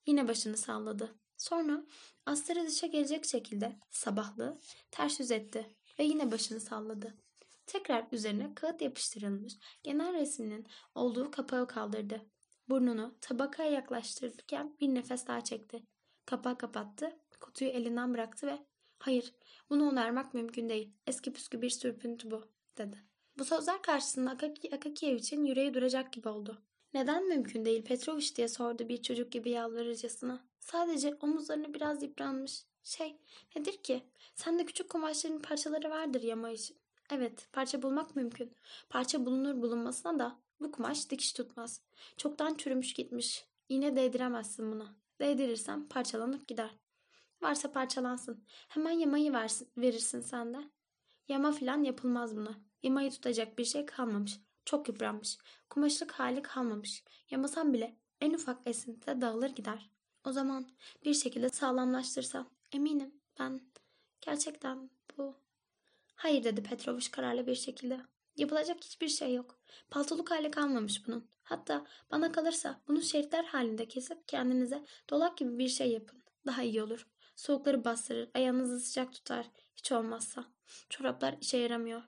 Yine 0.07 0.29
başını 0.29 0.57
salladı. 0.57 1.22
Sonra 1.43 1.87
astarı 2.27 2.67
dışa 2.67 2.87
gelecek 2.87 3.25
şekilde 3.25 3.77
sabahlı 3.91 4.59
ters 4.91 5.21
yüz 5.21 5.31
etti 5.31 5.77
ve 5.99 6.05
yine 6.05 6.31
başını 6.31 6.61
salladı. 6.61 7.15
Tekrar 7.67 8.07
üzerine 8.13 8.55
kağıt 8.55 8.83
yapıştırılmış 8.83 9.53
genel 9.83 10.13
resminin 10.13 10.67
olduğu 10.95 11.31
kapağı 11.31 11.67
kaldırdı. 11.67 12.27
Burnunu 12.69 13.17
tabakaya 13.21 13.71
yaklaştırırken 13.71 14.77
bir 14.81 14.95
nefes 14.95 15.27
daha 15.27 15.45
çekti. 15.45 15.83
Kapağı 16.27 16.59
kapattı, 16.59 17.19
kutuyu 17.41 17.71
elinden 17.71 18.15
bıraktı 18.15 18.47
ve 18.47 18.59
''Hayır, 18.99 19.35
bunu 19.71 19.89
onarmak 19.89 20.35
mümkün 20.35 20.69
değil. 20.69 20.93
Eski 21.07 21.33
püskü 21.33 21.63
bir 21.63 21.71
sürpüntü 21.71 22.31
bu.'' 22.31 22.49
dedi. 22.79 23.03
Bu 23.39 23.45
sözler 23.45 23.83
karşısında 23.83 24.31
Akaki, 24.31 24.75
Akakiyevich'in 24.75 25.45
yüreği 25.45 25.75
duracak 25.75 26.13
gibi 26.13 26.29
oldu. 26.29 26.63
Neden 26.95 27.29
mümkün 27.29 27.65
değil 27.65 27.85
Petrovic 27.85 28.37
diye 28.37 28.49
sordu 28.49 28.89
bir 28.89 29.03
çocuk 29.03 29.33
gibi 29.33 29.51
yalvarırcasına. 29.51 30.52
Sadece 30.63 31.15
omuzlarını 31.21 31.75
biraz 31.75 32.03
yıpranmış. 32.03 32.65
Şey 32.83 33.17
nedir 33.57 33.83
ki? 33.83 34.03
Sende 34.35 34.65
küçük 34.65 34.91
kumaşların 34.91 35.43
parçaları 35.43 35.91
vardır 35.91 36.23
yama 36.23 36.51
için. 36.51 36.77
Evet 37.11 37.49
parça 37.53 37.83
bulmak 37.83 38.17
mümkün. 38.17 38.57
Parça 38.91 39.27
bulunur 39.27 39.63
bulunmasına 39.63 40.19
da 40.19 40.39
Bu 40.61 40.73
kumaş 40.73 41.11
dikiş 41.11 41.33
tutmaz. 41.33 41.83
Çoktan 42.17 42.55
çürümüş 42.55 42.95
gitmiş. 42.95 43.47
İğne 43.69 43.97
değdiremezsin 43.97 44.73
buna. 44.73 44.95
Değdirirsen 45.21 45.89
parçalanıp 45.89 46.49
gider. 46.49 46.71
Varsa 47.43 47.73
parçalansın. 47.73 48.45
Hemen 48.69 48.91
yamayı 48.91 49.33
versin, 49.33 49.69
verirsin 49.77 50.21
sen 50.21 50.55
de. 50.55 50.59
Yama 51.29 51.53
filan 51.53 51.83
yapılmaz 51.83 52.37
buna. 52.37 52.55
Yamayı 52.83 53.11
tutacak 53.11 53.59
bir 53.59 53.65
şey 53.65 53.87
kalmamış. 53.87 54.41
Çok 54.65 54.89
yıpranmış. 54.89 55.39
Kumaşlık 55.71 56.13
hali 56.13 56.43
kalmamış. 56.43 57.05
Yamasan 57.31 57.73
bile 57.73 57.97
en 58.21 58.35
ufak 58.35 58.59
esintide 58.67 59.21
dağılır 59.21 59.51
gider. 59.51 59.91
O 60.27 60.33
zaman 60.33 60.69
bir 61.05 61.15
şekilde 61.15 61.49
sağlamlaştırsam 61.49 62.51
eminim 62.73 63.15
ben 63.39 63.61
gerçekten 64.21 64.91
bu... 65.19 65.37
Hayır 66.15 66.45
dedi 66.45 66.63
Petrovic 66.63 67.11
kararlı 67.11 67.47
bir 67.47 67.55
şekilde. 67.55 68.01
Yapılacak 68.37 68.85
hiçbir 68.85 69.09
şey 69.09 69.35
yok. 69.35 69.59
Paltoluk 69.91 70.31
hali 70.31 70.51
kalmamış 70.51 71.07
bunun. 71.07 71.29
Hatta 71.43 71.87
bana 72.11 72.33
kalırsa 72.33 72.81
bunu 72.89 73.03
şeritler 73.03 73.45
halinde 73.45 73.89
kesip 73.89 74.29
kendinize 74.29 74.85
dolak 75.11 75.39
gibi 75.39 75.59
bir 75.59 75.69
şey 75.69 75.93
yapın. 75.93 76.23
Daha 76.47 76.63
iyi 76.63 76.83
olur. 76.83 77.07
Soğukları 77.37 77.85
bastırır, 77.85 78.31
ayağınızı 78.35 78.81
sıcak 78.81 79.13
tutar. 79.13 79.51
Hiç 79.77 79.93
olmazsa. 79.93 80.45
Çoraplar 80.89 81.37
işe 81.41 81.57
yaramıyor. 81.57 82.03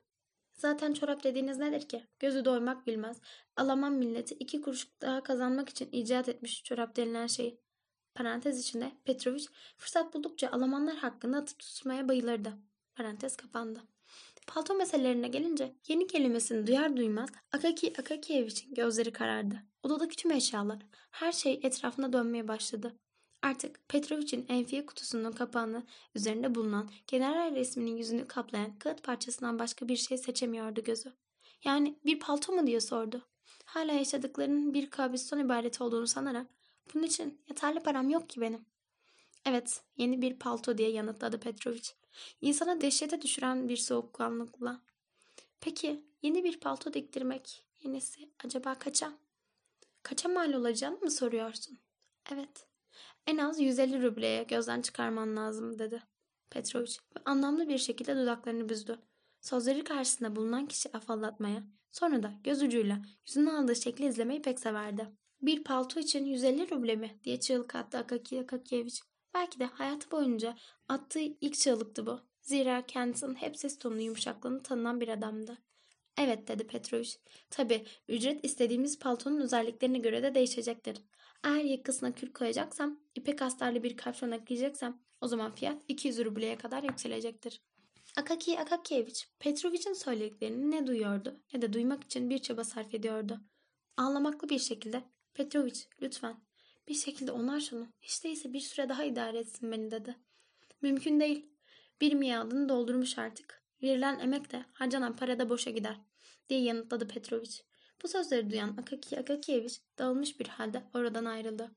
Zaten 0.53 0.93
çorap 0.93 1.25
dediğiniz 1.25 1.59
nedir 1.59 1.89
ki? 1.89 2.07
Gözü 2.19 2.45
doymak 2.45 2.87
bilmez. 2.87 3.21
Alaman 3.57 3.93
milleti 3.93 4.35
iki 4.35 4.61
kuruş 4.61 4.89
daha 5.01 5.23
kazanmak 5.23 5.69
için 5.69 5.89
icat 5.93 6.29
etmiş 6.29 6.63
çorap 6.65 6.97
denilen 6.97 7.27
şeyi. 7.27 7.64
Parantez 8.15 8.61
içinde 8.61 8.93
Petrovic 9.05 9.45
fırsat 9.77 10.15
buldukça 10.15 10.51
Almanlar 10.51 10.97
hakkında 10.97 11.37
atıp 11.37 11.59
tutmaya 11.59 12.09
bayılırdı. 12.09 12.53
Parantez 12.95 13.37
kapandı. 13.37 13.81
Palto 14.47 14.75
meselelerine 14.75 15.29
gelince 15.29 15.75
yeni 15.89 16.07
kelimesini 16.07 16.67
duyar 16.67 16.97
duymaz 16.97 17.29
Akaki 17.53 17.93
Akakiyevich'in 17.99 18.75
gözleri 18.75 19.13
karardı. 19.13 19.55
Odadaki 19.83 20.17
tüm 20.17 20.31
eşyalar, 20.31 20.79
her 21.11 21.33
şey 21.33 21.61
etrafında 21.63 22.13
dönmeye 22.13 22.49
başladı. 22.49 22.93
Artık 23.43 23.89
Petrovic'in 23.89 24.47
enfiye 24.49 24.87
kutusunun 24.87 25.33
kapağını 25.33 25.83
üzerinde 26.15 26.55
bulunan 26.55 26.91
general 27.07 27.55
resminin 27.55 27.97
yüzünü 27.97 28.27
kaplayan 28.27 28.79
kağıt 28.79 29.03
parçasından 29.03 29.59
başka 29.59 29.89
bir 29.89 29.97
şey 29.97 30.19
seçemiyordu 30.19 30.85
gözü. 30.85 31.13
Yani 31.65 31.99
bir 32.05 32.21
palto 32.21 32.53
mu 32.53 32.67
diye 32.67 32.81
sordu. 32.81 33.23
Hala 33.65 33.93
yaşadıklarının 33.93 34.75
bir 34.75 34.91
kabustan 34.91 35.39
ibaret 35.39 35.81
olduğunu 35.81 36.07
sanarak 36.07 36.47
bunun 36.95 37.05
için 37.05 37.43
yeterli 37.49 37.81
param 37.81 38.11
yok 38.11 38.29
ki 38.29 38.41
benim. 38.41 38.67
Evet, 39.45 39.83
yeni 39.97 40.23
bir 40.23 40.39
palto 40.39 40.79
diye 40.79 40.91
yanıtladı 40.91 41.41
Petrovic. 41.41 41.89
İnsana 42.41 42.81
dehşete 42.81 43.23
düşüren 43.23 43.69
bir 43.69 43.77
soğukkanlıkla. 43.77 44.81
Peki 45.61 46.05
yeni 46.23 46.45
bir 46.45 46.61
palto 46.61 46.93
diktirmek 46.93 47.67
yenisi 47.83 48.31
acaba 48.45 48.75
kaça? 48.75 49.13
Kaça 50.03 50.29
mal 50.29 50.53
olacağını 50.53 50.99
mı 50.99 51.11
soruyorsun? 51.11 51.79
Evet. 52.33 52.67
En 53.27 53.39
az 53.39 53.61
150 53.61 54.03
rubleye 54.03 54.43
gözden 54.43 54.83
çıkarman 54.83 55.37
lazım 55.37 55.79
dedi. 55.79 56.03
Petrovic 56.51 56.93
ve 57.17 57.21
anlamlı 57.25 57.69
bir 57.69 57.79
şekilde 57.79 58.17
dudaklarını 58.17 58.69
büzdü. 58.69 58.99
Sözleri 59.41 59.85
karşısında 59.85 60.37
bulunan 60.37 60.67
kişi 60.67 60.97
afallatmaya, 60.97 61.63
sonra 61.93 62.23
da 62.23 62.33
göz 62.45 62.63
ucuyla 62.63 63.03
yüzünü 63.27 63.51
aldığı 63.51 63.77
şekli 63.77 64.07
izlemeyi 64.07 64.43
pek 64.43 64.61
severdi. 64.61 65.09
Bir 65.45 65.65
palto 65.65 66.01
için 66.01 66.27
150 66.27 66.71
ruble 66.71 66.97
mi 66.97 67.19
diye 67.25 67.41
çığlık 67.41 67.75
attı 67.75 67.99
Akaki 67.99 68.41
Akakiyeviç. 68.41 69.03
Belki 69.35 69.61
de 69.61 69.65
hayatı 69.65 70.11
boyunca 70.11 70.57
attığı 70.89 71.21
ilk 71.21 71.55
çığlıktı 71.55 72.07
bu. 72.07 72.21
Zira 72.43 72.87
kendisinin 72.87 73.35
hep 73.35 73.57
ses 73.57 73.79
tonunu 73.79 74.01
yumuşaklığını 74.01 74.63
tanınan 74.63 75.01
bir 75.01 75.09
adamdı. 75.09 75.59
Evet 76.19 76.49
dedi 76.49 76.67
Petrovic. 76.67 77.11
Tabi 77.51 77.85
ücret 78.09 78.45
istediğimiz 78.45 78.99
paltonun 78.99 79.41
özelliklerine 79.41 79.99
göre 79.99 80.23
de 80.23 80.35
değişecektir. 80.35 80.97
Eğer 81.45 81.65
yakasına 81.65 82.13
kül 82.13 82.33
koyacaksam, 82.33 83.01
ipek 83.15 83.43
astarlı 83.43 83.83
bir 83.83 83.97
kapşon 83.97 84.31
ekleyeceksem 84.31 85.01
o 85.21 85.29
zaman 85.29 85.55
fiyat 85.55 85.83
200 85.89 86.19
rubleye 86.25 86.59
kadar 86.59 86.83
yükselecektir. 86.83 87.63
Akaki 88.17 88.59
Akakievich, 88.59 89.25
Petrovic'in 89.39 89.93
söylediklerini 89.93 90.71
ne 90.71 90.87
duyuyordu 90.87 91.41
ne 91.55 91.63
de 91.63 91.73
duymak 91.73 92.05
için 92.05 92.31
bir 92.31 92.39
çaba 92.39 92.65
sarf 92.65 92.95
ediyordu. 92.95 93.41
Ağlamaklı 93.97 94.49
bir 94.49 94.59
şekilde 94.59 95.14
Petrovic 95.35 95.81
lütfen 96.03 96.37
bir 96.89 96.95
şekilde 96.95 97.33
onar 97.33 97.61
şunu. 97.61 97.89
Hiç 98.01 98.25
değilse 98.25 98.53
bir 98.53 98.61
süre 98.61 98.89
daha 98.89 99.05
idare 99.05 99.39
etsin 99.39 99.73
beni 99.73 99.91
dedi. 99.91 100.17
Mümkün 100.83 101.21
değil. 101.21 101.47
Bir 102.01 102.15
miadını 102.15 102.69
doldurmuş 102.69 103.19
artık. 103.19 103.65
Verilen 103.83 104.19
emek 104.19 104.53
de 104.53 104.65
harcanan 104.73 105.17
para 105.17 105.39
da 105.39 105.49
boşa 105.49 105.71
gider 105.71 105.97
diye 106.49 106.63
yanıtladı 106.63 107.09
Petrovic. 107.09 107.51
Bu 108.03 108.09
sözleri 108.09 108.51
duyan 108.51 108.77
Akaki 108.77 109.19
Akakievich 109.19 109.75
dağılmış 109.99 110.41
bir 110.41 110.49
halde 110.49 110.83
oradan 110.95 111.25
ayrıldı. 111.25 111.71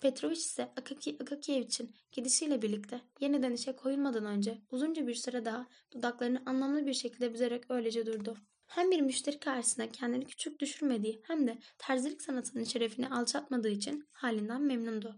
Petrovic 0.00 0.36
ise 0.36 0.72
Akaki 0.76 1.16
Akakievich'in 1.20 1.94
gidişiyle 2.12 2.62
birlikte 2.62 3.00
yeniden 3.20 3.52
işe 3.52 3.76
koyulmadan 3.76 4.24
önce 4.24 4.58
uzunca 4.70 5.06
bir 5.06 5.14
süre 5.14 5.44
daha 5.44 5.68
dudaklarını 5.92 6.42
anlamlı 6.46 6.86
bir 6.86 6.94
şekilde 6.94 7.32
büzerek 7.32 7.70
öylece 7.70 8.06
durdu. 8.06 8.36
Hem 8.68 8.90
bir 8.90 9.00
müşteri 9.00 9.40
karşısında 9.40 9.92
kendini 9.92 10.26
küçük 10.26 10.60
düşürmediği 10.60 11.20
hem 11.22 11.46
de 11.46 11.58
terzilik 11.78 12.22
sanatının 12.22 12.64
şerefini 12.64 13.08
alçaltmadığı 13.08 13.68
için 13.68 14.08
halinden 14.12 14.62
memnundu. 14.62 15.16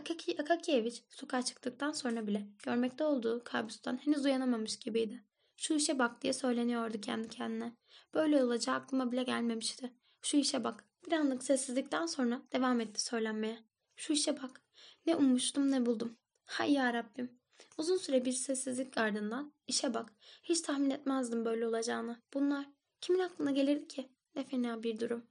Akaki 0.00 0.42
Akakievich 0.42 1.00
sokağa 1.08 1.42
çıktıktan 1.42 1.92
sonra 1.92 2.26
bile 2.26 2.46
görmekte 2.62 3.04
olduğu 3.04 3.44
kabustan 3.44 3.96
henüz 3.96 4.24
uyanamamış 4.24 4.78
gibiydi. 4.78 5.24
Şu 5.56 5.74
işe 5.74 5.98
bak 5.98 6.22
diye 6.22 6.32
söyleniyordu 6.32 7.00
kendi 7.00 7.28
kendine. 7.28 7.72
Böyle 8.14 8.44
olacağı 8.44 8.74
aklıma 8.74 9.12
bile 9.12 9.22
gelmemişti. 9.22 9.92
Şu 10.22 10.36
işe 10.36 10.64
bak. 10.64 10.84
Bir 11.06 11.12
anlık 11.12 11.44
sessizlikten 11.44 12.06
sonra 12.06 12.42
devam 12.52 12.80
etti 12.80 13.04
söylenmeye. 13.04 13.58
Şu 13.96 14.12
işe 14.12 14.42
bak. 14.42 14.62
Ne 15.06 15.16
ummuştum 15.16 15.70
ne 15.70 15.86
buldum. 15.86 16.16
Hay 16.44 16.72
ya 16.72 16.94
Rabbim. 16.94 17.43
Uzun 17.78 17.96
süre 17.96 18.24
bir 18.24 18.32
sessizlik 18.32 18.98
ardından 18.98 19.52
işe 19.66 19.94
bak. 19.94 20.12
Hiç 20.42 20.60
tahmin 20.60 20.90
etmezdim 20.90 21.44
böyle 21.44 21.66
olacağını. 21.66 22.22
Bunlar 22.34 22.66
kimin 23.00 23.18
aklına 23.18 23.50
gelirdi 23.50 23.88
ki? 23.88 24.08
Ne 24.36 24.44
fena 24.44 24.82
bir 24.82 25.00
durum. 25.00 25.26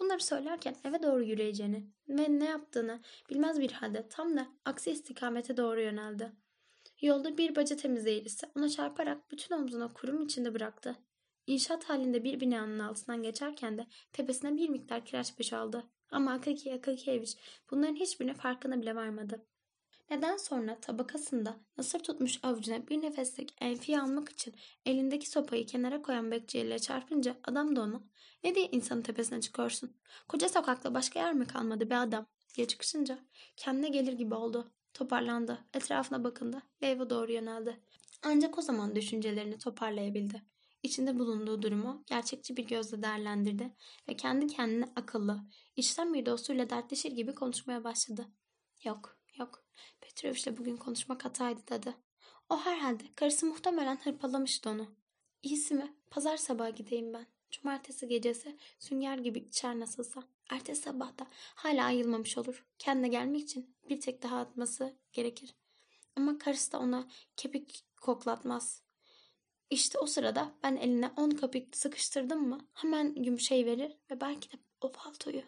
Bunları 0.00 0.20
söylerken 0.20 0.76
eve 0.84 1.02
doğru 1.02 1.22
yürüyeceğini 1.22 1.86
ve 2.08 2.38
ne 2.38 2.44
yaptığını 2.44 3.00
bilmez 3.30 3.60
bir 3.60 3.72
halde 3.72 4.08
tam 4.08 4.36
da 4.36 4.48
aksi 4.64 4.90
istikamete 4.90 5.56
doğru 5.56 5.80
yöneldi. 5.80 6.32
Yolda 7.00 7.38
bir 7.38 7.56
baca 7.56 7.76
temizleyicisi 7.76 8.46
ona 8.56 8.68
çarparak 8.68 9.30
bütün 9.30 9.54
omzuna 9.54 9.92
kurum 9.92 10.22
içinde 10.22 10.54
bıraktı. 10.54 10.96
İnşaat 11.46 11.84
halinde 11.84 12.24
bir 12.24 12.40
binanın 12.40 12.78
altından 12.78 13.22
geçerken 13.22 13.78
de 13.78 13.86
tepesine 14.12 14.56
bir 14.56 14.68
miktar 14.68 15.04
kireç 15.04 15.38
boşaldı. 15.38 15.84
Ama 16.10 16.32
Akaki 16.32 16.74
Akakievich 16.74 17.32
bunların 17.70 17.94
hiçbirine 17.94 18.34
farkına 18.34 18.82
bile 18.82 18.94
varmadı. 18.94 19.46
Neden 20.10 20.36
sonra 20.36 20.80
tabakasında 20.80 21.56
nasır 21.78 21.98
tutmuş 21.98 22.40
avucuna 22.42 22.88
bir 22.88 23.02
nefeslik 23.02 23.54
enfiye 23.60 24.00
almak 24.00 24.28
için 24.28 24.54
elindeki 24.86 25.30
sopayı 25.30 25.66
kenara 25.66 26.02
koyan 26.02 26.30
bekçiyle 26.30 26.78
çarpınca 26.78 27.36
adam 27.44 27.76
da 27.76 27.82
onu 27.82 28.02
ne 28.44 28.54
diye 28.54 28.66
insanın 28.66 29.02
tepesine 29.02 29.40
çıkıyorsun? 29.40 29.96
Koca 30.28 30.48
sokakta 30.48 30.94
başka 30.94 31.20
yer 31.20 31.34
mi 31.34 31.46
kalmadı 31.46 31.90
be 31.90 31.96
adam 31.96 32.26
diye 32.56 32.66
çıkışınca 32.66 33.18
kendine 33.56 33.88
gelir 33.88 34.12
gibi 34.12 34.34
oldu. 34.34 34.72
Toparlandı, 34.94 35.58
etrafına 35.74 36.24
bakındı 36.24 36.62
ve 36.82 36.86
eve 36.86 37.10
doğru 37.10 37.32
yöneldi. 37.32 37.80
Ancak 38.22 38.58
o 38.58 38.62
zaman 38.62 38.96
düşüncelerini 38.96 39.58
toparlayabildi. 39.58 40.42
İçinde 40.82 41.18
bulunduğu 41.18 41.62
durumu 41.62 42.04
gerçekçi 42.06 42.56
bir 42.56 42.66
gözle 42.66 43.02
değerlendirdi 43.02 43.74
ve 44.08 44.16
kendi 44.16 44.46
kendine 44.46 44.84
akıllı, 44.96 45.40
içten 45.76 46.14
bir 46.14 46.26
dostuyla 46.26 46.70
dertleşir 46.70 47.12
gibi 47.12 47.34
konuşmaya 47.34 47.84
başladı. 47.84 48.26
Yok, 48.84 49.19
yok. 50.10 50.16
Petrovic'le 50.16 50.58
bugün 50.58 50.76
konuşmak 50.76 51.24
hataydı 51.24 51.60
dedi. 51.70 51.94
O 52.48 52.58
herhalde 52.60 53.04
karısı 53.14 53.46
muhtemelen 53.46 53.96
hırpalamıştı 53.96 54.70
onu. 54.70 54.86
İyisi 55.42 55.74
mi? 55.74 55.94
Pazar 56.10 56.36
sabahı 56.36 56.70
gideyim 56.70 57.12
ben. 57.12 57.26
Cumartesi 57.50 58.08
gecesi 58.08 58.56
sünger 58.78 59.18
gibi 59.18 59.38
içer 59.38 59.80
nasılsa. 59.80 60.22
Ertesi 60.50 60.82
sabah 60.82 61.18
da 61.18 61.26
hala 61.54 61.84
ayılmamış 61.84 62.38
olur. 62.38 62.66
Kendine 62.78 63.08
gelmek 63.08 63.40
için 63.40 63.76
bir 63.88 64.00
tek 64.00 64.22
daha 64.22 64.40
atması 64.40 64.96
gerekir. 65.12 65.54
Ama 66.16 66.38
karısı 66.38 66.72
da 66.72 66.78
ona 66.78 67.08
kepik 67.36 67.84
koklatmaz. 68.00 68.82
İşte 69.70 69.98
o 69.98 70.06
sırada 70.06 70.52
ben 70.62 70.76
eline 70.76 71.10
on 71.16 71.30
kapik 71.30 71.76
sıkıştırdım 71.76 72.48
mı 72.48 72.58
hemen 72.74 73.14
yumuşayı 73.16 73.66
verir 73.66 73.96
ve 74.10 74.20
belki 74.20 74.52
de 74.52 74.56
o 74.80 74.92
paltoyu. 74.92 75.42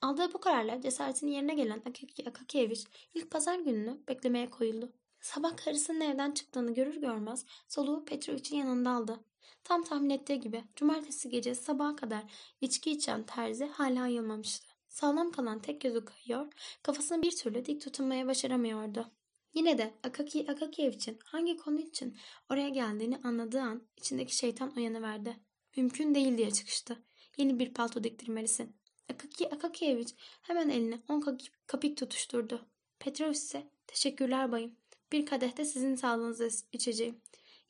Aldığı 0.00 0.32
bu 0.32 0.40
kararla 0.40 0.80
cesaretini 0.80 1.34
yerine 1.34 1.54
gelen 1.54 1.82
Akaki 1.86 2.28
Akakievich 2.28 2.84
ilk 3.14 3.30
pazar 3.30 3.58
gününü 3.58 3.98
beklemeye 4.08 4.50
koyuldu. 4.50 4.92
Sabah 5.20 5.56
karısının 5.56 6.00
evden 6.00 6.30
çıktığını 6.30 6.74
görür 6.74 6.96
görmez 6.96 7.44
soluğu 7.68 8.04
Petrovic'in 8.04 8.56
yanında 8.56 8.90
aldı. 8.90 9.20
Tam 9.64 9.84
tahmin 9.84 10.10
ettiği 10.10 10.40
gibi 10.40 10.64
cumartesi 10.76 11.28
gece 11.28 11.54
sabaha 11.54 11.96
kadar 11.96 12.24
içki 12.60 12.90
içen 12.90 13.22
terzi 13.22 13.64
hala 13.64 14.02
ayılmamıştı. 14.02 14.66
Sağlam 14.88 15.32
kalan 15.32 15.58
tek 15.62 15.80
gözü 15.80 16.04
kayıyor, 16.04 16.52
kafasını 16.82 17.22
bir 17.22 17.36
türlü 17.36 17.64
dik 17.64 17.80
tutunmaya 17.80 18.26
başaramıyordu. 18.26 19.10
Yine 19.54 19.78
de 19.78 19.94
Akaki 20.02 20.50
Akakiev 20.50 20.92
için 20.92 21.18
hangi 21.24 21.56
konu 21.56 21.80
için 21.80 22.16
oraya 22.50 22.68
geldiğini 22.68 23.20
anladığı 23.24 23.60
an 23.60 23.82
içindeki 23.96 24.36
şeytan 24.36 24.76
uyanıverdi. 24.76 25.36
Mümkün 25.76 26.14
değil 26.14 26.38
diye 26.38 26.50
çıkıştı. 26.50 27.02
yeni 27.36 27.58
bir 27.58 27.74
palto 27.74 28.04
diktirmelisin. 28.04 28.76
Akaki 29.12 29.50
Akakiyeviç 29.54 30.14
hemen 30.42 30.68
eline 30.68 31.00
on 31.08 31.38
kapik 31.66 31.96
tutuşturdu. 31.96 32.66
Petrovic 32.98 33.30
ise 33.30 33.66
teşekkürler 33.86 34.52
bayım. 34.52 34.76
Bir 35.12 35.26
kadeh 35.26 35.56
de 35.56 35.64
sizin 35.64 35.94
sağlığınıza 35.94 36.48
içeceğim. 36.72 37.20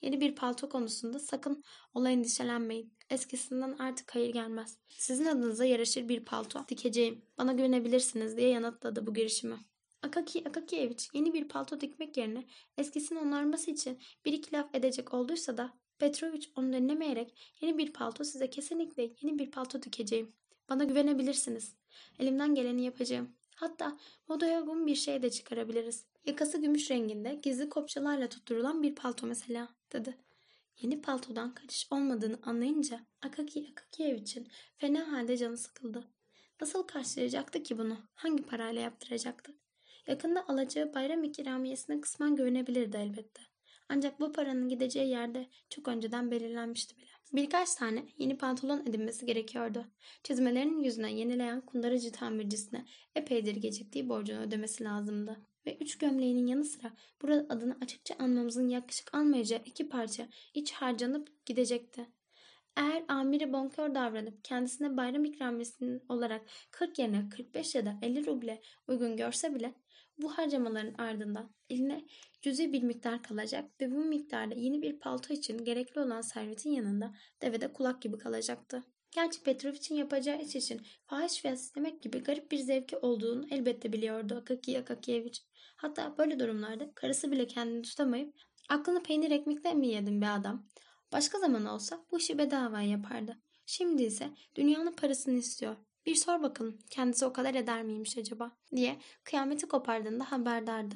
Yeni 0.02 0.20
bir 0.20 0.34
palto 0.34 0.68
konusunda 0.68 1.18
sakın 1.18 1.64
ola 1.94 2.10
endişelenmeyin. 2.10 2.92
Eskisinden 3.10 3.72
artık 3.78 4.14
hayır 4.14 4.32
gelmez. 4.32 4.78
Sizin 4.88 5.24
adınıza 5.24 5.64
yaraşır 5.64 6.08
bir 6.08 6.24
palto 6.24 6.68
dikeceğim. 6.68 7.22
Bana 7.38 7.52
güvenebilirsiniz 7.52 8.36
diye 8.36 8.48
yanıtladı 8.48 9.06
bu 9.06 9.14
girişimi. 9.14 9.56
Akaki 10.02 10.48
Akakiyeviç 10.48 11.08
yeni 11.14 11.34
bir 11.34 11.48
palto 11.48 11.80
dikmek 11.80 12.16
yerine 12.16 12.44
eskisini 12.78 13.18
onarması 13.18 13.70
için 13.70 13.98
bir 14.24 14.32
iki 14.32 14.52
laf 14.52 14.74
edecek 14.74 15.14
olduysa 15.14 15.56
da 15.56 15.72
Petrovic 15.98 16.46
onu 16.56 16.72
dinlemeyerek 16.72 17.54
yeni 17.60 17.78
bir 17.78 17.92
palto 17.92 18.24
size 18.24 18.50
kesinlikle 18.50 19.02
yeni 19.02 19.38
bir 19.38 19.50
palto 19.50 19.82
dikeceğim. 19.82 20.32
Bana 20.68 20.84
güvenebilirsiniz. 20.84 21.74
Elimden 22.18 22.54
geleni 22.54 22.84
yapacağım. 22.84 23.32
Hatta 23.54 23.98
modaya 24.28 24.60
uygun 24.60 24.86
bir 24.86 24.94
şey 24.94 25.22
de 25.22 25.30
çıkarabiliriz. 25.30 26.06
Yakası 26.24 26.58
gümüş 26.58 26.90
renginde 26.90 27.34
gizli 27.34 27.68
kopçalarla 27.68 28.28
tutturulan 28.28 28.82
bir 28.82 28.94
palto 28.94 29.26
mesela 29.26 29.68
dedi. 29.92 30.16
Yeni 30.80 31.02
paltodan 31.02 31.54
kaçış 31.54 31.92
olmadığını 31.92 32.38
anlayınca 32.42 33.00
Akaki 33.22 33.68
Akakiyeviç'in 33.70 34.48
fena 34.76 35.12
halde 35.12 35.36
canı 35.36 35.56
sıkıldı. 35.56 36.04
Nasıl 36.60 36.82
karşılayacaktı 36.82 37.62
ki 37.62 37.78
bunu? 37.78 37.98
Hangi 38.14 38.42
parayla 38.42 38.82
yaptıracaktı? 38.82 39.52
Yakında 40.06 40.48
alacağı 40.48 40.94
bayram 40.94 41.24
ikramiyesine 41.24 42.00
kısmen 42.00 42.36
güvenebilirdi 42.36 42.96
elbette. 42.96 43.42
Ancak 43.88 44.20
bu 44.20 44.32
paranın 44.32 44.68
gideceği 44.68 45.08
yerde 45.08 45.46
çok 45.70 45.88
önceden 45.88 46.30
belirlenmişti 46.30 46.96
bile. 46.96 47.06
Birkaç 47.32 47.74
tane 47.74 48.04
yeni 48.18 48.38
pantolon 48.38 48.86
edinmesi 48.86 49.26
gerekiyordu. 49.26 49.86
Çizmelerinin 50.22 50.82
yüzüne 50.82 51.12
yenileyen 51.12 51.60
kundaracı 51.60 52.12
tamircisine 52.12 52.86
epeydir 53.14 53.56
geciktiği 53.56 54.08
borcunu 54.08 54.40
ödemesi 54.40 54.84
lazımdı. 54.84 55.36
Ve 55.66 55.76
üç 55.80 55.98
gömleğinin 55.98 56.46
yanı 56.46 56.64
sıra 56.64 56.92
burada 57.22 57.46
adını 57.48 57.76
açıkça 57.82 58.14
anmamızın 58.18 58.68
yaklaşık 58.68 59.14
almayacağı 59.14 59.62
iki 59.64 59.88
parça 59.88 60.28
iç 60.54 60.72
harcanıp 60.72 61.46
gidecekti. 61.46 62.06
Eğer 62.76 63.04
amiri 63.08 63.52
bonkör 63.52 63.94
davranıp 63.94 64.44
kendisine 64.44 64.96
bayram 64.96 65.24
ikramiyesinin 65.24 66.02
olarak 66.08 66.42
40 66.70 66.98
yerine 66.98 67.28
45 67.28 67.74
ya 67.74 67.86
da 67.86 67.94
50 68.02 68.26
ruble 68.26 68.62
uygun 68.88 69.16
görse 69.16 69.54
bile 69.54 69.74
bu 70.18 70.38
harcamaların 70.38 70.94
ardından 70.94 71.54
eline 71.70 72.04
cüzi 72.42 72.72
bir 72.72 72.82
miktar 72.82 73.22
kalacak 73.22 73.80
ve 73.80 73.90
bu 73.90 74.04
miktarda 74.04 74.54
yeni 74.54 74.82
bir 74.82 74.98
palto 74.98 75.34
için 75.34 75.64
gerekli 75.64 76.00
olan 76.00 76.20
servetin 76.20 76.70
yanında 76.70 77.14
devede 77.42 77.72
kulak 77.72 78.02
gibi 78.02 78.18
kalacaktı. 78.18 78.84
Gerçi 79.10 79.42
Petrov 79.42 79.72
için 79.72 79.94
yapacağı 79.94 80.40
iş 80.40 80.56
için 80.56 80.80
fahiş 81.06 81.40
fiyat 81.40 81.58
istemek 81.58 82.02
gibi 82.02 82.18
garip 82.18 82.50
bir 82.50 82.58
zevki 82.58 82.96
olduğunu 82.96 83.46
elbette 83.50 83.92
biliyordu 83.92 84.34
Akaki 84.34 84.78
Akakiyeviç. 84.78 85.42
Hatta 85.76 86.18
böyle 86.18 86.38
durumlarda 86.38 86.94
karısı 86.94 87.32
bile 87.32 87.46
kendini 87.46 87.82
tutamayıp 87.82 88.34
aklını 88.68 89.02
peynir 89.02 89.30
ekmekle 89.30 89.74
mi 89.74 89.88
yedin 89.88 90.20
be 90.20 90.28
adam? 90.28 90.68
Başka 91.12 91.38
zaman 91.38 91.64
olsa 91.66 92.06
bu 92.10 92.18
işi 92.18 92.38
bedava 92.38 92.80
yapardı. 92.80 93.36
Şimdi 93.66 94.02
ise 94.02 94.30
dünyanın 94.54 94.92
parasını 94.92 95.34
istiyor. 95.38 95.76
Bir 96.06 96.14
sor 96.14 96.42
bakalım 96.42 96.78
kendisi 96.90 97.24
o 97.26 97.32
kadar 97.32 97.54
eder 97.54 97.82
miymiş 97.82 98.18
acaba 98.18 98.52
diye 98.76 98.98
kıyameti 99.24 99.68
kopardığında 99.68 100.32
haberdardı. 100.32 100.94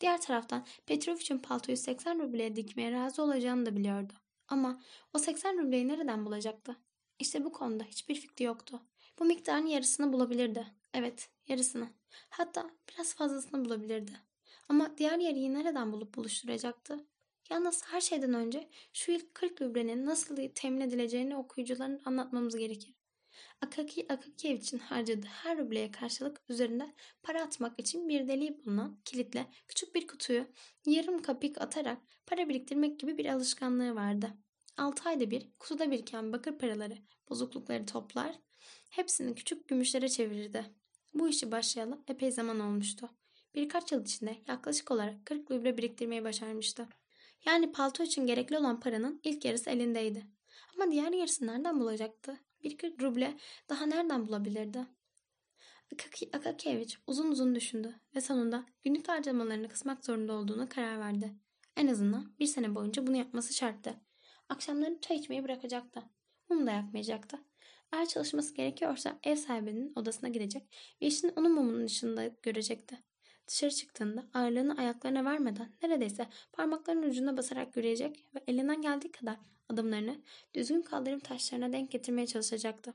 Diğer 0.00 0.20
taraftan 0.20 0.66
Petrovic'in 0.86 1.38
paltoyu 1.38 1.76
80 1.76 2.18
rubleye 2.18 2.56
dikmeye 2.56 2.92
razı 2.92 3.22
olacağını 3.22 3.66
da 3.66 3.76
biliyordu. 3.76 4.12
Ama 4.48 4.82
o 5.14 5.18
80 5.18 5.58
rubleyi 5.58 5.88
nereden 5.88 6.26
bulacaktı? 6.26 6.76
İşte 7.18 7.44
bu 7.44 7.52
konuda 7.52 7.84
hiçbir 7.84 8.14
fikri 8.14 8.44
yoktu. 8.44 8.80
Bu 9.18 9.24
miktarın 9.24 9.66
yarısını 9.66 10.12
bulabilirdi. 10.12 10.66
Evet, 10.94 11.30
yarısını. 11.48 11.88
Hatta 12.30 12.70
biraz 12.88 13.14
fazlasını 13.14 13.64
bulabilirdi. 13.64 14.12
Ama 14.68 14.98
diğer 14.98 15.18
yarıyı 15.18 15.54
nereden 15.54 15.92
bulup 15.92 16.16
buluşturacaktı? 16.16 17.06
Yalnız 17.50 17.84
her 17.84 18.00
şeyden 18.00 18.34
önce 18.34 18.68
şu 18.92 19.12
ilk 19.12 19.34
40 19.34 19.62
rublenin 19.62 20.06
nasıl 20.06 20.36
temin 20.54 20.80
edileceğini 20.80 21.36
okuyucuların 21.36 22.02
anlatmamız 22.04 22.56
gerekir. 22.56 22.94
Akaki 23.60 24.12
Akakiyevich'in 24.12 24.78
harcadığı 24.78 25.26
her 25.26 25.58
rubleye 25.58 25.90
karşılık 25.90 26.40
üzerinde 26.48 26.94
para 27.22 27.42
atmak 27.42 27.80
için 27.80 28.08
bir 28.08 28.28
deliği 28.28 28.64
bulunan 28.64 29.00
kilitle 29.04 29.46
küçük 29.68 29.94
bir 29.94 30.06
kutuyu 30.06 30.46
yarım 30.86 31.22
kapik 31.22 31.60
atarak 31.60 31.98
para 32.26 32.48
biriktirmek 32.48 33.00
gibi 33.00 33.18
bir 33.18 33.26
alışkanlığı 33.26 33.94
vardı. 33.94 34.30
6 34.76 35.08
ayda 35.08 35.30
bir 35.30 35.50
kutuda 35.58 35.90
biriken 35.90 36.32
bakır 36.32 36.58
paraları, 36.58 36.98
bozuklukları 37.28 37.86
toplar, 37.86 38.38
hepsini 38.90 39.34
küçük 39.34 39.68
gümüşlere 39.68 40.08
çevirirdi. 40.08 40.64
Bu 41.14 41.28
işi 41.28 41.52
başlayalı 41.52 42.04
epey 42.08 42.30
zaman 42.30 42.60
olmuştu. 42.60 43.10
Birkaç 43.54 43.92
yıl 43.92 44.02
içinde 44.02 44.36
yaklaşık 44.48 44.90
olarak 44.90 45.26
40 45.26 45.50
ruble 45.50 45.76
biriktirmeyi 45.76 46.24
başarmıştı. 46.24 46.88
Yani 47.44 47.72
palto 47.72 48.02
için 48.02 48.26
gerekli 48.26 48.58
olan 48.58 48.80
paranın 48.80 49.20
ilk 49.24 49.44
yarısı 49.44 49.70
elindeydi. 49.70 50.26
Ama 50.74 50.90
diğer 50.90 51.12
yarısı 51.12 51.46
nereden 51.46 51.80
bulacaktı? 51.80 52.40
Bir 52.62 52.76
40 52.76 53.02
ruble 53.02 53.36
daha 53.68 53.86
nereden 53.86 54.26
bulabilirdi? 54.26 54.86
Akakievich 56.32 56.96
uzun 57.06 57.30
uzun 57.30 57.54
düşündü 57.54 57.94
ve 58.16 58.20
sonunda 58.20 58.66
günlük 58.84 59.08
harcamalarını 59.08 59.68
kısmak 59.68 60.04
zorunda 60.04 60.32
olduğuna 60.32 60.68
karar 60.68 61.00
verdi. 61.00 61.34
En 61.76 61.86
azından 61.86 62.32
bir 62.38 62.46
sene 62.46 62.74
boyunca 62.74 63.06
bunu 63.06 63.16
yapması 63.16 63.54
şarttı. 63.54 63.94
Akşamları 64.48 65.00
çay 65.00 65.16
içmeyi 65.16 65.44
bırakacaktı. 65.44 66.02
Mum 66.48 66.66
da 66.66 66.70
yakmayacaktı. 66.70 67.38
Eğer 67.92 68.08
çalışması 68.08 68.54
gerekiyorsa 68.54 69.18
ev 69.22 69.36
sahibinin 69.36 69.92
odasına 69.96 70.28
gidecek 70.28 70.62
ve 71.02 71.06
işini 71.06 71.32
onun 71.36 71.52
mumunun 71.52 71.86
dışında 71.86 72.26
görecekti. 72.42 72.98
Dışarı 73.48 73.70
çıktığında 73.70 74.24
ağırlığını 74.34 74.76
ayaklarına 74.76 75.24
vermeden 75.24 75.72
neredeyse 75.82 76.28
parmaklarının 76.52 77.08
ucuna 77.08 77.36
basarak 77.36 77.76
yürüyecek 77.76 78.26
ve 78.34 78.44
elinden 78.46 78.82
geldiği 78.82 79.12
kadar 79.12 79.36
adımlarını 79.72 80.16
düzgün 80.54 80.82
kaldırım 80.82 81.20
taşlarına 81.20 81.72
denk 81.72 81.90
getirmeye 81.90 82.26
çalışacaktı. 82.26 82.94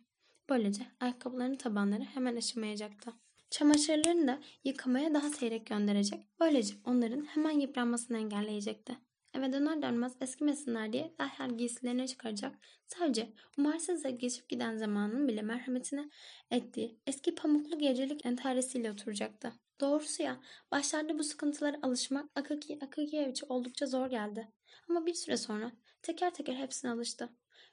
Böylece 0.49 0.81
ayakkabılarının 0.99 1.55
tabanları 1.55 2.03
hemen 2.03 2.35
aşamayacaktı. 2.35 3.13
Çamaşırlarını 3.49 4.27
da 4.27 4.39
yıkamaya 4.63 5.13
daha 5.13 5.29
seyrek 5.29 5.65
gönderecek. 5.65 6.27
Böylece 6.39 6.75
onların 6.85 7.25
hemen 7.25 7.59
yıpranmasını 7.59 8.17
engelleyecekti. 8.17 8.97
Eve 9.33 9.53
döner 9.53 9.81
dönmez 9.81 10.15
eskimesinler 10.21 10.93
diye 10.93 11.13
derhal 11.19 11.57
giysilerini 11.57 12.07
çıkaracak. 12.07 12.55
Sadece 12.87 13.33
umarsızca 13.57 14.09
geçip 14.09 14.49
giden 14.49 14.77
zamanın 14.77 15.27
bile 15.27 15.41
merhametine 15.41 16.09
ettiği 16.51 16.99
eski 17.07 17.35
pamuklu 17.35 17.79
gecelik 17.79 18.25
entaresiyle 18.25 18.91
oturacaktı. 18.91 19.53
Doğrusu 19.81 20.23
ya 20.23 20.39
başlarda 20.71 21.19
bu 21.19 21.23
sıkıntılara 21.23 21.77
alışmak 21.81 22.29
Akaki 22.35 22.79
Akakiyeviç'e 22.81 23.45
oldukça 23.49 23.85
zor 23.85 24.07
geldi. 24.07 24.47
Ama 24.89 25.05
bir 25.05 25.13
süre 25.13 25.37
sonra 25.37 25.71
teker 26.01 26.33
teker 26.33 26.55
hepsine 26.55 26.91
alıştı. 26.91 27.29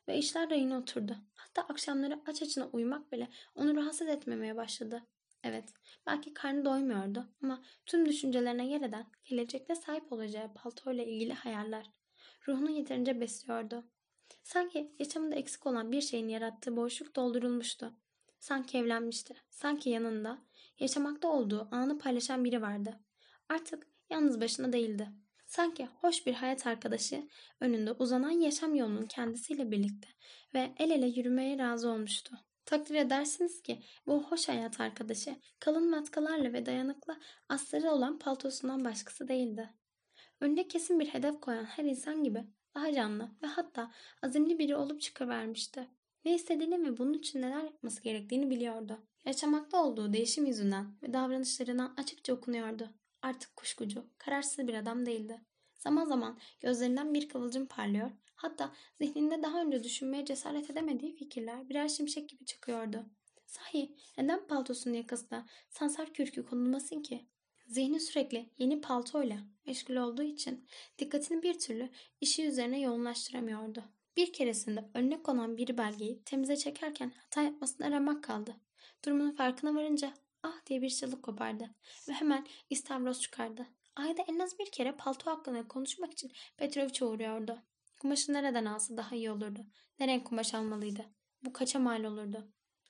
Ve 0.08 0.18
işler 0.18 0.50
rayına 0.50 0.78
oturdu. 0.78 1.16
Hatta 1.34 1.62
akşamları 1.62 2.20
aç 2.26 2.42
açına 2.42 2.66
uyumak 2.66 3.12
bile 3.12 3.28
onu 3.54 3.76
rahatsız 3.76 4.08
etmemeye 4.08 4.56
başladı. 4.56 5.02
Evet, 5.42 5.72
belki 6.06 6.34
karnı 6.34 6.64
doymuyordu 6.64 7.28
ama 7.42 7.62
tüm 7.86 8.06
düşüncelerine 8.06 8.66
yer 8.66 8.80
eden 8.80 9.06
gelecekte 9.24 9.74
sahip 9.74 10.12
olacağı 10.12 10.54
paltoyla 10.54 11.04
ilgili 11.04 11.32
hayaller. 11.32 11.90
Ruhunu 12.48 12.70
yeterince 12.70 13.20
besliyordu. 13.20 13.84
Sanki 14.42 14.94
yaşamında 14.98 15.34
eksik 15.34 15.66
olan 15.66 15.92
bir 15.92 16.00
şeyin 16.00 16.28
yarattığı 16.28 16.76
boşluk 16.76 17.16
doldurulmuştu. 17.16 17.94
Sanki 18.38 18.78
evlenmişti. 18.78 19.34
Sanki 19.50 19.90
yanında 19.90 20.38
yaşamakta 20.78 21.28
olduğu 21.28 21.68
anı 21.70 21.98
paylaşan 21.98 22.44
biri 22.44 22.62
vardı. 22.62 23.00
Artık 23.48 23.86
yalnız 24.10 24.40
başına 24.40 24.72
değildi. 24.72 25.08
Sanki 25.56 25.88
hoş 26.00 26.26
bir 26.26 26.34
hayat 26.34 26.66
arkadaşı 26.66 27.28
önünde 27.60 27.92
uzanan 27.92 28.30
yaşam 28.30 28.74
yolunun 28.74 29.06
kendisiyle 29.06 29.70
birlikte 29.70 30.08
ve 30.54 30.74
el 30.78 30.90
ele 30.90 31.06
yürümeye 31.06 31.58
razı 31.58 31.88
olmuştu. 31.88 32.36
Takdir 32.64 32.94
edersiniz 32.94 33.62
ki 33.62 33.82
bu 34.06 34.22
hoş 34.22 34.48
hayat 34.48 34.80
arkadaşı 34.80 35.36
kalın 35.60 35.90
matkalarla 35.90 36.52
ve 36.52 36.66
dayanıklı 36.66 37.20
astarı 37.48 37.90
olan 37.90 38.18
paltosundan 38.18 38.84
başkası 38.84 39.28
değildi. 39.28 39.70
Önüne 40.40 40.68
kesin 40.68 41.00
bir 41.00 41.06
hedef 41.06 41.40
koyan 41.40 41.64
her 41.64 41.84
insan 41.84 42.24
gibi 42.24 42.44
daha 42.74 42.92
canlı 42.92 43.30
ve 43.42 43.46
hatta 43.46 43.92
azimli 44.22 44.58
biri 44.58 44.76
olup 44.76 45.00
çıkıvermişti. 45.00 45.88
Ne 46.24 46.34
istediğini 46.34 46.84
ve 46.84 46.98
bunun 46.98 47.12
için 47.12 47.42
neler 47.42 47.62
yapması 47.62 48.02
gerektiğini 48.02 48.50
biliyordu. 48.50 48.98
Yaşamakta 49.24 49.84
olduğu 49.84 50.12
değişim 50.12 50.46
yüzünden 50.46 50.86
ve 51.02 51.12
davranışlarından 51.12 51.94
açıkça 51.96 52.34
okunuyordu. 52.34 52.90
Artık 53.24 53.56
kuşkucu, 53.56 54.04
kararsız 54.18 54.68
bir 54.68 54.74
adam 54.74 55.06
değildi. 55.06 55.40
Zaman 55.78 56.04
zaman 56.04 56.38
gözlerinden 56.60 57.14
bir 57.14 57.28
kıvılcım 57.28 57.66
parlıyor, 57.66 58.10
hatta 58.34 58.72
zihninde 59.00 59.42
daha 59.42 59.62
önce 59.62 59.84
düşünmeye 59.84 60.24
cesaret 60.24 60.70
edemediği 60.70 61.16
fikirler 61.16 61.68
birer 61.68 61.88
şimşek 61.88 62.28
gibi 62.28 62.44
çıkıyordu. 62.44 63.04
Sahi 63.46 63.96
neden 64.18 64.46
paltosunun 64.46 64.94
yakasına 64.94 65.46
sansar 65.70 66.12
kürkü 66.12 66.46
konulmasın 66.46 67.02
ki? 67.02 67.26
Zihni 67.66 68.00
sürekli 68.00 68.50
yeni 68.58 68.80
paltoyla 68.80 69.38
meşgul 69.66 69.96
olduğu 69.96 70.22
için 70.22 70.66
dikkatini 70.98 71.42
bir 71.42 71.58
türlü 71.58 71.90
işi 72.20 72.46
üzerine 72.46 72.80
yoğunlaştıramıyordu. 72.80 73.84
Bir 74.16 74.32
keresinde 74.32 74.84
önüne 74.94 75.22
konan 75.22 75.56
bir 75.56 75.78
belgeyi 75.78 76.22
temize 76.24 76.56
çekerken 76.56 77.12
hata 77.16 77.42
yapmasına 77.42 77.90
ramak 77.90 78.24
kaldı. 78.24 78.56
Durumunun 79.04 79.32
farkına 79.32 79.74
varınca 79.74 80.14
ah 80.44 80.66
diye 80.66 80.82
bir 80.82 80.90
çığlık 80.90 81.22
kopardı 81.22 81.70
ve 82.08 82.12
hemen 82.12 82.46
istavroz 82.70 83.20
çıkardı. 83.20 83.66
Ayda 83.96 84.22
en 84.28 84.38
az 84.38 84.58
bir 84.58 84.70
kere 84.70 84.96
palto 84.96 85.30
hakkında 85.30 85.68
konuşmak 85.68 86.12
için 86.12 86.32
Petrovic'e 86.56 87.04
uğruyordu. 87.04 87.62
Kumaşı 88.00 88.32
nereden 88.32 88.64
alsa 88.64 88.96
daha 88.96 89.16
iyi 89.16 89.30
olurdu. 89.30 89.60
Ne 89.98 90.06
renk 90.06 90.26
kumaş 90.26 90.54
almalıydı? 90.54 91.04
Bu 91.42 91.52
kaça 91.52 91.78
mal 91.78 92.04
olurdu? 92.04 92.48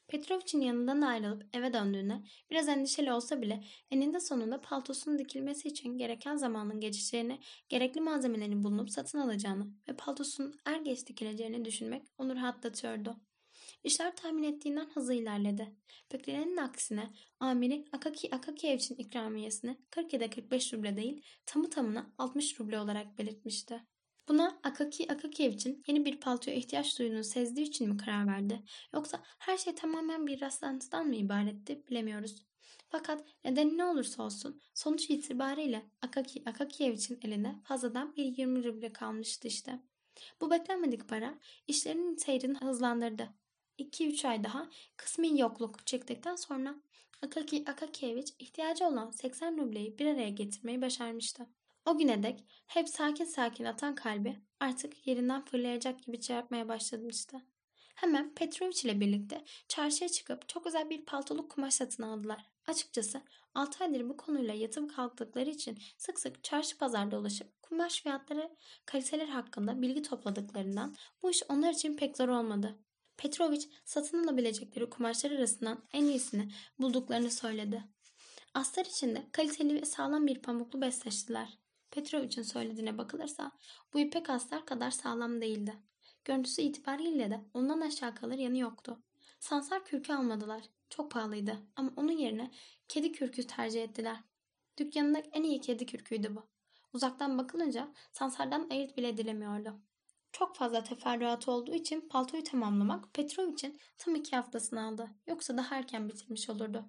Petrovic'in 0.08 0.60
yanından 0.60 1.00
ayrılıp 1.00 1.46
eve 1.52 1.72
döndüğünde 1.72 2.22
biraz 2.50 2.68
endişeli 2.68 3.12
olsa 3.12 3.42
bile 3.42 3.64
eninde 3.90 4.20
sonunda 4.20 4.60
paltosunun 4.60 5.18
dikilmesi 5.18 5.68
için 5.68 5.98
gereken 5.98 6.36
zamanın 6.36 6.80
geçeceğini, 6.80 7.40
gerekli 7.68 8.00
malzemelerin 8.00 8.62
bulunup 8.64 8.90
satın 8.90 9.18
alacağını 9.18 9.66
ve 9.88 9.96
paltosunun 9.96 10.54
er 10.64 10.80
geç 10.80 11.06
dikileceğini 11.06 11.64
düşünmek 11.64 12.02
onu 12.18 12.36
rahatlatıyordu. 12.36 13.16
İşler 13.84 14.16
tahmin 14.16 14.42
ettiğinden 14.42 14.86
hızlı 14.94 15.14
ilerledi. 15.14 15.74
Beklenenin 16.12 16.56
aksine 16.56 17.12
amiri 17.40 17.84
Akaki 17.92 18.34
Akakiyevich'in 18.34 18.94
ikramiyesini 18.94 19.76
40 19.90 20.12
ya 20.12 20.20
da 20.20 20.30
45 20.30 20.72
ruble 20.72 20.96
değil 20.96 21.22
tamı 21.46 21.70
tamına 21.70 22.12
60 22.18 22.60
ruble 22.60 22.78
olarak 22.78 23.18
belirtmişti. 23.18 23.84
Buna 24.28 24.60
Akaki 24.62 25.12
Akakiyevich'in 25.12 25.82
yeni 25.86 26.04
bir 26.04 26.20
paltoya 26.20 26.56
ihtiyaç 26.56 26.98
duyduğunu 26.98 27.24
sezdiği 27.24 27.66
için 27.66 27.88
mi 27.88 27.96
karar 27.96 28.26
verdi? 28.26 28.62
Yoksa 28.94 29.22
her 29.38 29.56
şey 29.58 29.74
tamamen 29.74 30.26
bir 30.26 30.40
rastlantıdan 30.40 31.06
mı 31.06 31.14
ibaretti 31.14 31.86
bilemiyoruz. 31.90 32.42
Fakat 32.88 33.24
neden 33.44 33.78
ne 33.78 33.84
olursa 33.84 34.22
olsun 34.22 34.60
sonuç 34.74 35.10
itibariyle 35.10 35.82
Akaki 36.02 36.42
Akakiyevich'in 36.46 37.18
eline 37.22 37.60
fazladan 37.64 38.16
bir 38.16 38.24
20 38.24 38.64
ruble 38.64 38.92
kalmıştı 38.92 39.48
işte. 39.48 39.80
Bu 40.40 40.50
beklenmedik 40.50 41.08
para 41.08 41.38
işlerinin 41.66 42.16
seyrini 42.16 42.58
hızlandırdı. 42.58 43.43
2-3 43.78 44.28
ay 44.28 44.44
daha 44.44 44.68
kısmi 44.96 45.40
yokluk 45.40 45.86
çektikten 45.86 46.36
sonra 46.36 46.74
Akaki 47.22 47.64
Akakiyevich 47.66 48.32
ihtiyacı 48.38 48.86
olan 48.86 49.10
80 49.10 49.58
rubleyi 49.58 49.98
bir 49.98 50.06
araya 50.06 50.30
getirmeyi 50.30 50.82
başarmıştı. 50.82 51.46
O 51.86 51.98
güne 51.98 52.22
dek 52.22 52.44
hep 52.66 52.88
sakin 52.88 53.24
sakin 53.24 53.64
atan 53.64 53.94
kalbi 53.94 54.36
artık 54.60 55.06
yerinden 55.06 55.44
fırlayacak 55.44 56.02
gibi 56.02 56.20
çarpmaya 56.20 56.68
başlamıştı. 56.68 57.36
Hemen 57.94 58.34
Petrovic 58.34 58.80
ile 58.84 59.00
birlikte 59.00 59.44
çarşıya 59.68 60.08
çıkıp 60.08 60.48
çok 60.48 60.66
özel 60.66 60.90
bir 60.90 61.04
paltoluk 61.04 61.50
kumaş 61.50 61.74
satın 61.74 62.02
aldılar. 62.02 62.46
Açıkçası 62.66 63.22
6 63.54 63.84
aydır 63.84 64.08
bu 64.08 64.16
konuyla 64.16 64.54
yatıp 64.54 64.96
kalktıkları 64.96 65.50
için 65.50 65.78
sık 65.98 66.18
sık 66.18 66.44
çarşı 66.44 66.78
pazarda 66.78 67.16
dolaşıp 67.16 67.62
kumaş 67.62 68.02
fiyatları, 68.02 68.56
kaliteler 68.86 69.28
hakkında 69.28 69.82
bilgi 69.82 70.02
topladıklarından 70.02 70.94
bu 71.22 71.30
iş 71.30 71.42
onlar 71.48 71.72
için 71.72 71.96
pek 71.96 72.16
zor 72.16 72.28
olmadı. 72.28 72.78
Petrovic 73.16 73.68
satın 73.84 74.24
alabilecekleri 74.24 74.90
kumaşlar 74.90 75.30
arasından 75.30 75.82
en 75.92 76.04
iyisini 76.04 76.48
bulduklarını 76.78 77.30
söyledi. 77.30 77.84
Astar 78.54 78.84
içinde 78.84 79.26
kaliteli 79.32 79.74
ve 79.74 79.84
sağlam 79.84 80.26
bir 80.26 80.42
pamuklu 80.42 80.80
bez 80.80 80.98
seçtiler. 80.98 81.58
Petrovic'in 81.90 82.42
söylediğine 82.42 82.98
bakılırsa 82.98 83.52
bu 83.94 84.00
ipek 84.00 84.30
astar 84.30 84.66
kadar 84.66 84.90
sağlam 84.90 85.40
değildi. 85.40 85.74
Görüntüsü 86.24 86.62
itibariyle 86.62 87.30
de 87.30 87.40
ondan 87.54 87.80
aşağı 87.80 88.14
kalır 88.14 88.38
yanı 88.38 88.58
yoktu. 88.58 89.02
Sansar 89.40 89.84
kürkü 89.84 90.12
almadılar. 90.12 90.62
Çok 90.90 91.10
pahalıydı 91.10 91.56
ama 91.76 91.92
onun 91.96 92.12
yerine 92.12 92.50
kedi 92.88 93.12
kürkü 93.12 93.46
tercih 93.46 93.82
ettiler. 93.82 94.16
Dükkanında 94.78 95.18
en 95.18 95.42
iyi 95.42 95.60
kedi 95.60 95.86
kürküydü 95.86 96.36
bu. 96.36 96.42
Uzaktan 96.92 97.38
bakılınca 97.38 97.92
Sansar'dan 98.12 98.68
ayırt 98.70 98.96
bile 98.96 99.08
edilemiyordu. 99.08 99.80
Çok 100.34 100.56
fazla 100.56 100.84
teferruatı 100.84 101.50
olduğu 101.50 101.74
için 101.74 102.00
paltoyu 102.00 102.44
tamamlamak 102.44 103.14
Petrovic'in 103.14 103.80
tam 103.98 104.14
iki 104.14 104.36
haftasını 104.36 104.86
aldı. 104.86 105.10
Yoksa 105.26 105.56
daha 105.56 105.76
erken 105.76 106.08
bitirmiş 106.08 106.50
olurdu. 106.50 106.84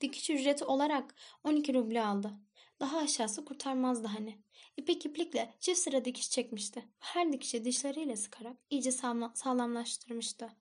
Dikiş 0.00 0.30
ücreti 0.30 0.64
olarak 0.64 1.14
12 1.44 1.74
ruble 1.74 2.04
aldı. 2.04 2.32
Daha 2.80 2.98
aşağısı 2.98 3.44
kurtarmazdı 3.44 4.08
hani. 4.08 4.38
İpek 4.76 5.06
iplikle 5.06 5.54
çift 5.60 5.78
sıra 5.78 6.04
dikiş 6.04 6.30
çekmişti. 6.30 6.84
Her 6.98 7.32
dikişi 7.32 7.64
dişleriyle 7.64 8.16
sıkarak 8.16 8.56
iyice 8.70 8.92
sağlamlaştırmıştı. 9.34 10.52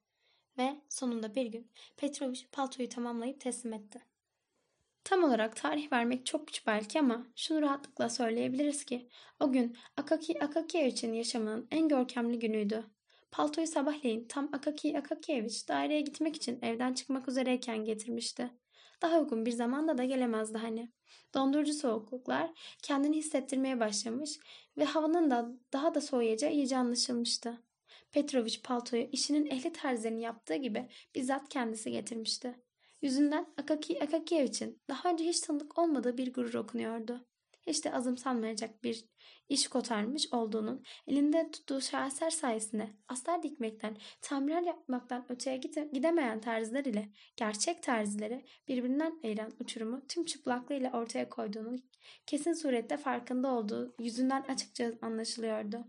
Ve 0.58 0.82
sonunda 0.90 1.36
bir 1.36 1.46
gün 1.46 1.72
Petrovic 1.98 2.42
paltoyu 2.52 2.90
tamamlayıp 2.90 3.42
teslim 3.42 3.74
etti. 3.74 4.02
Tam 5.06 5.24
olarak 5.24 5.56
tarih 5.56 5.92
vermek 5.92 6.26
çok 6.26 6.48
güç 6.48 6.68
belki 6.68 7.00
ama 7.00 7.28
şunu 7.36 7.62
rahatlıkla 7.62 8.10
söyleyebiliriz 8.10 8.86
ki 8.86 9.10
o 9.40 9.52
gün 9.52 9.78
Akaki 9.98 10.44
Akakiyevich'in 10.44 11.14
yaşamının 11.14 11.68
en 11.72 11.88
görkemli 11.88 12.40
günüydü. 12.40 12.84
Paltoyu 13.32 13.68
sabahleyin 13.68 14.28
tam 14.28 14.50
Akaki 14.54 14.98
Akakiyevich 14.98 15.68
daireye 15.68 16.02
gitmek 16.02 16.36
için 16.36 16.60
evden 16.62 16.94
çıkmak 16.94 17.28
üzereyken 17.28 17.86
getirmişti. 17.86 18.50
Daha 19.02 19.20
uygun 19.20 19.46
bir 19.46 19.52
zamanda 19.52 19.98
da 19.98 20.04
gelemezdi 20.04 20.58
hani. 20.58 20.92
Dondurucu 21.34 21.74
soğukluklar 21.74 22.52
kendini 22.84 23.18
hissettirmeye 23.18 23.80
başlamış 23.80 24.40
ve 24.78 24.86
havanın 24.86 25.32
da 25.32 25.50
daha 25.74 25.96
da 25.96 26.02
soğuyacağı 26.02 26.52
iyice 26.52 26.78
anlaşılmıştı. 26.78 27.62
Petrovic 28.12 28.62
paltoyu 28.64 29.08
işinin 29.12 29.46
ehli 29.46 29.74
terzilerin 29.74 30.20
yaptığı 30.20 30.56
gibi 30.56 30.90
bizzat 31.16 31.50
kendisi 31.50 31.92
getirmişti. 31.92 32.65
Yüzünden 33.06 33.48
Akaki 33.58 34.04
Akakiyevich'in 34.04 34.82
daha 34.90 35.12
önce 35.12 35.24
hiç 35.24 35.40
tanıdık 35.40 35.78
olmadığı 35.78 36.18
bir 36.18 36.34
gurur 36.34 36.54
okunuyordu. 36.54 37.26
Hiç 37.68 37.86
de 37.86 37.94
azımsanmayacak 37.94 38.84
bir 38.84 39.06
iş 39.50 39.68
kotarmış 39.68 40.34
olduğunun 40.34 40.84
elinde 41.08 41.52
tuttuğu 41.52 41.82
şaheser 41.82 42.30
sayesinde 42.30 42.90
astar 43.08 43.44
dikmekten, 43.44 43.98
tamirler 44.22 44.62
yapmaktan 44.62 45.26
öteye 45.30 45.58
gidemeyen 45.94 46.42
terziler 46.42 46.86
ile 46.86 47.10
gerçek 47.36 47.84
terzileri 47.84 48.46
birbirinden 48.68 49.20
ayıran 49.24 49.52
uçurumu 49.60 50.08
tüm 50.08 50.26
çıplaklığıyla 50.26 50.92
ortaya 50.92 51.30
koyduğunu 51.30 51.76
kesin 52.26 52.54
surette 52.54 52.98
farkında 52.98 53.54
olduğu 53.54 53.96
yüzünden 54.00 54.42
açıkça 54.42 54.92
anlaşılıyordu. 55.02 55.88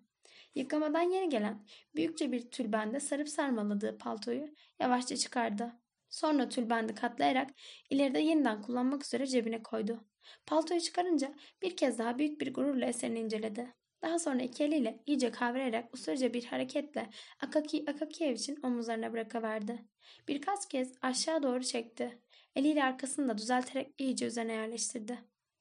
Yıkamadan 0.54 1.10
yeni 1.10 1.28
gelen 1.28 1.66
büyükçe 1.94 2.32
bir 2.32 2.50
tülbende 2.50 3.00
sarıp 3.00 3.28
sarmaladığı 3.28 3.98
paltoyu 3.98 4.48
yavaşça 4.80 5.16
çıkardı. 5.16 5.72
Sonra 6.08 6.48
tülbendi 6.48 6.94
katlayarak 6.94 7.50
ileride 7.90 8.18
yeniden 8.18 8.62
kullanmak 8.62 9.04
üzere 9.04 9.26
cebine 9.26 9.62
koydu. 9.62 10.04
Paltoyu 10.46 10.80
çıkarınca 10.80 11.34
bir 11.62 11.76
kez 11.76 11.98
daha 11.98 12.18
büyük 12.18 12.40
bir 12.40 12.54
gururla 12.54 12.86
eserini 12.86 13.18
inceledi. 13.18 13.74
Daha 14.02 14.18
sonra 14.18 14.42
iki 14.42 14.64
eliyle 14.64 15.02
iyice 15.06 15.30
kavrayerek 15.30 15.94
usulca 15.94 16.34
bir 16.34 16.44
hareketle 16.44 17.10
Akaki 17.40 17.84
Akakiyevich'in 17.90 18.58
omuzlarına 18.62 19.12
bırakıverdi. 19.12 19.84
Birkaç 20.28 20.68
kez 20.68 20.92
aşağı 21.02 21.42
doğru 21.42 21.64
çekti. 21.64 22.18
Eliyle 22.56 22.84
arkasını 22.84 23.28
da 23.28 23.38
düzelterek 23.38 23.94
iyice 23.98 24.26
üzerine 24.26 24.52
yerleştirdi. 24.52 25.18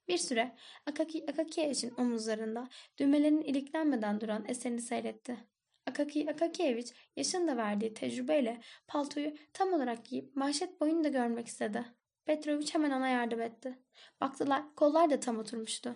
Bir 0.08 0.18
süre 0.18 0.56
Akaki 0.86 1.26
Akakiyevich'in 1.30 1.94
omuzlarında 1.98 2.70
düğmelerin 2.98 3.42
iliklenmeden 3.42 4.22
duran 4.22 4.46
eserini 4.48 4.82
seyretti. 4.82 5.55
Akaki 5.96 6.32
Akakiyevich 6.32 6.94
yaşın 7.16 7.48
da 7.48 7.58
verdiği 7.58 7.94
tecrübeyle 7.94 8.62
paltoyu 8.88 9.34
tam 9.54 9.74
olarak 9.74 10.06
giyip 10.06 10.36
manşet 10.36 10.82
boyunu 10.82 11.04
da 11.04 11.10
görmek 11.10 11.48
istedi. 11.48 11.86
Petrovic 12.26 12.74
hemen 12.74 12.92
ona 12.92 13.08
yardım 13.08 13.42
etti. 13.42 13.80
Baktılar 14.22 14.76
kollar 14.76 15.10
da 15.10 15.20
tam 15.20 15.40
oturmuştu. 15.40 15.96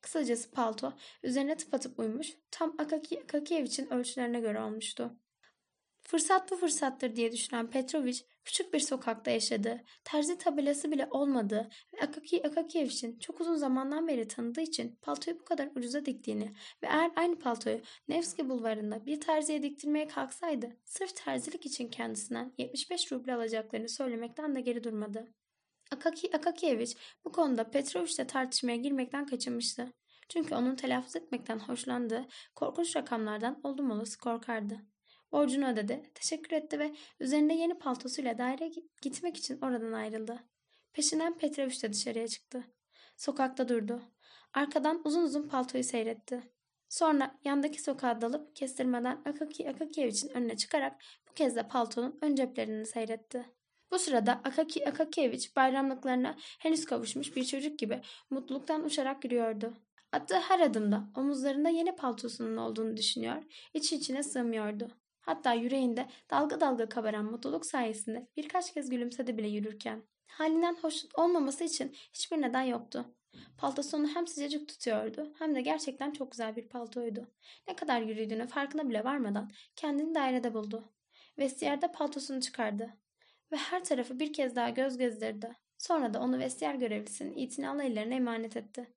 Kısacası 0.00 0.50
palto 0.50 0.92
üzerine 1.22 1.56
tıpatıp 1.56 1.98
uymuş 1.98 2.36
tam 2.50 2.74
Akaki 2.78 3.22
Akakiyevich'in 3.22 3.90
ölçülerine 3.90 4.40
göre 4.40 4.60
olmuştu. 4.60 5.16
Fırsat 6.02 6.50
bu 6.50 6.56
fırsattır 6.56 7.16
diye 7.16 7.32
düşünen 7.32 7.70
Petrovic 7.70 8.22
küçük 8.46 8.74
bir 8.74 8.80
sokakta 8.80 9.30
yaşadı. 9.30 9.80
Terzi 10.04 10.38
tabelası 10.38 10.90
bile 10.90 11.08
olmadığı 11.10 11.68
ve 11.94 12.00
Akaki 12.02 12.46
Akakiyevich'in 12.46 13.18
çok 13.18 13.40
uzun 13.40 13.56
zamandan 13.56 14.08
beri 14.08 14.28
tanıdığı 14.28 14.60
için 14.60 14.98
paltoyu 15.02 15.40
bu 15.40 15.44
kadar 15.44 15.68
ucuza 15.76 16.04
diktiğini 16.04 16.44
ve 16.82 16.86
eğer 16.86 17.10
aynı 17.16 17.38
paltoyu 17.38 17.80
Nevski 18.08 18.48
bulvarında 18.48 19.06
bir 19.06 19.20
terziye 19.20 19.62
diktirmeye 19.62 20.08
kalksaydı 20.08 20.76
sırf 20.84 21.16
terzilik 21.16 21.66
için 21.66 21.88
kendisinden 21.88 22.52
75 22.58 23.12
ruble 23.12 23.34
alacaklarını 23.34 23.88
söylemekten 23.88 24.54
de 24.54 24.60
geri 24.60 24.84
durmadı. 24.84 25.28
Akaki 25.90 26.36
Akakiyevich 26.36 26.96
bu 27.24 27.32
konuda 27.32 27.70
Petrovic'le 27.70 28.28
tartışmaya 28.28 28.76
girmekten 28.76 29.26
kaçınmıştı. 29.26 29.92
Çünkü 30.28 30.54
onun 30.54 30.76
telaffuz 30.76 31.16
etmekten 31.16 31.58
hoşlandığı 31.58 32.26
korkunç 32.54 32.96
rakamlardan 32.96 33.60
oldum 33.62 33.90
olası 33.90 34.18
korkardı. 34.18 34.95
Borcunu 35.36 35.68
ödedi, 35.68 36.02
teşekkür 36.14 36.56
etti 36.56 36.78
ve 36.78 36.94
üzerinde 37.20 37.54
yeni 37.54 37.78
paltosuyla 37.78 38.38
daire 38.38 38.70
gitmek 39.02 39.36
için 39.36 39.60
oradan 39.60 39.92
ayrıldı. 39.92 40.38
Peşinden 40.92 41.38
Petrovic 41.38 41.82
de 41.82 41.92
dışarıya 41.92 42.28
çıktı. 42.28 42.64
Sokakta 43.16 43.68
durdu. 43.68 44.02
Arkadan 44.54 45.00
uzun 45.04 45.22
uzun 45.22 45.48
paltoyu 45.48 45.84
seyretti. 45.84 46.42
Sonra 46.88 47.38
yandaki 47.44 47.82
sokağa 47.82 48.20
dalıp 48.20 48.56
kestirmeden 48.56 49.22
Akaki 49.24 49.70
Akakiyevich'in 49.70 50.28
önüne 50.28 50.56
çıkarak 50.56 51.02
bu 51.28 51.34
kez 51.34 51.56
de 51.56 51.68
paltonun 51.68 52.18
ön 52.22 52.34
ceplerini 52.34 52.86
seyretti. 52.86 53.44
Bu 53.90 53.98
sırada 53.98 54.32
Akaki 54.32 54.88
Akakiyevich 54.88 55.56
bayramlıklarına 55.56 56.36
henüz 56.58 56.84
kavuşmuş 56.84 57.36
bir 57.36 57.44
çocuk 57.44 57.78
gibi 57.78 58.00
mutluluktan 58.30 58.84
uçarak 58.84 59.24
yürüyordu. 59.24 59.74
Attığı 60.12 60.40
her 60.40 60.60
adımda 60.60 61.04
omuzlarında 61.16 61.68
yeni 61.68 61.96
paltosunun 61.96 62.56
olduğunu 62.56 62.96
düşünüyor, 62.96 63.42
iç 63.74 63.92
içine 63.92 64.22
sığmıyordu. 64.22 65.05
Hatta 65.26 65.52
yüreğinde 65.52 66.06
dalga 66.30 66.60
dalga 66.60 66.88
kabaran 66.88 67.24
mutluluk 67.24 67.66
sayesinde 67.66 68.28
birkaç 68.36 68.74
kez 68.74 68.90
gülümsedi 68.90 69.38
bile 69.38 69.48
yürürken. 69.48 70.02
Halinden 70.26 70.74
hoşnut 70.74 71.18
olmaması 71.18 71.64
için 71.64 71.96
hiçbir 72.12 72.42
neden 72.42 72.62
yoktu. 72.62 73.14
Paltosunu 73.58 74.08
hem 74.08 74.26
sıcacık 74.26 74.68
tutuyordu 74.68 75.34
hem 75.38 75.54
de 75.54 75.60
gerçekten 75.60 76.10
çok 76.10 76.30
güzel 76.30 76.56
bir 76.56 76.68
paltoydu. 76.68 77.30
Ne 77.68 77.76
kadar 77.76 78.00
yürüdüğünü 78.00 78.46
farkına 78.46 78.88
bile 78.88 79.04
varmadan 79.04 79.50
kendini 79.76 80.14
dairede 80.14 80.54
buldu. 80.54 80.92
Vestiyerde 81.38 81.92
paltosunu 81.92 82.40
çıkardı 82.40 82.96
ve 83.52 83.56
her 83.56 83.84
tarafı 83.84 84.18
bir 84.18 84.32
kez 84.32 84.56
daha 84.56 84.70
göz 84.70 84.98
gezdirdi. 84.98 85.56
Sonra 85.78 86.14
da 86.14 86.20
onu 86.20 86.38
vestiyer 86.38 86.74
görevlisinin 86.74 87.36
itinalı 87.36 87.82
ellerine 87.82 88.14
emanet 88.14 88.56
etti. 88.56 88.95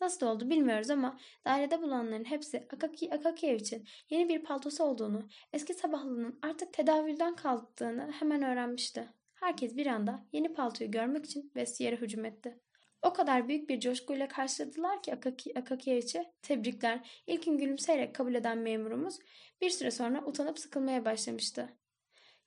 Nasıl 0.00 0.26
oldu 0.26 0.50
bilmiyoruz 0.50 0.90
ama 0.90 1.18
dairede 1.44 1.82
bulunanların 1.82 2.24
hepsi 2.24 2.66
Akaki 2.72 3.14
Akakiev 3.14 3.56
için 3.56 3.88
yeni 4.10 4.28
bir 4.28 4.42
paltosu 4.42 4.84
olduğunu, 4.84 5.28
eski 5.52 5.74
sabahlının 5.74 6.38
artık 6.42 6.72
tedavülden 6.72 7.36
kalktığını 7.36 8.12
hemen 8.12 8.42
öğrenmişti. 8.42 9.08
Herkes 9.34 9.76
bir 9.76 9.86
anda 9.86 10.26
yeni 10.32 10.52
paltoyu 10.52 10.90
görmek 10.90 11.24
için 11.24 11.52
vestiyere 11.56 11.96
hücum 11.96 12.24
etti. 12.24 12.60
O 13.02 13.12
kadar 13.12 13.48
büyük 13.48 13.68
bir 13.68 13.80
coşkuyla 13.80 14.28
karşıladılar 14.28 15.02
ki 15.02 15.14
Akaki, 15.14 15.58
Akakiyeviç'i. 15.58 16.24
Tebrikler. 16.42 17.22
İlkin 17.26 17.58
gülümseyerek 17.58 18.14
kabul 18.14 18.34
eden 18.34 18.58
memurumuz 18.58 19.18
bir 19.60 19.70
süre 19.70 19.90
sonra 19.90 20.24
utanıp 20.26 20.58
sıkılmaya 20.58 21.04
başlamıştı. 21.04 21.68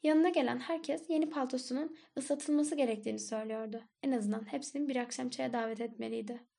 Yanına 0.03 0.29
gelen 0.29 0.59
herkes 0.59 1.09
yeni 1.09 1.29
paltosunun 1.29 1.97
ıslatılması 2.17 2.75
gerektiğini 2.75 3.19
söylüyordu. 3.19 3.83
En 4.03 4.11
azından 4.11 4.51
hepsinin 4.51 4.87
bir 4.87 4.95
akşam 4.95 5.29
çaya 5.29 5.53
davet 5.53 5.81
etmeliydi. 5.81 6.52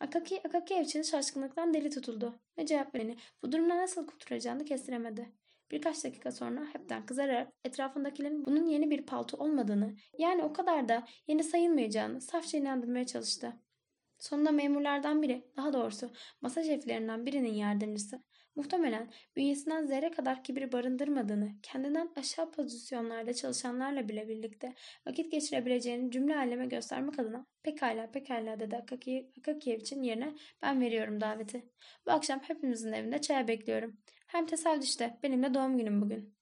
Akaki, 0.00 0.40
Akakiyeviç'in 0.48 1.02
şaşkınlıktan 1.02 1.74
deli 1.74 1.90
tutuldu 1.90 2.40
ve 2.58 2.66
cevap 2.66 2.94
vereni 2.94 3.16
bu 3.42 3.52
durumda 3.52 3.76
nasıl 3.76 4.06
kurtulacağını 4.06 4.64
kestiremedi. 4.64 5.32
Birkaç 5.70 6.04
dakika 6.04 6.32
sonra 6.32 6.66
hepten 6.72 7.06
kızarak 7.06 7.52
etrafındakilerin 7.64 8.46
bunun 8.46 8.66
yeni 8.66 8.90
bir 8.90 9.06
palto 9.06 9.36
olmadığını, 9.36 9.94
yani 10.18 10.42
o 10.42 10.52
kadar 10.52 10.88
da 10.88 11.06
yeni 11.26 11.44
sayılmayacağını 11.44 12.20
safça 12.20 12.58
inandırmaya 12.58 13.06
çalıştı. 13.06 13.52
Sonunda 14.18 14.50
memurlardan 14.50 15.22
biri, 15.22 15.44
daha 15.56 15.72
doğrusu 15.72 16.10
masa 16.40 16.64
şeflerinden 16.64 17.26
birinin 17.26 17.54
yardımcısı, 17.54 18.22
muhtemelen 18.56 19.10
bünyesinden 19.36 19.86
zerre 19.86 20.10
kadar 20.10 20.44
kibir 20.44 20.72
barındırmadığını, 20.72 21.52
kendinden 21.62 22.10
aşağı 22.16 22.50
pozisyonlarda 22.50 23.34
çalışanlarla 23.34 24.08
bile 24.08 24.28
birlikte 24.28 24.74
vakit 25.06 25.32
geçirebileceğini 25.32 26.10
cümle 26.10 26.36
aleme 26.36 26.66
göstermek 26.66 27.18
adına 27.18 27.46
pekala 27.62 28.10
pekala 28.10 28.60
dedi 28.60 28.76
Akaki, 28.76 29.30
Akakiyevic'in 29.38 30.02
yerine 30.02 30.34
ben 30.62 30.80
veriyorum 30.80 31.20
daveti. 31.20 31.64
Bu 32.06 32.10
akşam 32.10 32.40
hepimizin 32.40 32.92
evinde 32.92 33.20
çaya 33.20 33.48
bekliyorum. 33.48 33.96
Hem 34.26 34.46
tesadüf 34.46 34.84
işte 34.84 35.18
benim 35.22 35.42
de 35.42 35.54
doğum 35.54 35.78
günüm 35.78 36.02
bugün. 36.02 36.34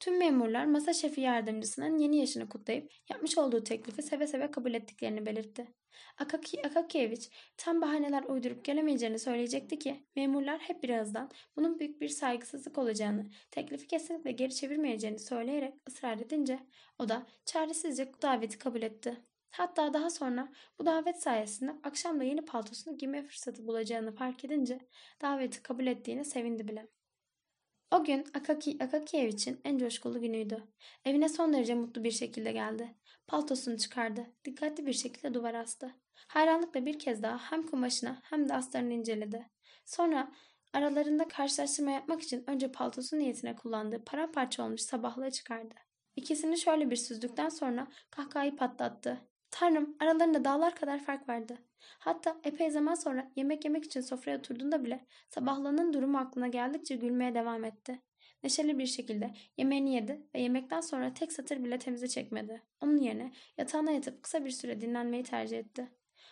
Tüm 0.00 0.18
memurlar 0.18 0.64
masa 0.64 0.92
şefi 0.92 1.20
yardımcısının 1.20 1.98
yeni 1.98 2.18
yaşını 2.18 2.48
kutlayıp 2.48 2.92
yapmış 3.10 3.38
olduğu 3.38 3.64
teklifi 3.64 4.02
seve 4.02 4.26
seve 4.26 4.50
kabul 4.50 4.74
ettiklerini 4.74 5.26
belirtti. 5.26 5.79
Akaki, 6.18 6.66
Akakievich 6.66 7.26
tam 7.56 7.80
bahaneler 7.80 8.22
uydurup 8.22 8.64
gelemeyeceğini 8.64 9.18
söyleyecekti 9.18 9.78
ki 9.78 10.04
memurlar 10.16 10.58
hep 10.58 10.82
birazdan 10.82 11.30
bunun 11.56 11.78
büyük 11.78 12.00
bir 12.00 12.08
saygısızlık 12.08 12.78
olacağını, 12.78 13.30
teklifi 13.50 13.86
kesinlikle 13.86 14.32
geri 14.32 14.54
çevirmeyeceğini 14.54 15.18
söyleyerek 15.18 15.74
ısrar 15.88 16.18
edince 16.18 16.58
o 16.98 17.08
da 17.08 17.26
çaresizce 17.44 18.12
daveti 18.22 18.58
kabul 18.58 18.82
etti. 18.82 19.20
Hatta 19.50 19.94
daha 19.94 20.10
sonra 20.10 20.52
bu 20.78 20.86
davet 20.86 21.22
sayesinde 21.22 21.72
akşam 21.82 22.20
da 22.20 22.24
yeni 22.24 22.44
paltosunu 22.44 22.98
giyme 22.98 23.22
fırsatı 23.22 23.66
bulacağını 23.66 24.12
fark 24.12 24.44
edince 24.44 24.78
daveti 25.22 25.62
kabul 25.62 25.86
ettiğine 25.86 26.24
sevindi 26.24 26.68
bile. 26.68 26.88
O 27.90 28.04
gün 28.04 28.26
Akaki 28.34 28.76
Akakiev 28.80 29.28
için 29.28 29.60
en 29.64 29.78
coşkulu 29.78 30.20
günüydü. 30.20 30.64
Evine 31.04 31.28
son 31.28 31.52
derece 31.52 31.74
mutlu 31.74 32.04
bir 32.04 32.10
şekilde 32.10 32.52
geldi. 32.52 32.94
Paltosunu 33.30 33.78
çıkardı. 33.78 34.26
Dikkatli 34.44 34.86
bir 34.86 34.92
şekilde 34.92 35.34
duvara 35.34 35.58
astı. 35.60 35.94
Hayranlıkla 36.28 36.86
bir 36.86 36.98
kez 36.98 37.22
daha 37.22 37.38
hem 37.38 37.66
kumaşına 37.66 38.18
hem 38.22 38.48
de 38.48 38.54
astarını 38.54 38.92
inceledi. 38.92 39.50
Sonra 39.84 40.32
aralarında 40.72 41.28
karşılaştırma 41.28 41.90
yapmak 41.90 42.22
için 42.22 42.44
önce 42.46 42.72
paltosu 42.72 43.18
niyetine 43.18 43.56
kullandığı 43.56 44.04
paramparça 44.04 44.64
olmuş 44.64 44.80
sabahlığı 44.80 45.30
çıkardı. 45.30 45.74
İkisini 46.16 46.58
şöyle 46.58 46.90
bir 46.90 46.96
süzdükten 46.96 47.48
sonra 47.48 47.86
kahkahayı 48.10 48.56
patlattı. 48.56 49.20
Tanrım 49.50 49.96
aralarında 50.00 50.44
dağlar 50.44 50.74
kadar 50.74 51.04
fark 51.04 51.28
vardı. 51.28 51.58
Hatta 51.98 52.36
epey 52.44 52.70
zaman 52.70 52.94
sonra 52.94 53.30
yemek 53.36 53.64
yemek 53.64 53.84
için 53.84 54.00
sofraya 54.00 54.38
oturduğunda 54.38 54.84
bile 54.84 55.06
sabahlığının 55.28 55.92
durumu 55.92 56.18
aklına 56.18 56.48
geldikçe 56.48 56.96
gülmeye 56.96 57.34
devam 57.34 57.64
etti. 57.64 58.02
Neşeli 58.42 58.78
bir 58.78 58.86
şekilde 58.86 59.30
yemeğini 59.56 59.94
yedi 59.94 60.26
ve 60.34 60.40
yemekten 60.40 60.80
sonra 60.80 61.14
tek 61.14 61.32
satır 61.32 61.64
bile 61.64 61.78
temize 61.78 62.08
çekmedi. 62.08 62.62
Onun 62.80 62.96
yerine 62.96 63.32
yatağına 63.58 63.90
yatıp 63.90 64.22
kısa 64.22 64.44
bir 64.44 64.50
süre 64.50 64.80
dinlenmeyi 64.80 65.22
tercih 65.22 65.58
etti. 65.58 65.88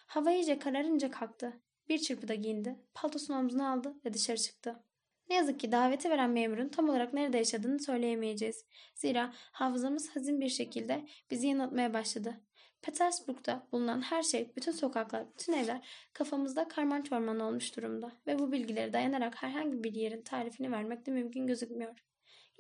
Hava 0.07 0.31
iyice 0.31 0.59
kararınca 0.59 1.11
kalktı. 1.11 1.61
Bir 1.89 1.99
çırpıda 1.99 2.35
giyindi, 2.35 2.77
paltosunu 2.95 3.39
omzuna 3.39 3.73
aldı 3.73 3.95
ve 4.05 4.13
dışarı 4.13 4.39
çıktı. 4.39 4.83
Ne 5.29 5.37
yazık 5.37 5.61
ki 5.61 5.73
daveti 5.73 6.11
veren 6.11 6.31
memurun 6.31 6.69
tam 6.69 6.89
olarak 6.89 7.15
nerede 7.15 7.39
yaşadığını 7.39 7.81
söyleyemeyeceğiz. 7.81 8.65
Zira 8.95 9.33
hafızamız 9.35 10.17
hazin 10.17 10.41
bir 10.41 10.49
şekilde 10.49 11.09
bizi 11.31 11.47
yanıltmaya 11.47 11.95
başladı. 11.95 12.41
Petersburg'da 12.83 13.66
bulunan 13.72 14.01
her 14.01 14.22
şey, 14.22 14.53
bütün 14.57 14.72
sokaklar, 14.72 15.24
bütün 15.35 15.53
evler 15.53 15.89
kafamızda 16.12 16.68
karman 16.68 17.03
çorman 17.03 17.41
olmuş 17.41 17.76
durumda 17.76 18.12
ve 18.26 18.39
bu 18.39 18.53
bilgileri 18.53 18.93
dayanarak 18.93 19.43
herhangi 19.43 19.85
bir 19.85 19.95
yerin 19.95 20.22
tarifini 20.22 20.72
vermek 20.72 21.07
de 21.07 21.11
mümkün 21.11 21.47
gözükmüyor. 21.47 21.95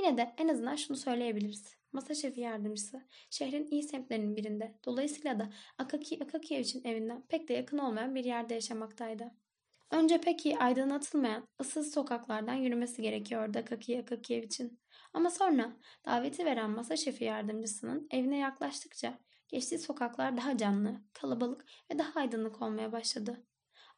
Yine 0.00 0.16
de 0.16 0.34
en 0.38 0.48
azından 0.48 0.76
şunu 0.76 0.96
söyleyebiliriz. 0.96 1.76
Masa 1.92 2.14
şefi 2.14 2.40
yardımcısı 2.40 3.06
şehrin 3.30 3.68
iyi 3.70 3.82
semtlerinin 3.82 4.36
birinde 4.36 4.74
dolayısıyla 4.84 5.38
da 5.38 5.50
Akaki 5.78 6.24
Akakiyevich'in 6.24 6.84
evinden 6.84 7.22
pek 7.28 7.48
de 7.48 7.52
yakın 7.52 7.78
olmayan 7.78 8.14
bir 8.14 8.24
yerde 8.24 8.54
yaşamaktaydı. 8.54 9.30
Önce 9.90 10.20
pek 10.20 10.46
iyi 10.46 10.58
aydınlatılmayan 10.58 11.48
ıssız 11.60 11.94
sokaklardan 11.94 12.54
yürümesi 12.54 13.02
gerekiyordu 13.02 13.58
Akaki 13.58 13.98
Akakiyevich'in. 14.00 14.80
Ama 15.12 15.30
sonra 15.30 15.76
daveti 16.04 16.44
veren 16.44 16.70
masa 16.70 16.96
şefi 16.96 17.24
yardımcısının 17.24 18.08
evine 18.10 18.38
yaklaştıkça 18.38 19.18
Geçtiği 19.48 19.78
sokaklar 19.78 20.36
daha 20.36 20.56
canlı, 20.56 21.00
kalabalık 21.12 21.64
ve 21.90 21.98
daha 21.98 22.20
aydınlık 22.20 22.62
olmaya 22.62 22.92
başladı. 22.92 23.44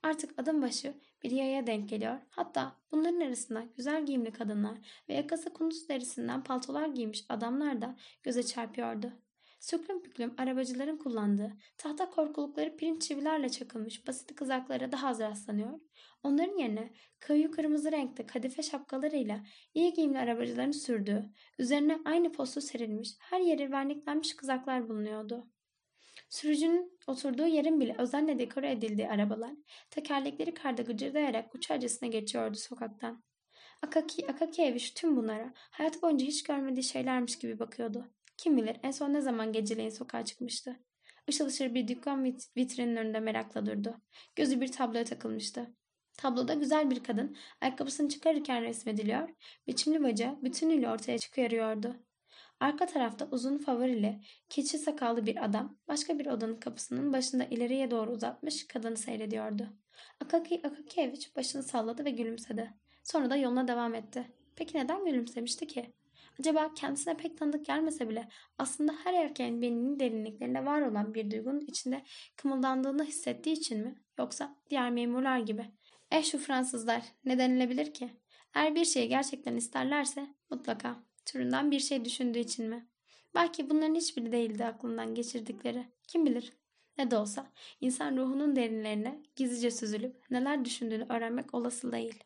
Artık 0.03 0.39
adım 0.39 0.63
başı 0.63 0.95
bir 1.23 1.31
yaya 1.31 1.67
denk 1.67 1.89
geliyor. 1.89 2.19
Hatta 2.31 2.77
bunların 2.93 3.21
arasında 3.21 3.65
güzel 3.77 4.07
giyimli 4.07 4.33
kadınlar 4.33 4.79
ve 5.09 5.15
yakası 5.15 5.53
kunduz 5.53 5.89
derisinden 5.89 6.45
paltolar 6.45 6.87
giymiş 6.87 7.25
adamlar 7.29 7.83
da 7.83 7.97
göze 8.23 8.43
çarpıyordu. 8.43 9.13
Süklüm 9.61 10.03
püklüm 10.03 10.35
arabacıların 10.39 10.97
kullandığı 10.97 11.53
tahta 11.77 12.11
korkulukları 12.11 12.77
pirinç 12.77 13.03
çivilerle 13.03 13.49
çakılmış 13.49 14.07
basit 14.07 14.35
kızaklara 14.35 14.93
daha 14.93 15.09
az 15.09 15.21
rastlanıyor. 15.21 15.81
Onların 16.23 16.59
yerine 16.59 16.93
koyu 17.27 17.51
kırmızı 17.51 17.93
renkte 17.93 18.27
kadife 18.27 18.63
şapkalarıyla 18.63 19.41
iyi 19.75 19.93
giyimli 19.93 20.19
arabacıların 20.19 20.71
sürdüğü, 20.71 21.31
üzerine 21.59 21.99
aynı 22.05 22.33
postu 22.33 22.61
serilmiş, 22.61 23.11
her 23.21 23.41
yeri 23.41 23.73
verniklenmiş 23.73 24.37
kızaklar 24.37 24.89
bulunuyordu. 24.89 25.51
Sürücünün 26.29 26.99
oturduğu 27.07 27.47
yerin 27.47 27.81
bile 27.81 27.95
özenle 27.99 28.39
dekore 28.39 28.71
edildiği 28.71 29.09
arabalar, 29.09 29.53
tekerlekleri 29.91 30.55
karda 30.55 30.83
gıcırdayarak 30.83 31.55
uçarcasına 31.55 32.09
geçiyordu 32.09 32.57
sokaktan. 32.57 33.23
Akaki, 33.83 34.27
Akaki 34.27 34.63
evi 34.63 34.79
tüm 34.95 35.17
bunlara 35.17 35.53
hayat 35.55 36.03
boyunca 36.03 36.27
hiç 36.27 36.43
görmediği 36.43 36.85
şeylermiş 36.85 37.39
gibi 37.39 37.59
bakıyordu. 37.59 38.11
Kim 38.41 38.57
bilir 38.57 38.77
en 38.83 38.91
son 38.91 39.13
ne 39.13 39.21
zaman 39.21 39.53
geceleyin 39.53 39.91
sokağa 39.91 40.25
çıkmıştı. 40.25 40.77
Işıl 41.29 41.47
ışıl 41.47 41.75
bir 41.75 41.89
dükkan 41.89 42.25
vit 42.25 42.57
vitrinin 42.57 42.97
önünde 42.97 43.21
merakla 43.21 43.67
durdu. 43.67 43.97
Gözü 44.37 44.61
bir 44.61 44.73
tabloya 44.73 45.05
takılmıştı. 45.05 45.75
Tabloda 46.19 46.55
güzel 46.55 46.91
bir 46.91 47.03
kadın 47.05 47.37
ayakkabısını 47.61 48.09
çıkarırken 48.09 48.63
resmediliyor, 48.63 49.29
biçimli 49.67 50.03
bacağı 50.03 50.43
bütünüyle 50.43 50.91
ortaya 50.91 51.19
çıkarıyordu. 51.19 51.97
Arka 52.61 52.87
tarafta 52.87 53.29
uzun 53.31 53.59
favorili, 53.59 54.21
keçi 54.49 54.79
sakallı 54.79 55.27
bir 55.27 55.45
adam 55.45 55.79
başka 55.89 56.19
bir 56.19 56.27
odanın 56.27 56.61
kapısının 56.61 57.13
başında 57.13 57.45
ileriye 57.45 57.91
doğru 57.91 58.11
uzatmış 58.11 58.67
kadını 58.67 58.97
seyrediyordu. 58.97 59.69
Akaki 60.21 60.61
Akakiyevich 60.65 61.37
başını 61.37 61.63
salladı 61.63 62.05
ve 62.05 62.11
gülümsedi. 62.11 62.75
Sonra 63.03 63.31
da 63.31 63.37
yoluna 63.37 63.69
devam 63.69 63.95
etti. 63.95 64.33
Peki 64.57 64.79
neden 64.79 65.05
gülümsemişti 65.05 65.67
ki? 65.67 65.93
Acaba 66.41 66.75
kendisine 66.75 67.17
pek 67.17 67.39
tanıdık 67.39 67.67
gelmese 67.67 68.09
bile 68.09 68.29
aslında 68.59 68.95
her 69.05 69.15
erkeğin 69.15 69.63
beyninin 69.63 70.01
derinliklerinde 70.01 70.65
var 70.65 70.83
olan 70.83 71.15
bir 71.15 71.31
duygunun 71.31 71.61
içinde 71.61 72.03
kımıldandığını 72.37 73.05
hissettiği 73.05 73.53
için 73.53 73.85
mi? 73.85 73.95
Yoksa 74.19 74.57
diğer 74.71 74.91
memurlar 74.91 75.39
gibi. 75.39 75.67
Eh 76.11 76.25
şu 76.25 76.39
Fransızlar 76.39 77.03
ne 77.25 77.39
denilebilir 77.39 77.95
ki? 77.95 78.11
Eğer 78.55 78.75
bir 78.75 78.85
şeyi 78.85 79.09
gerçekten 79.09 79.57
isterlerse 79.57 80.27
mutlaka 80.51 81.05
türünden 81.27 81.71
bir 81.71 81.81
şey 81.81 82.05
düşündüğü 82.05 82.39
için 82.39 82.69
mi? 82.69 82.89
Belki 83.35 83.71
bunların 83.71 83.95
hiçbiri 83.95 84.33
değildi 84.33 84.65
aklından 84.65 85.15
geçirdikleri. 85.15 85.87
Kim 86.09 86.27
bilir? 86.27 86.53
Ne 86.99 87.11
de 87.11 87.17
olsa 87.17 87.53
insan 87.81 88.17
ruhunun 88.17 88.57
derinlerine 88.57 89.23
gizlice 89.37 89.71
süzülüp 89.71 90.31
neler 90.31 90.65
düşündüğünü 90.65 91.07
öğrenmek 91.09 91.55
olası 91.55 91.93
değil. 91.93 92.25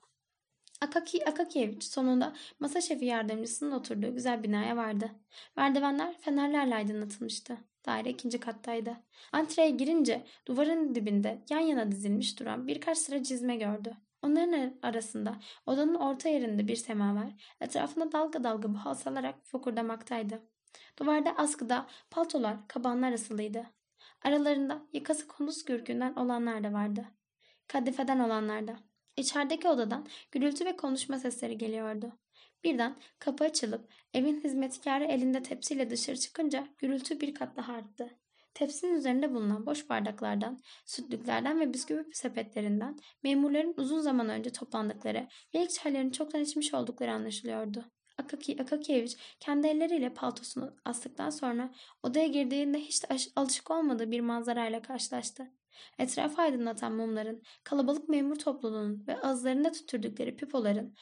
Akaki 0.81 1.29
Akakievich 1.29 1.83
sonunda 1.83 2.33
masa 2.61 2.81
şefi 2.81 3.05
yardımcısının 3.05 3.71
oturduğu 3.73 4.15
güzel 4.15 4.43
binaya 4.43 4.77
vardı. 4.77 5.11
Merdivenler 5.57 6.19
fenerlerle 6.19 6.75
aydınlatılmıştı. 6.75 7.57
Daire 7.87 8.11
ikinci 8.11 8.41
kattaydı. 8.41 8.97
Antreye 9.33 9.71
girince 9.71 10.25
duvarın 10.47 10.95
dibinde 10.95 11.45
yan 11.51 11.61
yana 11.61 11.93
dizilmiş 11.93 12.41
duran 12.41 12.67
birkaç 12.67 12.99
sıra 12.99 13.23
çizme 13.23 13.57
gördü. 13.57 13.97
Onların 14.23 14.75
arasında 14.83 15.37
odanın 15.67 15.95
orta 15.95 16.29
yerinde 16.29 16.69
bir 16.69 16.77
semaver 16.77 17.57
etrafında 17.61 18.13
dalga 18.13 18.45
dalga 18.45 18.75
buhal 18.75 18.95
salarak 18.95 19.47
fokurdamaktaydı. 19.47 20.43
Duvarda 20.99 21.37
askıda 21.37 21.87
paltolar, 22.11 22.69
kabanlar 22.69 23.13
asılıydı. 23.13 23.67
Aralarında 24.23 24.83
yakası 24.93 25.29
kunduz 25.29 25.65
gürkünden 25.65 26.15
olanlar 26.15 26.65
da 26.65 26.73
vardı. 26.73 27.05
Kadifeden 27.69 28.19
olanlar 28.19 28.69
da. 28.69 28.77
İçerideki 29.17 29.69
odadan 29.69 30.07
gürültü 30.33 30.65
ve 30.65 30.77
konuşma 30.77 31.19
sesleri 31.19 31.59
geliyordu. 31.59 32.13
Birden 32.65 32.97
kapı 33.19 33.45
açılıp 33.45 33.89
evin 34.15 34.45
hizmetkarı 34.45 35.05
elinde 35.05 35.43
tepsiyle 35.43 35.91
dışarı 35.91 36.17
çıkınca 36.17 36.69
gürültü 36.79 37.21
bir 37.21 37.35
kat 37.35 37.57
daha 37.57 37.73
arttı. 37.73 38.11
Tepsinin 38.55 38.95
üzerinde 38.95 39.35
bulunan 39.35 39.67
boş 39.67 39.89
bardaklardan, 39.89 40.59
sütlüklerden 40.87 41.61
ve 41.61 41.75
bisküvi 41.75 42.15
sepetlerinden 42.15 42.99
memurların 43.23 43.75
uzun 43.77 44.01
zaman 44.01 44.29
önce 44.29 44.53
toplandıkları 44.53 45.29
ve 45.55 45.63
ilk 45.63 45.71
çaylarını 45.71 46.13
çoktan 46.13 46.41
içmiş 46.41 46.75
oldukları 46.75 47.13
anlaşılıyordu. 47.13 47.85
Akaki 48.19 48.63
Akakievich 48.63 49.17
kendi 49.41 49.67
elleriyle 49.67 50.15
paltosunu 50.15 50.77
astıktan 50.85 51.31
sonra 51.31 51.75
odaya 52.03 52.27
girdiğinde 52.27 52.79
hiç 52.79 53.03
de 53.03 53.17
alışık 53.37 53.71
olmadığı 53.71 54.11
bir 54.11 54.21
manzarayla 54.21 54.83
karşılaştı. 54.83 55.51
Etrafı 55.99 56.43
aydınlatan 56.43 56.93
mumların, 56.93 57.43
kalabalık 57.65 58.09
memur 58.09 58.37
topluluğunun 58.37 59.05
ve 59.09 59.21
ağızlarında 59.21 59.73
tüttürdükleri 59.73 60.37
pipoların, 60.37 60.95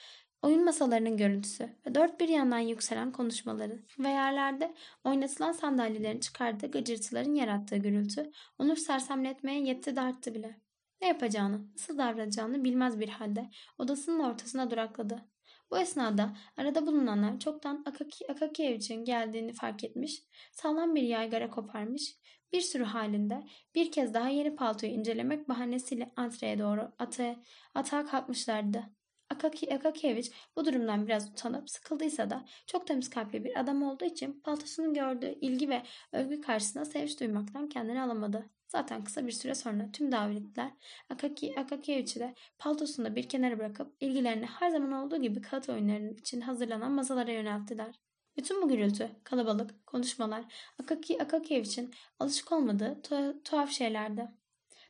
oyun 0.43 0.65
masalarının 0.65 1.17
görüntüsü 1.17 1.65
ve 1.87 1.95
dört 1.95 2.21
bir 2.21 2.29
yandan 2.29 2.59
yükselen 2.59 3.13
konuşmaları 3.13 3.83
ve 3.99 4.09
yerlerde 4.09 4.75
oynatılan 5.05 5.53
sandalyelerin 5.53 6.21
çıkardığı 6.21 6.71
gıcırtıların 6.71 7.35
yarattığı 7.35 7.77
gürültü 7.77 8.31
onu 8.59 8.77
sersemletmeye 8.77 9.63
yetti 9.63 9.97
de 9.97 10.35
bile. 10.35 10.61
Ne 11.01 11.09
yapacağını, 11.09 11.73
nasıl 11.73 11.99
davranacağını 11.99 12.65
bilmez 12.65 13.01
bir 13.01 13.09
halde 13.09 13.51
odasının 13.79 14.21
ortasına 14.21 14.71
durakladı. 14.71 15.23
Bu 15.71 15.79
esnada 15.79 16.37
arada 16.57 16.87
bulunanlar 16.87 17.39
çoktan 17.39 17.83
Akaki, 17.87 18.33
Akakiyevich'in 18.33 19.05
geldiğini 19.05 19.53
fark 19.53 19.85
etmiş, 19.85 20.23
sağlam 20.53 20.95
bir 20.95 21.03
yaygara 21.03 21.51
koparmış, 21.51 22.17
bir 22.53 22.61
sürü 22.61 22.85
halinde 22.85 23.43
bir 23.75 23.93
kez 23.93 24.15
daha 24.15 24.29
yeni 24.29 24.57
paltoyu 24.57 24.93
incelemek 24.93 25.49
bahanesiyle 25.49 26.13
antreye 26.17 26.59
doğru 26.59 26.93
ata, 26.99 27.37
atağa 27.75 28.07
kalkmışlardı. 28.07 28.85
Akaki 29.31 29.75
Akakievich 29.75 30.31
bu 30.57 30.65
durumdan 30.65 31.07
biraz 31.07 31.31
utanıp 31.31 31.71
sıkıldıysa 31.71 32.31
da 32.31 32.45
çok 32.67 32.87
temiz 32.87 33.11
kalpli 33.11 33.45
bir 33.45 33.61
adam 33.61 33.83
olduğu 33.83 34.05
için 34.05 34.41
paltosunun 34.41 34.95
gördüğü 34.95 35.39
ilgi 35.41 35.69
ve 35.69 35.83
övgü 36.13 36.41
karşısında 36.41 36.85
sevinç 36.85 37.21
duymaktan 37.21 37.69
kendini 37.69 38.03
alamadı. 38.03 38.51
Zaten 38.69 39.05
kısa 39.05 39.27
bir 39.27 39.33
süre 39.33 39.55
sonra 39.55 39.93
tüm 39.93 40.13
davetliler 40.13 40.71
Akaki 41.11 41.61
Akakievich'i 41.61 42.21
de 42.21 42.35
paltosunu 42.59 43.17
bir 43.17 43.29
kenara 43.29 43.59
bırakıp 43.59 43.97
ilgilerini 44.01 44.47
her 44.47 44.71
zaman 44.71 44.93
olduğu 44.93 45.23
gibi 45.23 45.41
kağıt 45.41 45.69
oyunlarının 45.69 46.15
için 46.15 46.41
hazırlanan 46.41 46.93
masalara 46.93 47.33
yönelttiler. 47.33 48.12
Bütün 48.37 48.63
bu 48.63 48.69
gürültü, 48.69 49.11
kalabalık, 49.25 49.87
konuşmalar 49.87 50.45
Akaki 50.83 51.23
Akakievich'in 51.23 51.91
alışık 52.21 52.53
olmadığı 52.53 53.01
tu- 53.03 53.43
tuhaf 53.43 53.71
şeylerdi. 53.71 54.29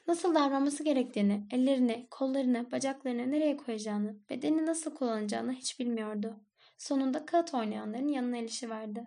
Nasıl 0.06 0.34
davranması 0.34 0.84
gerektiğini, 0.84 1.46
ellerini, 1.50 2.06
kollarını, 2.10 2.72
bacaklarını 2.72 3.30
nereye 3.30 3.56
koyacağını, 3.56 4.16
bedenini 4.30 4.66
nasıl 4.66 4.94
kullanacağını 4.94 5.52
hiç 5.52 5.80
bilmiyordu. 5.80 6.36
Sonunda 6.78 7.26
kağıt 7.26 7.54
oynayanların 7.54 8.08
yanına 8.08 8.70
verdi. 8.70 9.04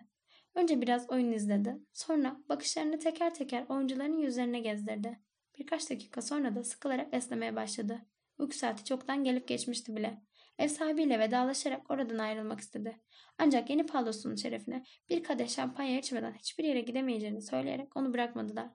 Önce 0.54 0.80
biraz 0.80 1.10
oyun 1.10 1.32
izledi. 1.32 1.76
Sonra 1.92 2.36
bakışlarını 2.48 2.98
teker 2.98 3.34
teker 3.34 3.66
oyuncuların 3.68 4.18
yüzlerine 4.18 4.60
gezdirdi. 4.60 5.20
Birkaç 5.58 5.90
dakika 5.90 6.22
sonra 6.22 6.54
da 6.54 6.64
sıkılarak 6.64 7.14
esnemeye 7.14 7.56
başladı. 7.56 8.06
Uyku 8.38 8.56
saati 8.56 8.84
çoktan 8.84 9.24
gelip 9.24 9.48
geçmişti 9.48 9.96
bile. 9.96 10.25
Ev 10.58 10.68
sahibiyle 10.68 11.18
vedalaşarak 11.18 11.90
oradan 11.90 12.18
ayrılmak 12.18 12.60
istedi. 12.60 13.00
Ancak 13.38 13.70
yeni 13.70 13.86
palosunun 13.86 14.34
şerefine 14.34 14.84
bir 15.10 15.22
kadeh 15.22 15.48
şampanya 15.48 15.98
içmeden 15.98 16.32
hiçbir 16.32 16.64
yere 16.64 16.80
gidemeyeceğini 16.80 17.42
söyleyerek 17.42 17.96
onu 17.96 18.14
bırakmadılar. 18.14 18.68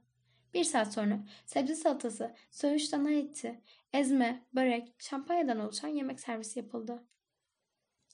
Bir 0.54 0.64
saat 0.64 0.94
sonra 0.94 1.20
sebze 1.46 1.76
salatası, 1.76 2.36
söğüş 2.52 2.92
dana 2.92 3.12
eti, 3.12 3.62
ezme, 3.94 4.46
börek, 4.54 4.94
şampanyadan 4.98 5.60
oluşan 5.60 5.88
yemek 5.88 6.20
servisi 6.20 6.60
yapıldı. 6.60 7.04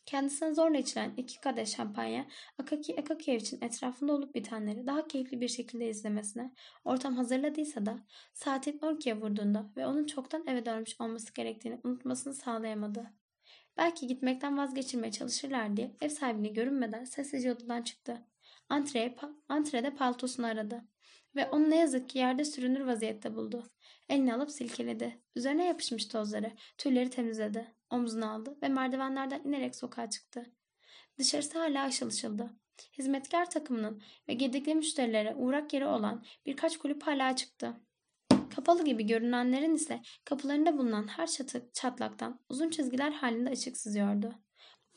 Kendisine 0.06 0.54
zorla 0.54 0.78
içilen 0.78 1.14
iki 1.18 1.42
kadeh 1.42 1.66
şampanya, 1.66 2.26
Akaki 2.58 3.00
Akakievich'in 3.00 3.62
etrafında 3.62 4.14
olup 4.14 4.36
bitenleri 4.36 4.88
daha 4.88 5.08
keyifli 5.08 5.42
bir 5.42 5.48
şekilde 5.48 5.90
izlemesine 5.90 6.52
ortam 6.86 7.16
hazırladıysa 7.16 7.86
da 7.86 8.00
saatin 8.34 8.80
12'ye 8.80 9.22
vurduğunda 9.22 9.70
ve 9.78 9.88
onun 9.88 10.06
çoktan 10.06 10.48
eve 10.48 10.66
dönmüş 10.66 11.02
olması 11.02 11.34
gerektiğini 11.34 11.80
unutmasını 11.84 12.34
sağlayamadı. 12.34 13.14
Belki 13.78 14.08
gitmekten 14.08 14.58
vazgeçirmeye 14.58 15.12
çalışırlar 15.12 15.78
diye 15.78 15.96
ev 16.02 16.10
sahibini 16.10 16.54
görünmeden 16.54 17.04
sessizce 17.04 17.52
odadan 17.52 17.82
çıktı. 17.82 18.22
Antreye, 18.70 19.16
antrede 19.50 19.96
paltosunu 19.96 20.46
aradı 20.46 20.84
ve 21.36 21.50
onu 21.50 21.70
ne 21.70 21.78
yazık 21.78 22.10
ki 22.10 22.18
yerde 22.18 22.46
sürünür 22.46 22.82
vaziyette 22.82 23.36
buldu. 23.36 23.64
Elini 24.10 24.34
alıp 24.34 24.52
silkeledi. 24.52 25.22
Üzerine 25.36 25.66
yapışmış 25.66 26.06
tozları, 26.06 26.52
tüyleri 26.78 27.10
temizledi. 27.10 27.76
Omzunu 27.90 28.32
aldı 28.32 28.58
ve 28.62 28.68
merdivenlerden 28.68 29.42
inerek 29.46 29.76
sokağa 29.76 30.10
çıktı. 30.10 30.46
Dışarısı 31.18 31.60
hala 31.60 31.88
ışıl 31.88 32.08
ışıldı. 32.08 32.50
Hizmetkar 32.98 33.50
takımının 33.50 34.02
ve 34.28 34.34
gedikli 34.34 34.76
müşterilere 34.76 35.36
uğrak 35.36 35.74
yeri 35.74 35.86
olan 35.86 36.26
birkaç 36.46 36.78
kulüp 36.78 37.04
hala 37.04 37.36
çıktı. 37.36 37.74
Kapalı 38.56 38.86
gibi 38.86 39.06
görünenlerin 39.06 39.76
ise 39.76 40.02
kapılarında 40.26 40.78
bulunan 40.78 41.08
her 41.08 41.28
çatı, 41.28 41.70
çatlaktan 41.74 42.40
uzun 42.50 42.70
çizgiler 42.70 43.12
halinde 43.12 43.52
ışık 43.52 43.78
sızıyordu. 43.78 44.36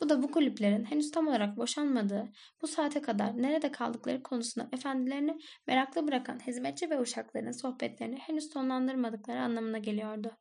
Bu 0.01 0.09
da 0.09 0.23
bu 0.23 0.31
kulüplerin 0.31 0.83
henüz 0.83 1.11
tam 1.11 1.27
olarak 1.27 1.57
boşanmadığı, 1.57 2.29
bu 2.61 2.67
saate 2.67 3.01
kadar 3.01 3.41
nerede 3.41 3.71
kaldıkları 3.71 4.23
konusunda 4.23 4.69
efendilerini 4.73 5.37
meraklı 5.67 6.07
bırakan 6.07 6.39
hizmetçi 6.47 6.89
ve 6.89 6.99
uşakların 6.99 7.51
sohbetlerini 7.51 8.17
henüz 8.17 8.51
sonlandırmadıkları 8.51 9.41
anlamına 9.41 9.77
geliyordu. 9.77 10.31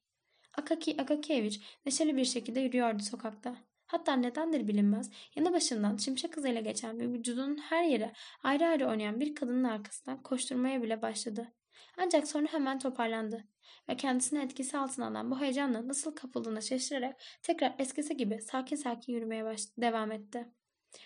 Akaki 0.59 1.03
Akakievich 1.03 1.61
neşeli 1.87 2.17
bir 2.17 2.25
şekilde 2.25 2.61
yürüyordu 2.61 3.03
sokakta. 3.03 3.57
Hatta 3.87 4.13
nedendir 4.13 4.69
bilinmez 4.69 5.11
yanı 5.37 5.53
başından 5.53 5.97
şimşek 5.97 6.37
hızıyla 6.37 6.61
geçen 6.61 6.99
ve 6.99 7.09
vücudunun 7.09 7.57
her 7.57 7.85
yeri 7.85 8.13
ayrı 8.43 8.67
ayrı 8.67 8.89
oynayan 8.89 9.21
bir 9.21 9.35
kadının 9.35 9.65
arkasından 9.65 10.23
koşturmaya 10.23 10.83
bile 10.83 11.03
başladı. 11.03 11.53
Ancak 11.97 12.29
sonra 12.29 12.47
hemen 12.47 12.79
toparlandı 12.79 13.45
ve 13.89 13.97
kendisini 13.97 14.43
etkisi 14.43 14.79
altına 14.79 15.07
alan 15.07 15.31
bu 15.31 15.41
heyecanla 15.41 15.89
nasıl 15.89 16.15
kapıldığına 16.15 16.61
şaşırarak 16.61 17.21
tekrar 17.43 17.75
eskisi 17.79 18.17
gibi 18.17 18.41
sakin 18.41 18.77
sakin 18.77 19.13
yürümeye 19.13 19.45
baş 19.45 19.61
devam 19.79 20.13
etti. 20.13 20.49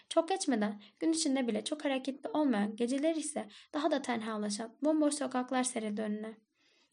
Çok 0.08 0.28
geçmeden 0.28 0.82
gün 1.00 1.12
içinde 1.12 1.48
bile 1.48 1.64
çok 1.64 1.84
hareketli 1.84 2.28
olmayan 2.28 2.76
geceler 2.76 3.16
ise 3.16 3.48
daha 3.74 3.90
da 3.90 4.02
tenhalaşan 4.02 4.76
bomboş 4.82 5.14
sokaklar 5.14 5.62
serildi 5.62 6.02
önüne. 6.02 6.34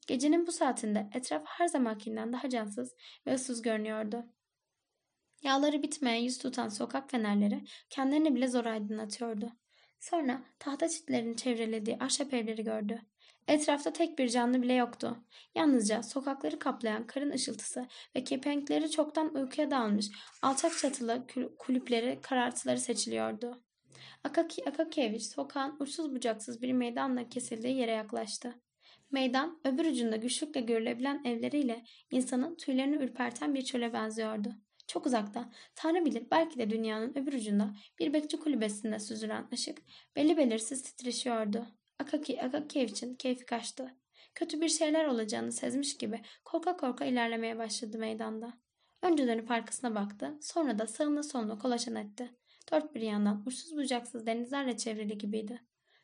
Gecenin 0.07 0.47
bu 0.47 0.51
saatinde 0.51 1.09
etraf 1.13 1.43
her 1.45 1.67
zamankinden 1.67 2.33
daha 2.33 2.49
cansız 2.49 2.95
ve 3.27 3.33
ıssız 3.33 3.61
görünüyordu. 3.61 4.25
Yağları 5.43 5.83
bitmeye 5.83 6.21
yüz 6.21 6.37
tutan 6.37 6.69
sokak 6.69 7.11
fenerleri 7.11 7.63
kendilerini 7.89 8.35
bile 8.35 8.47
zor 8.47 8.65
aydınlatıyordu. 8.65 9.51
Sonra 9.99 10.41
tahta 10.59 10.89
çitlerin 10.89 11.35
çevrelediği 11.35 11.97
ahşap 11.99 12.33
evleri 12.33 12.63
gördü. 12.63 13.01
Etrafta 13.47 13.93
tek 13.93 14.19
bir 14.19 14.29
canlı 14.29 14.61
bile 14.61 14.73
yoktu. 14.73 15.17
Yalnızca 15.55 16.03
sokakları 16.03 16.59
kaplayan 16.59 17.07
karın 17.07 17.31
ışıltısı 17.31 17.87
ve 18.15 18.23
kepenkleri 18.23 18.91
çoktan 18.91 19.35
uykuya 19.35 19.71
dalmış 19.71 20.09
alçak 20.41 20.77
çatılı 20.77 21.27
kulüpleri 21.59 22.19
karartıları 22.21 22.79
seçiliyordu. 22.79 23.63
Akaki 24.23 24.69
Akakevich 24.69 25.23
sokağın 25.23 25.75
uçsuz 25.79 26.15
bucaksız 26.15 26.61
bir 26.61 26.73
meydanla 26.73 27.29
kesildiği 27.29 27.77
yere 27.77 27.91
yaklaştı. 27.91 28.55
Meydan 29.11 29.59
öbür 29.65 29.85
ucunda 29.85 30.15
güçlükle 30.15 30.61
görülebilen 30.61 31.21
evleriyle 31.25 31.83
insanın 32.11 32.55
tüylerini 32.55 32.95
ürperten 32.95 33.55
bir 33.55 33.61
çöle 33.61 33.93
benziyordu. 33.93 34.53
Çok 34.87 35.05
uzakta, 35.05 35.51
Tanrı 35.75 36.05
bilir 36.05 36.27
belki 36.31 36.59
de 36.59 36.69
dünyanın 36.69 37.17
öbür 37.17 37.33
ucunda 37.33 37.75
bir 37.99 38.13
bekçi 38.13 38.39
kulübesinde 38.39 38.99
süzülen 38.99 39.47
ışık 39.53 39.77
belli 40.15 40.37
belirsiz 40.37 40.83
titreşiyordu. 40.83 41.67
Akaki 42.01 42.41
Akakiyevich'in 42.41 43.15
keyfi 43.15 43.45
kaçtı. 43.45 43.95
Kötü 44.35 44.61
bir 44.61 44.69
şeyler 44.69 45.05
olacağını 45.05 45.51
sezmiş 45.51 45.97
gibi 45.97 46.21
korka 46.45 46.77
korka 46.77 47.05
ilerlemeye 47.05 47.57
başladı 47.57 47.97
meydanda. 47.97 48.53
Önce 49.01 49.27
dönüp 49.27 49.51
arkasına 49.51 49.95
baktı, 49.95 50.37
sonra 50.41 50.79
da 50.79 50.87
sağına 50.87 51.23
soluna 51.23 51.57
kolaçan 51.59 51.95
etti. 51.95 52.29
Dört 52.71 52.95
bir 52.95 53.01
yandan 53.01 53.43
uçsuz 53.45 53.77
bucaksız 53.77 54.25
denizlerle 54.25 54.77
çevrili 54.77 55.17
gibiydi. 55.17 55.61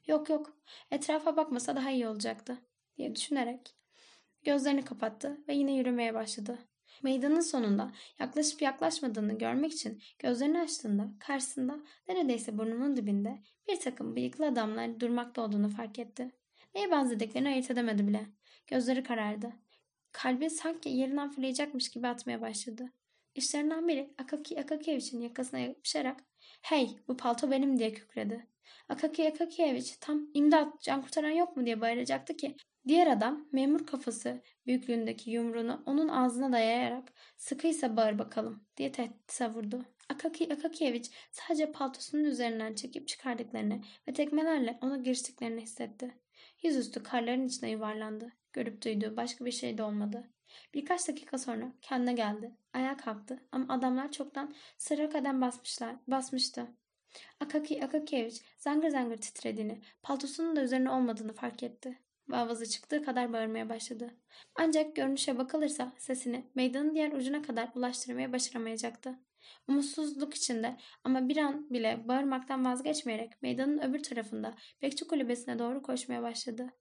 Yok 0.07 0.29
yok, 0.29 0.57
etrafa 0.91 1.37
bakmasa 1.37 1.75
daha 1.75 1.91
iyi 1.91 2.07
olacaktı, 2.07 2.57
diye 2.97 3.15
düşünerek 3.15 3.75
gözlerini 4.43 4.85
kapattı 4.85 5.37
ve 5.47 5.53
yine 5.53 5.75
yürümeye 5.75 6.13
başladı. 6.13 6.57
Meydanın 7.03 7.39
sonunda 7.39 7.91
yaklaşıp 8.19 8.61
yaklaşmadığını 8.61 9.37
görmek 9.37 9.73
için 9.73 10.01
gözlerini 10.19 10.59
açtığında 10.59 11.09
karşısında 11.19 11.79
neredeyse 12.07 12.57
burnunun 12.57 12.97
dibinde 12.97 13.39
bir 13.67 13.79
takım 13.79 14.15
bıyıklı 14.15 14.47
adamlar 14.47 14.99
durmakta 14.99 15.41
olduğunu 15.41 15.69
fark 15.69 15.99
etti. 15.99 16.31
Neye 16.75 16.91
benzediklerini 16.91 17.47
ayırt 17.47 17.71
edemedi 17.71 18.07
bile. 18.07 18.25
Gözleri 18.67 19.03
karardı. 19.03 19.53
Kalbi 20.11 20.49
sanki 20.49 20.89
yerinden 20.89 21.31
fırlayacakmış 21.31 21.89
gibi 21.89 22.07
atmaya 22.07 22.41
başladı. 22.41 22.91
İşlerinden 23.35 23.87
biri 23.87 24.13
Akaki 24.17 24.59
Akakiyevich'in 24.59 25.21
yakasına 25.21 25.59
yapışarak 25.59 26.23
''Hey 26.61 26.97
bu 27.07 27.17
palto 27.17 27.51
benim'' 27.51 27.79
diye 27.79 27.93
kükredi. 27.93 28.47
Akaki 28.89 29.27
Akakiyevich 29.27 29.93
tam 30.01 30.27
imdat 30.33 30.81
can 30.81 31.01
kurtaran 31.01 31.29
yok 31.29 31.57
mu 31.57 31.65
diye 31.65 31.81
bağıracaktı 31.81 32.37
ki 32.37 32.55
diğer 32.87 33.07
adam 33.07 33.47
memur 33.51 33.85
kafası 33.85 34.41
büyüklüğündeki 34.65 35.31
yumruğunu 35.31 35.83
onun 35.85 36.07
ağzına 36.07 36.51
dayayarak 36.51 37.13
sıkıysa 37.37 37.97
bağır 37.97 38.19
bakalım 38.19 38.63
diye 38.77 38.91
tehdit 38.91 39.31
savurdu. 39.31 39.85
Akaki 40.09 40.53
Akakiyevich 40.53 41.09
sadece 41.31 41.71
paltosunun 41.71 42.23
üzerinden 42.23 42.73
çekip 42.73 43.07
çıkardıklarını 43.07 43.81
ve 44.07 44.13
tekmelerle 44.13 44.77
ona 44.81 44.97
giriştiklerini 44.97 45.61
hissetti. 45.61 46.17
Yüzüstü 46.63 47.03
karların 47.03 47.47
içine 47.47 47.69
yuvarlandı. 47.69 48.31
Görüp 48.53 48.85
duyduğu 48.85 49.17
başka 49.17 49.45
bir 49.45 49.51
şey 49.51 49.77
de 49.77 49.83
olmadı. 49.83 50.27
Birkaç 50.73 51.07
dakika 51.07 51.37
sonra 51.37 51.73
kendine 51.81 52.13
geldi. 52.13 52.51
Ayağa 52.73 52.97
kalktı 52.97 53.39
ama 53.51 53.73
adamlar 53.73 54.11
çoktan 54.11 54.55
sıra 54.77 55.09
kadem 55.09 55.41
basmışlar, 55.41 55.95
basmıştı. 56.07 56.67
Akaki 57.39 57.85
Akakiyevich 57.85 58.41
zangır 58.57 58.89
zangır 58.89 59.17
titrediğini, 59.17 59.81
paltosunun 60.03 60.55
da 60.55 60.63
üzerine 60.63 60.89
olmadığını 60.89 61.33
fark 61.33 61.63
etti. 61.63 61.99
Ve 62.29 62.35
avazı 62.35 62.69
çıktığı 62.69 63.03
kadar 63.03 63.33
bağırmaya 63.33 63.69
başladı. 63.69 64.13
Ancak 64.55 64.95
görünüşe 64.95 65.37
bakılırsa 65.37 65.93
sesini 65.97 66.51
meydanın 66.55 66.95
diğer 66.95 67.11
ucuna 67.11 67.41
kadar 67.41 67.69
ulaştırmaya 67.75 68.33
başaramayacaktı. 68.33 69.19
Umutsuzluk 69.67 70.33
içinde 70.33 70.77
ama 71.03 71.29
bir 71.29 71.37
an 71.37 71.69
bile 71.69 72.07
bağırmaktan 72.07 72.65
vazgeçmeyerek 72.65 73.41
meydanın 73.41 73.79
öbür 73.79 74.03
tarafında 74.03 74.55
bekçi 74.81 75.07
kulübesine 75.07 75.59
doğru 75.59 75.81
koşmaya 75.81 76.21
başladı. 76.21 76.73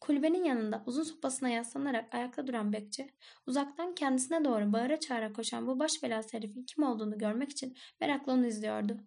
Kulübenin 0.00 0.44
yanında 0.44 0.82
uzun 0.86 1.02
sopasına 1.02 1.48
yaslanarak 1.48 2.14
ayakta 2.14 2.46
duran 2.46 2.72
bekçi, 2.72 3.10
uzaktan 3.46 3.94
kendisine 3.94 4.44
doğru 4.44 4.72
bağıra 4.72 5.00
çağıra 5.00 5.32
koşan 5.32 5.66
bu 5.66 5.78
baş 5.78 6.02
belası 6.02 6.36
herifin 6.36 6.62
kim 6.62 6.84
olduğunu 6.84 7.18
görmek 7.18 7.50
için 7.50 7.76
merakla 8.00 8.32
onu 8.32 8.46
izliyordu. 8.46 9.00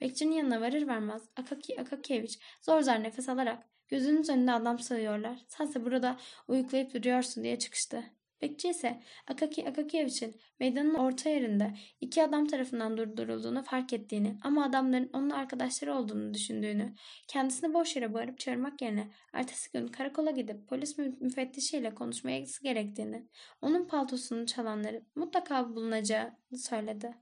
Bekçinin 0.00 0.32
yanına 0.32 0.60
varır 0.60 0.88
varmaz 0.88 1.28
Akaki 1.36 1.80
Akakievich 1.80 2.34
zor 2.62 2.80
zor 2.80 2.92
nefes 2.92 3.28
alarak 3.28 3.70
gözünüz 3.90 4.28
önünde 4.28 4.52
adam 4.52 4.78
sığıyorlar. 4.78 5.38
Sense 5.48 5.84
burada 5.84 6.16
uyuklayıp 6.48 6.94
duruyorsun 6.94 7.44
diye 7.44 7.58
çıkıştı. 7.58 8.04
Bekçi 8.42 8.68
ise 8.68 9.00
Akaki 9.26 9.68
Akakievich'in 9.68 10.40
meydanın 10.60 10.94
orta 10.94 11.30
yerinde 11.30 11.74
iki 12.00 12.22
adam 12.22 12.46
tarafından 12.46 12.96
durdurulduğunu 12.96 13.62
fark 13.62 13.92
ettiğini 13.92 14.36
ama 14.42 14.64
adamların 14.64 15.10
onun 15.12 15.30
arkadaşları 15.30 15.94
olduğunu 15.94 16.34
düşündüğünü, 16.34 16.94
kendisini 17.28 17.74
boş 17.74 17.96
yere 17.96 18.14
bağırıp 18.14 18.38
çağırmak 18.38 18.82
yerine 18.82 19.10
ertesi 19.32 19.72
gün 19.72 19.86
karakola 19.86 20.30
gidip 20.30 20.68
polis 20.68 20.98
müfettişiyle 20.98 21.94
konuşmaya 21.94 22.44
gerektiğini, 22.62 23.26
onun 23.62 23.86
paltosunu 23.86 24.46
çalanları 24.46 25.02
mutlaka 25.14 25.74
bulunacağını 25.74 26.58
söyledi. 26.58 27.14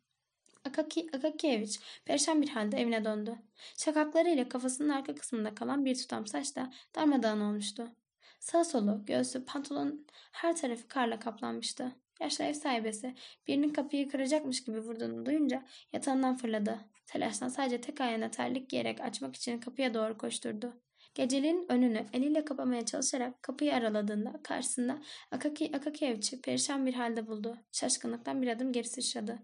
Akaki 0.64 1.06
Akakievich 1.12 1.78
perişan 2.04 2.42
bir 2.42 2.48
halde 2.48 2.76
evine 2.76 3.04
döndü. 3.04 3.38
Şakaklarıyla 3.76 4.48
kafasının 4.48 4.88
arka 4.88 5.14
kısmında 5.14 5.54
kalan 5.54 5.84
bir 5.84 5.94
tutam 5.94 6.26
saç 6.26 6.56
da 6.56 6.72
darmadağın 6.94 7.40
olmuştu. 7.40 7.88
Sağ 8.40 8.64
solu, 8.64 9.04
göğsü, 9.06 9.44
pantolonun 9.44 10.06
her 10.32 10.56
tarafı 10.56 10.88
karla 10.88 11.18
kaplanmıştı. 11.18 11.92
Yaşlı 12.20 12.44
ev 12.44 12.52
sahibesi 12.52 13.14
birinin 13.46 13.72
kapıyı 13.72 14.08
kıracakmış 14.08 14.64
gibi 14.64 14.80
vurduğunu 14.80 15.26
duyunca 15.26 15.62
yatağından 15.92 16.36
fırladı. 16.36 16.78
Telaştan 17.06 17.48
sadece 17.48 17.80
tek 17.80 18.00
ayağına 18.00 18.30
terlik 18.30 18.70
giyerek 18.70 19.00
açmak 19.00 19.36
için 19.36 19.60
kapıya 19.60 19.94
doğru 19.94 20.18
koşturdu. 20.18 20.72
Geceliğin 21.14 21.66
önünü 21.68 22.06
eliyle 22.12 22.44
kapamaya 22.44 22.84
çalışarak 22.84 23.42
kapıyı 23.42 23.74
araladığında 23.74 24.40
karşısında 24.42 24.98
Akaki 25.30 25.76
Akakiyevich'i 25.76 26.40
perişan 26.40 26.86
bir 26.86 26.94
halde 26.94 27.26
buldu. 27.26 27.56
Şaşkınlıktan 27.72 28.42
bir 28.42 28.48
adım 28.48 28.72
geri 28.72 28.88
sıçradı. 28.88 29.38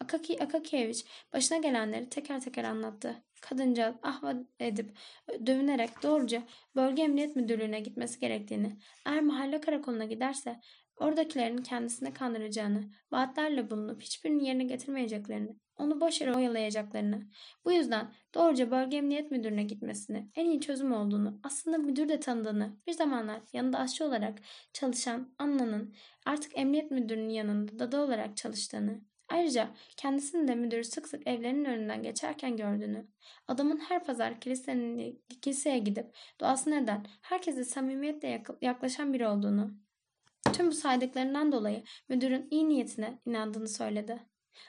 Akaki 0.00 0.42
Akakievich 0.42 1.04
başına 1.32 1.58
gelenleri 1.58 2.08
teker 2.08 2.40
teker 2.40 2.64
anlattı. 2.64 3.22
Kadıncağız 3.40 3.96
ahva 4.02 4.34
edip 4.60 4.98
dövünerek 5.46 6.02
doğruca 6.02 6.42
bölge 6.76 7.02
emniyet 7.02 7.36
müdürlüğüne 7.36 7.80
gitmesi 7.80 8.20
gerektiğini, 8.20 8.76
eğer 9.06 9.22
mahalle 9.22 9.60
karakoluna 9.60 10.04
giderse 10.04 10.60
oradakilerin 10.96 11.58
kendisine 11.58 12.12
kandıracağını, 12.12 12.90
vaatlerle 13.12 13.70
bulunup 13.70 14.02
hiçbirini 14.02 14.46
yerine 14.46 14.64
getirmeyeceklerini, 14.64 15.56
onu 15.76 16.00
boş 16.00 16.20
yere 16.20 16.34
oyalayacaklarını, 16.34 17.22
bu 17.64 17.72
yüzden 17.72 18.12
doğruca 18.34 18.70
bölge 18.70 18.96
emniyet 18.96 19.30
müdürüne 19.30 19.62
gitmesini 19.62 20.30
en 20.34 20.46
iyi 20.46 20.60
çözüm 20.60 20.92
olduğunu, 20.92 21.40
aslında 21.42 21.78
müdür 21.78 22.08
de 22.08 22.20
tanıdığını, 22.20 22.76
bir 22.86 22.92
zamanlar 22.92 23.40
yanında 23.52 23.78
aşçı 23.78 24.04
olarak 24.04 24.38
çalışan 24.72 25.34
Anna'nın 25.38 25.94
artık 26.26 26.58
emniyet 26.58 26.90
müdürünün 26.90 27.28
yanında 27.28 27.78
dada 27.78 28.00
olarak 28.00 28.36
çalıştığını, 28.36 29.00
Ayrıca 29.32 29.70
kendisini 29.96 30.48
de 30.48 30.54
müdür 30.54 30.82
sık 30.82 31.08
sık 31.08 31.26
evlerinin 31.26 31.64
önünden 31.64 32.02
geçerken 32.02 32.56
gördüğünü, 32.56 33.06
adamın 33.48 33.78
her 33.78 34.04
pazar 34.04 34.40
kilisenin, 34.40 35.24
kiliseye 35.42 35.78
gidip 35.78 36.06
duasını 36.40 36.76
eden, 36.76 37.06
herkese 37.22 37.64
samimiyetle 37.64 38.42
yaklaşan 38.60 39.12
biri 39.12 39.26
olduğunu, 39.26 39.74
tüm 40.52 40.66
bu 40.66 40.72
saydıklarından 40.72 41.52
dolayı 41.52 41.82
müdürün 42.08 42.48
iyi 42.50 42.68
niyetine 42.68 43.18
inandığını 43.26 43.68
söyledi. 43.68 44.18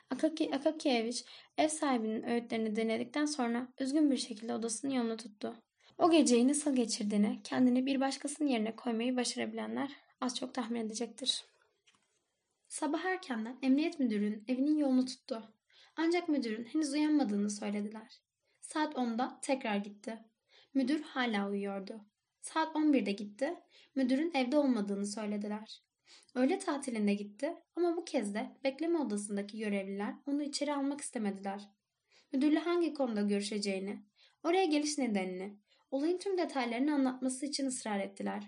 Akaki 0.10 0.56
Akakievich 0.56 1.22
ev 1.58 1.68
sahibinin 1.68 2.24
öğütlerini 2.24 2.76
dinledikten 2.76 3.26
sonra 3.26 3.68
üzgün 3.80 4.12
bir 4.12 4.18
şekilde 4.18 4.54
odasının 4.54 4.92
yolunu 4.92 5.18
tuttu. 5.18 5.56
O 5.98 6.12
geceyi 6.12 6.48
nasıl 6.48 6.76
geçirdiğini 6.76 7.40
kendini 7.44 7.86
bir 7.86 8.00
başkasının 8.00 8.50
yerine 8.50 8.76
koymayı 8.76 9.16
başarabilenler 9.16 9.92
az 10.22 10.40
çok 10.40 10.54
tahmin 10.54 10.86
edecektir. 10.86 11.53
Sabah 12.74 13.06
erkenden 13.06 13.58
emniyet 13.62 14.00
müdürünün 14.00 14.44
evinin 14.48 14.78
yolunu 14.78 15.06
tuttu. 15.06 15.54
Ancak 15.96 16.30
müdürün 16.30 16.66
henüz 16.66 16.94
uyanmadığını 16.94 17.50
söylediler. 17.50 18.22
Saat 18.62 18.94
10'da 18.94 19.40
tekrar 19.42 19.76
gitti. 19.76 20.20
Müdür 20.74 21.02
hala 21.02 21.50
uyuyordu. 21.50 22.02
Saat 22.42 22.76
11'de 22.76 23.12
gitti. 23.12 23.56
Müdürün 23.96 24.32
evde 24.34 24.58
olmadığını 24.58 25.08
söylediler. 25.08 25.82
Öğle 26.36 26.60
tatilinde 26.60 27.14
gitti 27.14 27.56
ama 27.76 27.98
bu 27.98 28.06
kez 28.06 28.34
de 28.34 28.58
bekleme 28.64 29.00
odasındaki 29.00 29.58
görevliler 29.58 30.16
onu 30.26 30.44
içeri 30.44 30.74
almak 30.74 31.02
istemediler. 31.02 31.70
Müdürle 32.32 32.60
hangi 32.60 32.94
konuda 32.94 33.22
görüşeceğini, 33.22 34.04
oraya 34.44 34.66
geliş 34.66 34.98
nedenini, 34.98 35.58
olayın 35.92 36.18
tüm 36.18 36.38
detaylarını 36.38 36.94
anlatması 36.94 37.46
için 37.46 37.66
ısrar 37.66 38.00
ettiler. 38.00 38.44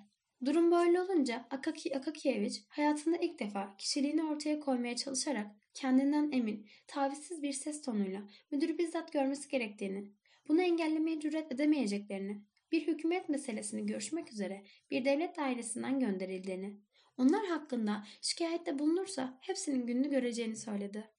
Durum 0.45 0.71
böyle 0.71 1.01
olunca 1.01 1.45
Akaki 1.49 1.97
Akakievich 1.97 2.59
hayatında 2.67 3.17
ilk 3.17 3.39
defa 3.39 3.75
kişiliğini 3.77 4.23
ortaya 4.23 4.59
koymaya 4.59 4.95
çalışarak 4.95 5.47
kendinden 5.73 6.31
emin, 6.31 6.67
tavizsiz 6.87 7.43
bir 7.43 7.53
ses 7.53 7.81
tonuyla 7.81 8.21
müdürü 8.51 8.77
bizzat 8.77 9.13
görmesi 9.13 9.49
gerektiğini, 9.49 10.11
bunu 10.47 10.61
engellemeye 10.61 11.19
cüret 11.19 11.51
edemeyeceklerini, 11.51 12.41
bir 12.71 12.87
hükümet 12.87 13.29
meselesini 13.29 13.85
görüşmek 13.85 14.31
üzere 14.31 14.63
bir 14.91 15.05
devlet 15.05 15.37
dairesinden 15.37 15.99
gönderildiğini, 15.99 16.77
onlar 17.17 17.45
hakkında 17.45 18.03
şikayette 18.21 18.79
bulunursa 18.79 19.37
hepsinin 19.41 19.85
gününü 19.85 20.09
göreceğini 20.09 20.55
söyledi. 20.55 21.09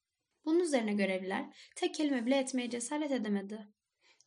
Bunun 0.45 0.61
üzerine 0.61 0.93
görevliler 0.93 1.45
tek 1.77 1.95
kelime 1.95 2.27
bile 2.27 2.37
etmeye 2.39 2.71
cesaret 2.71 3.11
edemedi. 3.11 3.69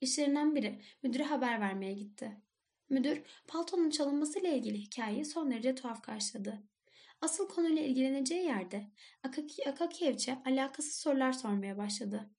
İşlerinden 0.01 0.55
biri 0.55 0.81
müdüre 1.03 1.23
haber 1.23 1.61
vermeye 1.61 1.93
gitti. 1.93 2.31
Müdür 2.89 3.21
paltonun 3.47 3.89
çalınmasıyla 3.89 4.49
ilgili 4.49 4.77
hikayeyi 4.77 5.25
son 5.25 5.51
derece 5.51 5.75
tuhaf 5.75 6.01
karşıladı. 6.01 6.63
Asıl 7.21 7.47
konuyla 7.47 7.81
ilgileneceği 7.81 8.45
yerde 8.45 8.91
Akaki 9.23 9.69
Akakievç'e 9.69 10.37
alakasız 10.45 10.95
sorular 10.95 11.31
sormaya 11.31 11.77
başladı. 11.77 12.29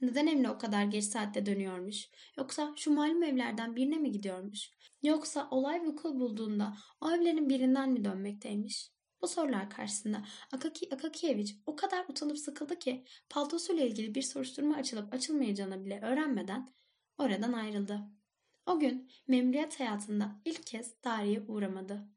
Neden 0.00 0.26
evine 0.26 0.50
o 0.50 0.58
kadar 0.58 0.84
geç 0.84 1.04
saatte 1.04 1.46
dönüyormuş? 1.46 2.08
Yoksa 2.38 2.72
şu 2.76 2.92
malum 2.92 3.22
evlerden 3.22 3.76
birine 3.76 3.96
mi 3.96 4.12
gidiyormuş? 4.12 4.70
Yoksa 5.02 5.48
olay 5.50 5.80
vuku 5.86 6.20
bulduğunda 6.20 6.76
o 7.00 7.10
evlerin 7.10 7.48
birinden 7.48 7.90
mi 7.90 8.04
dönmekteymiş? 8.04 8.90
Bu 9.22 9.28
sorular 9.28 9.70
karşısında 9.70 10.24
Akaki 10.52 10.94
Akakievich 10.94 11.52
o 11.66 11.76
kadar 11.76 12.04
utanıp 12.08 12.38
sıkıldı 12.38 12.78
ki 12.78 13.04
paltosuyla 13.30 13.84
ilgili 13.84 14.14
bir 14.14 14.22
soruşturma 14.22 14.76
açılıp 14.76 15.14
açılmayacağını 15.14 15.84
bile 15.84 16.00
öğrenmeden 16.00 16.72
oradan 17.18 17.52
ayrıldı. 17.52 18.00
O 18.66 18.78
gün 18.78 19.10
memuriyet 19.28 19.80
hayatında 19.80 20.40
ilk 20.44 20.66
kez 20.66 21.04
daireye 21.04 21.40
uğramadı. 21.48 22.08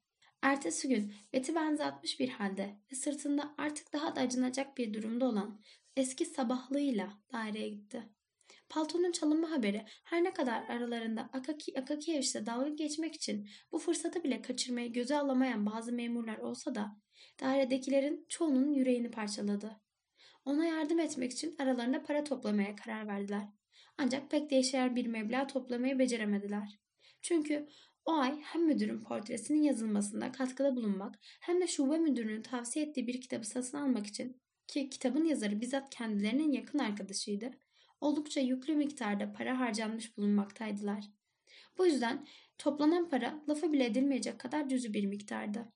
Ertesi 0.42 0.88
gün 0.88 1.14
beti 1.34 1.56
benzi 1.56 1.84
atmış 1.84 2.20
bir 2.20 2.30
halde 2.30 2.80
ve 2.92 2.96
sırtında 2.96 3.54
artık 3.58 3.94
daha 3.94 4.16
da 4.16 4.22
acınacak 4.22 4.78
bir 4.78 4.94
durumda 4.94 5.26
olan 5.26 5.62
eski 5.98 6.26
sabahlığıyla 6.26 7.14
daireye 7.34 7.70
gitti. 7.70 8.10
paltonun 8.70 9.12
çalınma 9.12 9.52
haberi 9.52 9.86
her 10.04 10.24
ne 10.24 10.34
kadar 10.34 10.64
aralarında 10.64 11.30
Akaki 11.34 11.80
Akakiyeviç'le 11.80 12.46
dalga 12.46 12.70
geçmek 12.70 13.16
için 13.16 13.50
bu 13.72 13.80
fırsatı 13.80 14.24
bile 14.24 14.42
kaçırmayı 14.42 14.94
göze 14.94 15.18
alamayan 15.18 15.66
bazı 15.66 15.94
memurlar 15.94 16.38
olsa 16.38 16.76
da 16.76 16.98
dairedekilerin 17.42 18.26
çoğunun 18.30 18.74
yüreğini 18.74 19.12
parçaladı. 19.12 19.82
Ona 20.46 20.66
yardım 20.66 21.00
etmek 21.00 21.32
için 21.32 21.56
aralarında 21.60 22.04
para 22.04 22.24
toplamaya 22.24 22.76
karar 22.76 23.08
verdiler. 23.08 23.59
Ancak 24.02 24.32
pek 24.32 24.50
değişer 24.50 24.96
bir 24.96 25.06
meblağ 25.06 25.48
toplamayı 25.48 26.00
beceremediler. 26.00 26.80
Çünkü 27.22 27.68
o 28.06 28.14
ay 28.14 28.42
hem 28.42 28.66
müdürün 28.66 29.04
portresinin 29.04 29.62
yazılmasında 29.62 30.32
katkıda 30.32 30.76
bulunmak 30.76 31.16
hem 31.42 31.62
de 31.62 31.68
şube 31.68 31.98
müdürünün 31.98 32.42
tavsiye 32.42 32.86
ettiği 32.86 33.08
bir 33.08 33.22
kitabı 33.22 33.48
satın 33.48 33.78
almak 33.78 34.08
için 34.08 34.42
ki 34.68 34.90
kitabın 34.90 35.26
yazarı 35.26 35.62
bizzat 35.62 35.90
kendilerinin 35.90 36.52
yakın 36.52 36.80
arkadaşıydı, 36.80 37.52
oldukça 38.02 38.42
yüklü 38.42 38.76
miktarda 38.76 39.34
para 39.34 39.60
harcanmış 39.60 40.18
bulunmaktaydılar. 40.18 41.06
Bu 41.78 41.86
yüzden 41.86 42.28
toplanan 42.58 43.10
para 43.10 43.44
lafı 43.50 43.74
bile 43.74 43.86
edilmeyecek 43.86 44.40
kadar 44.40 44.70
cüzü 44.70 44.94
bir 44.94 45.06
miktardı. 45.06 45.74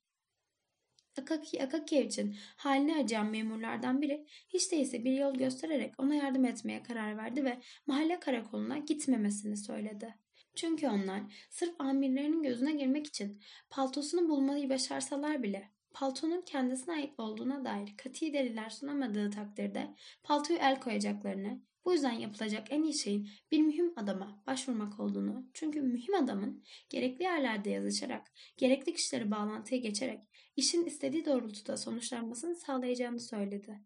Akaki 1.21 1.63
Akakiyevich'in 1.63 2.35
haline 2.55 2.95
acıyan 2.95 3.27
memurlardan 3.27 4.01
biri 4.01 4.25
hiç 4.49 4.71
değilse 4.71 5.05
bir 5.05 5.11
yol 5.11 5.33
göstererek 5.33 5.93
ona 5.97 6.15
yardım 6.15 6.45
etmeye 6.45 6.83
karar 6.83 7.17
verdi 7.17 7.45
ve 7.45 7.59
mahalle 7.87 8.19
karakoluna 8.19 8.77
gitmemesini 8.77 9.57
söyledi. 9.57 10.15
Çünkü 10.55 10.87
onlar 10.87 11.21
sırf 11.49 11.81
amirlerinin 11.81 12.43
gözüne 12.43 12.71
girmek 12.71 13.07
için 13.07 13.41
paltosunu 13.69 14.29
bulmayı 14.29 14.69
başarsalar 14.69 15.43
bile 15.43 15.71
paltonun 15.93 16.41
kendisine 16.41 16.93
ait 16.93 17.19
olduğuna 17.19 17.65
dair 17.65 17.97
kati 17.97 18.33
deliller 18.33 18.69
sunamadığı 18.69 19.31
takdirde 19.31 19.95
paltoyu 20.23 20.59
el 20.59 20.79
koyacaklarını, 20.79 21.61
bu 21.85 21.93
yüzden 21.93 22.11
yapılacak 22.11 22.67
en 22.69 22.83
iyi 22.83 22.93
şeyin 22.93 23.29
bir 23.51 23.61
mühim 23.61 23.93
adama 23.95 24.43
başvurmak 24.47 24.99
olduğunu, 24.99 25.49
çünkü 25.53 25.81
mühim 25.81 26.15
adamın 26.15 26.63
gerekli 26.89 27.23
yerlerde 27.23 27.69
yazışarak, 27.69 28.31
gerekli 28.57 28.93
kişileri 28.93 29.31
bağlantıya 29.31 29.81
geçerek 29.81 30.19
işin 30.55 30.85
istediği 30.85 31.25
doğrultuda 31.25 31.77
sonuçlanmasını 31.77 32.55
sağlayacağını 32.55 33.19
söyledi. 33.19 33.79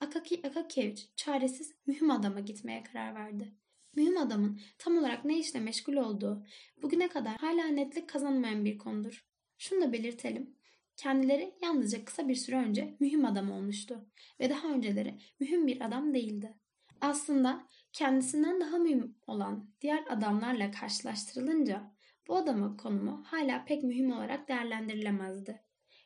Akaki 0.00 0.46
Akakievich 0.46 1.02
çaresiz 1.16 1.74
mühim 1.86 2.10
adama 2.10 2.40
gitmeye 2.40 2.82
karar 2.82 3.14
verdi. 3.14 3.54
Mühim 3.94 4.16
adamın 4.16 4.60
tam 4.78 4.98
olarak 4.98 5.24
ne 5.24 5.38
işle 5.38 5.60
meşgul 5.60 5.94
olduğu 5.94 6.46
bugüne 6.82 7.08
kadar 7.08 7.36
hala 7.36 7.66
netlik 7.66 8.08
kazanmayan 8.08 8.64
bir 8.64 8.78
konudur. 8.78 9.26
Şunu 9.58 9.82
da 9.82 9.92
belirtelim. 9.92 10.56
Kendileri 10.96 11.54
yalnızca 11.62 12.04
kısa 12.04 12.28
bir 12.28 12.34
süre 12.34 12.56
önce 12.56 12.96
mühim 13.00 13.24
adam 13.24 13.50
olmuştu 13.50 14.08
ve 14.40 14.50
daha 14.50 14.68
önceleri 14.68 15.18
mühim 15.40 15.66
bir 15.66 15.86
adam 15.86 16.14
değildi. 16.14 16.54
Aslında 17.02 17.68
kendisinden 17.92 18.60
daha 18.60 18.78
mühim 18.78 19.16
olan 19.26 19.70
diğer 19.80 20.04
adamlarla 20.08 20.70
karşılaştırılınca 20.70 21.92
bu 22.28 22.36
adamın 22.36 22.76
konumu 22.76 23.22
hala 23.26 23.64
pek 23.64 23.82
mühim 23.82 24.12
olarak 24.12 24.48
değerlendirilemezdi. 24.48 25.62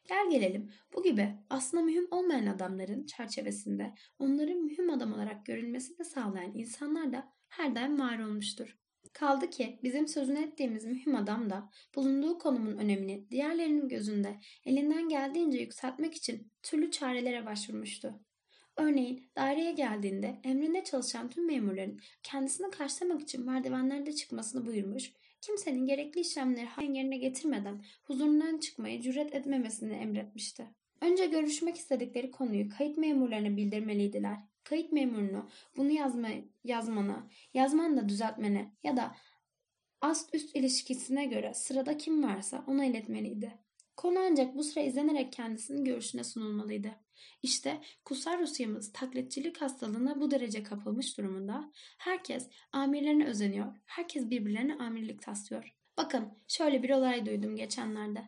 Gel 0.09 0.30
gelelim 0.30 0.72
bu 0.94 1.03
gibi 1.03 1.36
aslında 1.51 1.82
mühim 1.82 2.07
olmayan 2.11 2.47
adamların 2.47 3.07
çerçevesinde 3.07 3.94
onların 4.18 4.59
mühim 4.59 4.90
adam 4.90 5.12
olarak 5.12 5.47
görülmesini 5.47 6.05
sağlayan 6.05 6.55
insanlar 6.55 7.12
da 7.12 7.32
her 7.49 7.74
daim 7.74 8.01
var 8.01 8.18
olmuştur. 8.18 8.78
Kaldı 9.12 9.51
ki 9.51 9.80
bizim 9.82 10.09
sözünü 10.09 10.38
ettiğimiz 10.38 10.84
mühim 10.84 11.16
adam 11.16 11.51
da 11.51 11.70
bulunduğu 11.94 12.38
konumun 12.38 12.76
önemini 12.76 13.30
diğerlerinin 13.30 13.88
gözünde 13.88 14.36
elinden 14.64 15.09
geldiğince 15.09 15.59
yükseltmek 15.59 16.14
için 16.14 16.53
türlü 16.62 16.90
çarelere 16.90 17.47
başvurmuştu. 17.47 18.26
Örneğin 18.77 19.29
daireye 19.37 19.72
geldiğinde 19.72 20.41
emrinde 20.45 20.85
çalışan 20.85 21.31
tüm 21.31 21.47
memurların 21.47 22.01
kendisini 22.22 22.70
karşılamak 22.70 23.22
için 23.22 23.47
merdivenlerde 23.47 24.12
çıkmasını 24.12 24.66
buyurmuş, 24.66 25.12
kimsenin 25.41 25.87
gerekli 25.87 26.20
işlemleri 26.20 26.68
yerine 26.97 27.16
getirmeden 27.16 27.85
huzurundan 28.05 28.59
çıkmayı 28.59 29.01
cüret 29.01 29.35
etmemesini 29.35 29.95
emretmişti. 29.95 30.66
Önce 31.01 31.27
görüşmek 31.27 31.77
istedikleri 31.77 32.31
konuyu 32.31 32.68
kayıt 32.68 32.99
memurlarına 32.99 33.57
bildirmeliydiler. 33.57 34.37
Kayıt 34.64 34.93
memurunu 34.93 35.51
bunu 35.77 35.91
yazma, 35.91 36.29
yazmana, 36.64 37.31
yazmanla 37.55 38.09
düzeltmene 38.09 38.72
ya 38.85 38.97
da 38.97 39.16
ast 40.01 40.35
üst 40.35 40.57
ilişkisine 40.57 41.27
göre 41.27 41.55
sırada 41.55 41.97
kim 41.97 42.24
varsa 42.24 42.64
ona 42.66 42.85
iletmeliydi. 42.85 43.66
Konu 43.97 44.18
ancak 44.18 44.57
bu 44.57 44.62
sıra 44.62 44.84
izlenerek 44.84 45.32
kendisinin 45.32 45.84
görüşüne 45.84 46.24
sunulmalıydı. 46.24 46.90
İşte 47.42 47.80
Kusar 48.05 48.40
Rusya'mız 48.40 48.92
taklitçilik 48.92 49.62
hastalığına 49.62 50.20
bu 50.20 50.30
derece 50.30 50.62
kapılmış 50.62 51.18
durumunda 51.18 51.72
herkes 51.99 52.49
amirlerine 52.72 53.26
özeniyor, 53.26 53.76
herkes 53.86 54.30
birbirlerine 54.30 54.74
amirlik 54.74 55.22
taslıyor. 55.22 55.74
Bakın 55.97 56.38
şöyle 56.49 56.82
bir 56.82 56.90
olay 56.90 57.26
duydum 57.26 57.57
geçenlerde. 57.57 58.22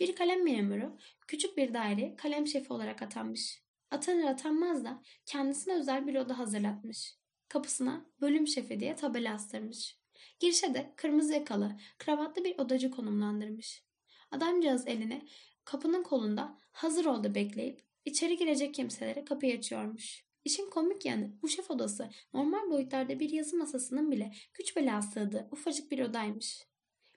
Bir 0.00 0.16
kalem 0.16 0.44
memuru 0.44 0.96
küçük 1.26 1.56
bir 1.56 1.74
daire 1.74 2.16
kalem 2.16 2.46
şefi 2.46 2.72
olarak 2.72 3.02
atanmış. 3.02 3.62
Atanır 3.90 4.24
atanmaz 4.24 4.84
da 4.84 5.02
kendisine 5.26 5.74
özel 5.74 6.06
bir 6.06 6.14
oda 6.14 6.38
hazırlatmış. 6.38 7.14
Kapısına 7.48 8.06
bölüm 8.20 8.46
şefi 8.46 8.80
diye 8.80 8.96
tabela 8.96 9.34
astırmış. 9.34 9.96
Girişe 10.40 10.74
de 10.74 10.92
kırmızı 10.96 11.32
yakalı, 11.32 11.76
kravatlı 11.98 12.44
bir 12.44 12.58
odacı 12.58 12.90
konumlandırmış. 12.90 13.89
Adamcağız 14.30 14.86
elini 14.86 15.26
kapının 15.64 16.02
kolunda 16.02 16.58
hazır 16.72 17.04
oldu 17.04 17.34
bekleyip 17.34 17.82
içeri 18.04 18.36
girecek 18.36 18.74
kimselere 18.74 19.24
kapıyı 19.24 19.58
açıyormuş. 19.58 20.24
İşin 20.44 20.70
komik 20.70 21.06
yanı 21.06 21.32
bu 21.42 21.48
şef 21.48 21.70
odası 21.70 22.10
normal 22.34 22.70
boyutlarda 22.70 23.20
bir 23.20 23.30
yazı 23.30 23.56
masasının 23.56 24.10
bile 24.10 24.32
güç 24.54 24.76
bela 24.76 25.02
sığdığı 25.02 25.48
ufacık 25.50 25.90
bir 25.90 25.98
odaymış. 25.98 26.66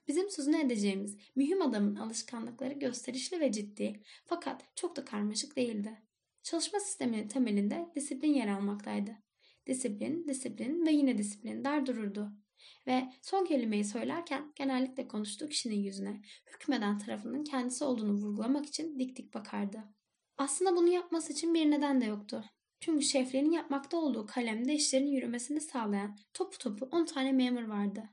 Bizim 0.07 0.29
sözünü 0.29 0.57
edeceğimiz 0.57 1.17
mühim 1.35 1.61
adamın 1.61 1.95
alışkanlıkları 1.95 2.73
gösterişli 2.73 3.39
ve 3.39 3.51
ciddi 3.51 4.03
fakat 4.25 4.75
çok 4.75 4.95
da 4.95 5.05
karmaşık 5.05 5.55
değildi. 5.55 6.01
Çalışma 6.43 6.79
sisteminin 6.79 7.27
temelinde 7.27 7.89
disiplin 7.95 8.33
yer 8.33 8.47
almaktaydı. 8.47 9.11
Disiplin, 9.67 10.27
disiplin 10.27 10.85
ve 10.85 10.91
yine 10.91 11.17
disiplin 11.17 11.63
der 11.63 11.85
dururdu. 11.85 12.31
Ve 12.87 13.03
son 13.21 13.45
kelimeyi 13.45 13.85
söylerken 13.85 14.51
genellikle 14.55 15.07
konuştuğu 15.07 15.49
kişinin 15.49 15.83
yüzüne 15.83 16.21
hükmeden 16.53 16.97
tarafının 16.97 17.43
kendisi 17.43 17.83
olduğunu 17.83 18.13
vurgulamak 18.13 18.65
için 18.65 18.99
dik 18.99 19.15
dik 19.15 19.33
bakardı. 19.33 19.83
Aslında 20.37 20.75
bunu 20.75 20.89
yapması 20.89 21.33
için 21.33 21.53
bir 21.53 21.71
neden 21.71 22.01
de 22.01 22.05
yoktu. 22.05 22.43
Çünkü 22.79 23.05
şeflerin 23.05 23.51
yapmakta 23.51 23.97
olduğu 23.97 24.25
kalemde 24.25 24.73
işlerin 24.73 25.07
yürümesini 25.07 25.61
sağlayan 25.61 26.17
topu 26.33 26.57
topu 26.57 26.85
10 26.91 27.05
tane 27.05 27.31
memur 27.31 27.63
vardı. 27.63 28.03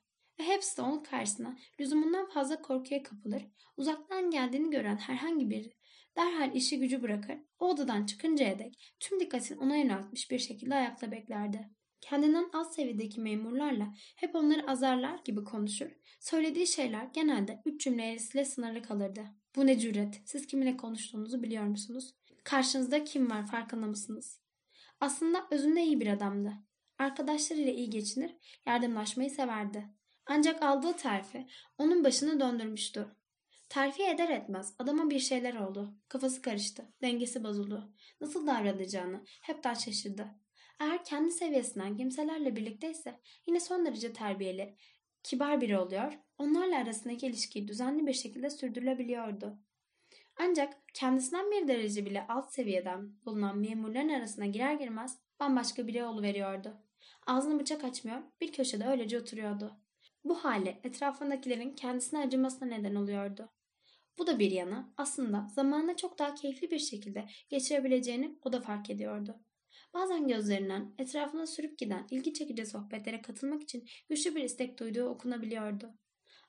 Ve 0.40 0.44
hepsi 0.44 0.76
de 0.76 0.82
onun 0.82 1.02
karşısına 1.02 1.56
lüzumundan 1.80 2.28
fazla 2.28 2.62
korkuya 2.62 3.02
kapılır, 3.02 3.42
uzaktan 3.76 4.30
geldiğini 4.30 4.70
gören 4.70 4.96
herhangi 4.96 5.50
bir 5.50 5.70
derhal 6.16 6.54
işi 6.54 6.78
gücü 6.78 7.02
bırakır, 7.02 7.38
o 7.58 7.68
odadan 7.68 8.06
çıkıncaya 8.06 8.58
dek 8.58 8.94
tüm 9.00 9.20
dikkatini 9.20 9.58
ona 9.58 9.76
yöneltmiş 9.76 10.30
bir 10.30 10.38
şekilde 10.38 10.74
ayakta 10.74 11.12
beklerdi. 11.12 11.70
Kendinden 12.00 12.50
alt 12.52 12.74
seviyedeki 12.74 13.20
memurlarla 13.20 13.94
hep 14.16 14.34
onları 14.34 14.70
azarlar 14.70 15.20
gibi 15.24 15.44
konuşur. 15.44 15.90
Söylediği 16.20 16.66
şeyler 16.66 17.04
genelde 17.04 17.62
üç 17.64 17.84
cümlesiyle 17.84 18.44
sınırlı 18.44 18.82
kalırdı. 18.82 19.24
Bu 19.56 19.66
ne 19.66 19.78
cüret? 19.78 20.20
Siz 20.24 20.46
kiminle 20.46 20.76
konuştuğunuzu 20.76 21.42
biliyor 21.42 21.64
musunuz? 21.64 22.14
Karşınızda 22.44 23.04
kim 23.04 23.30
var 23.30 23.46
farkında 23.46 23.86
mısınız? 23.86 24.40
Aslında 25.00 25.46
özünde 25.50 25.82
iyi 25.82 26.00
bir 26.00 26.06
adamdı. 26.06 26.52
Arkadaşlarıyla 26.98 27.72
iyi 27.72 27.90
geçinir, 27.90 28.36
yardımlaşmayı 28.66 29.30
severdi. 29.30 29.88
Ancak 30.26 30.62
aldığı 30.62 30.92
terfi 30.92 31.46
onun 31.78 32.04
başını 32.04 32.40
döndürmüştü. 32.40 33.06
Terfi 33.68 34.02
eder 34.02 34.28
etmez 34.28 34.74
adama 34.78 35.10
bir 35.10 35.18
şeyler 35.18 35.54
oldu. 35.54 35.94
Kafası 36.08 36.42
karıştı, 36.42 36.92
dengesi 37.02 37.44
bozuldu. 37.44 37.92
Nasıl 38.20 38.46
davranacağını 38.46 39.24
hepten 39.26 39.74
şaşırdı. 39.74 40.26
Eğer 40.80 41.04
kendi 41.04 41.30
seviyesinden 41.30 41.96
kimselerle 41.96 42.56
birlikteyse 42.56 43.20
yine 43.46 43.60
son 43.60 43.86
derece 43.86 44.12
terbiyeli, 44.12 44.76
kibar 45.22 45.60
biri 45.60 45.78
oluyor, 45.78 46.18
onlarla 46.38 46.76
arasındaki 46.76 47.26
ilişkiyi 47.26 47.68
düzenli 47.68 48.06
bir 48.06 48.12
şekilde 48.12 48.50
sürdürülebiliyordu. 48.50 49.58
Ancak 50.36 50.76
kendisinden 50.94 51.50
bir 51.50 51.68
derece 51.68 52.06
bile 52.06 52.26
alt 52.28 52.52
seviyeden 52.52 53.24
bulunan 53.24 53.58
memurların 53.58 54.08
arasına 54.08 54.46
girer 54.46 54.74
girmez 54.74 55.18
bambaşka 55.40 55.86
biri 55.86 56.22
veriyordu. 56.22 56.76
Ağzını 57.26 57.60
bıçak 57.60 57.84
açmıyor, 57.84 58.18
bir 58.40 58.52
köşede 58.52 58.86
öylece 58.86 59.20
oturuyordu. 59.20 59.76
Bu 60.24 60.34
hale 60.34 60.80
etrafındakilerin 60.84 61.74
kendisine 61.74 62.20
acımasına 62.20 62.68
neden 62.68 62.94
oluyordu. 62.94 63.50
Bu 64.18 64.26
da 64.26 64.38
bir 64.38 64.50
yana 64.50 64.94
aslında 64.96 65.46
zamanla 65.54 65.96
çok 65.96 66.18
daha 66.18 66.34
keyifli 66.34 66.70
bir 66.70 66.78
şekilde 66.78 67.28
geçirebileceğini 67.48 68.38
o 68.44 68.52
da 68.52 68.60
fark 68.60 68.90
ediyordu. 68.90 69.40
Bazen 69.94 70.28
gözlerinden 70.28 70.94
etrafına 70.98 71.46
sürüp 71.46 71.78
giden 71.78 72.06
ilgi 72.10 72.32
çekici 72.32 72.66
sohbetlere 72.66 73.22
katılmak 73.22 73.62
için 73.62 73.88
güçlü 74.08 74.34
bir 74.34 74.44
istek 74.44 74.78
duyduğu 74.78 75.04
okunabiliyordu. 75.04 75.94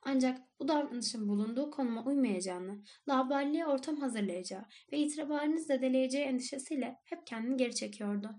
Ancak 0.01 0.59
bu 0.59 0.67
davranışın 0.67 1.27
bulunduğu 1.27 1.71
konuma 1.71 2.05
uymayacağını, 2.05 2.83
laballiğe 3.09 3.65
ortam 3.65 3.97
hazırlayacağı 3.97 4.65
ve 4.91 4.97
itibarını 4.97 5.59
zedeleyeceği 5.59 6.25
endişesiyle 6.25 6.99
hep 7.03 7.27
kendini 7.27 7.57
geri 7.57 7.75
çekiyordu. 7.75 8.29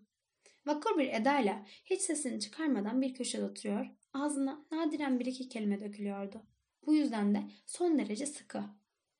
Vakur 0.66 0.98
bir 0.98 1.08
edayla 1.08 1.66
hiç 1.84 2.00
sesini 2.00 2.40
çıkarmadan 2.40 3.02
bir 3.02 3.14
köşede 3.14 3.44
oturuyor, 3.44 3.86
ağzına 4.12 4.66
nadiren 4.72 5.20
bir 5.20 5.26
iki 5.26 5.48
kelime 5.48 5.80
dökülüyordu. 5.80 6.42
Bu 6.86 6.94
yüzden 6.94 7.34
de 7.34 7.42
son 7.66 7.98
derece 7.98 8.26
sıkı 8.26 8.62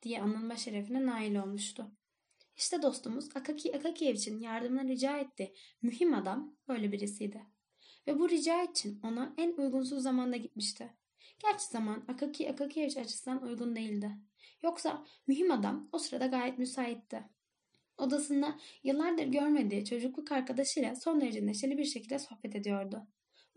diye 0.03 0.21
anılma 0.21 0.57
şerefine 0.57 1.07
nail 1.07 1.37
olmuştu. 1.37 1.91
İşte 2.63 2.83
dostumuz 2.83 3.29
Akaki 3.35 3.77
Akakiyevich'in 3.77 4.41
yardımına 4.41 4.85
rica 4.85 5.19
etti. 5.19 5.53
Mühim 5.83 6.15
adam 6.15 6.57
böyle 6.69 6.93
birisiydi. 6.93 7.43
Ve 8.07 8.19
bu 8.19 8.29
rica 8.29 8.63
için 8.63 9.01
ona 9.03 9.35
en 9.39 9.53
uygunsuz 9.53 10.03
zamanda 10.03 10.37
gitmişti. 10.37 10.91
Gerçi 11.39 11.65
zaman 11.65 12.05
Akaki 12.09 12.51
Akakiyevich 12.51 12.97
açısından 12.97 13.43
uygun 13.43 13.77
değildi. 13.77 14.11
Yoksa 14.63 15.07
mühim 15.27 15.51
adam 15.51 15.89
o 15.93 15.99
sırada 15.99 16.27
gayet 16.27 16.59
müsaitti. 16.59 17.23
Odasında 17.99 18.59
yıllardır 18.83 19.27
görmediği 19.27 19.85
çocukluk 19.85 20.33
arkadaşıyla 20.33 20.97
son 20.97 21.21
derece 21.21 21.47
neşeli 21.47 21.79
bir 21.79 21.85
şekilde 21.85 22.19
sohbet 22.19 22.57
ediyordu. 22.57 23.07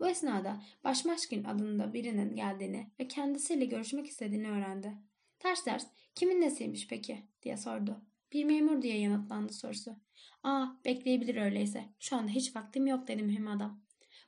Bu 0.00 0.08
esnada 0.08 0.62
Başmaşkin 0.84 1.44
adında 1.44 1.92
birinin 1.92 2.36
geldiğini 2.36 2.90
ve 3.00 3.08
kendisiyle 3.08 3.64
görüşmek 3.64 4.06
istediğini 4.06 4.50
öğrendi. 4.50 4.92
Ters 5.38 5.64
ters 5.64 5.86
kimin 6.14 6.40
nesiymiş 6.40 6.88
peki 6.88 7.26
diye 7.42 7.56
sordu. 7.56 8.02
Bir 8.32 8.44
memur 8.44 8.82
diye 8.82 9.00
yanıtlandı 9.00 9.52
sorusu. 9.52 9.96
Aa 10.42 10.66
bekleyebilir 10.84 11.36
öyleyse. 11.36 11.84
Şu 11.98 12.16
anda 12.16 12.30
hiç 12.30 12.56
vaktim 12.56 12.86
yok 12.86 13.08
dedi 13.08 13.22
mühim 13.22 13.48
adam. 13.48 13.82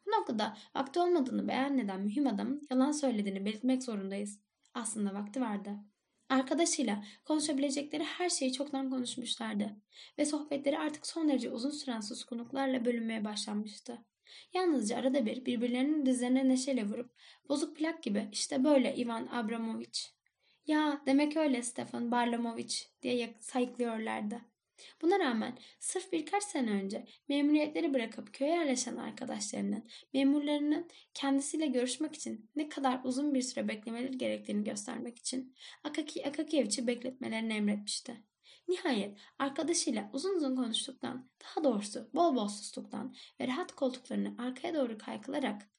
Bu 0.07 0.11
noktada 0.11 0.57
vakti 0.75 1.01
olmadığını 1.01 1.49
beyan 1.49 1.79
eden 1.79 2.01
mühim 2.01 2.27
adamın 2.27 2.67
yalan 2.71 2.93
söylediğini 2.93 3.45
belirtmek 3.45 3.83
zorundayız. 3.83 4.41
Aslında 4.75 5.15
vakti 5.15 5.41
vardı. 5.41 5.71
Arkadaşıyla 6.29 7.05
konuşabilecekleri 7.25 8.05
her 8.05 8.29
şeyi 8.29 8.53
çoktan 8.53 8.91
konuşmuşlardı 8.91 9.77
ve 10.19 10.25
sohbetleri 10.25 10.79
artık 10.79 11.07
son 11.07 11.29
derece 11.29 11.51
uzun 11.51 11.71
süren 11.71 12.01
suskunluklarla 12.01 12.85
bölünmeye 12.85 13.25
başlanmıştı. 13.25 13.99
Yalnızca 14.55 14.97
arada 14.97 15.27
bir 15.27 15.47
birbirlerinin 15.47 16.07
dizlerine 16.07 16.49
neşeyle 16.49 16.87
vurup 16.87 17.11
bozuk 17.49 17.77
plak 17.77 18.03
gibi 18.03 18.29
işte 18.33 18.65
böyle 18.65 18.97
Ivan 18.97 19.27
Abramovich. 19.27 20.18
Ya 20.69 21.03
demek 21.07 21.37
öyle 21.37 21.63
Stefan 21.63 22.11
Barlamovich 22.11 22.77
diye 23.03 23.35
sayıklıyorlardı. 23.41 24.41
Buna 25.03 25.19
rağmen 25.19 25.59
sırf 25.81 26.13
birkaç 26.13 26.43
sene 26.43 26.71
önce 26.71 27.07
memuriyetleri 27.29 27.95
bırakıp 27.95 28.35
köye 28.35 28.51
yerleşen 28.51 28.97
arkadaşlarının 28.97 29.85
memurlarının 30.15 30.89
kendisiyle 31.15 31.67
görüşmek 31.67 32.15
için 32.15 32.51
ne 32.57 32.69
kadar 32.69 33.01
uzun 33.05 33.35
bir 33.35 33.43
süre 33.43 33.69
beklemeleri 33.69 34.19
gerektiğini 34.19 34.65
göstermek 34.65 35.19
için 35.19 35.55
Akaki 35.85 36.29
Akakiyevich'i 36.29 36.87
bekletmelerini 36.87 37.53
emretmişti. 37.55 38.23
Nihayet 38.69 39.19
arkadaşıyla 39.39 40.11
uzun 40.13 40.37
uzun 40.37 40.57
konuştuktan, 40.57 41.31
daha 41.45 41.65
doğrusu 41.65 42.11
bol 42.15 42.37
bol 42.37 42.49
sustuktan 42.49 43.15
ve 43.41 43.47
rahat 43.47 43.73
koltuklarını 43.73 44.35
arkaya 44.39 44.75
doğru 44.75 44.99
kaykılarak 44.99 45.71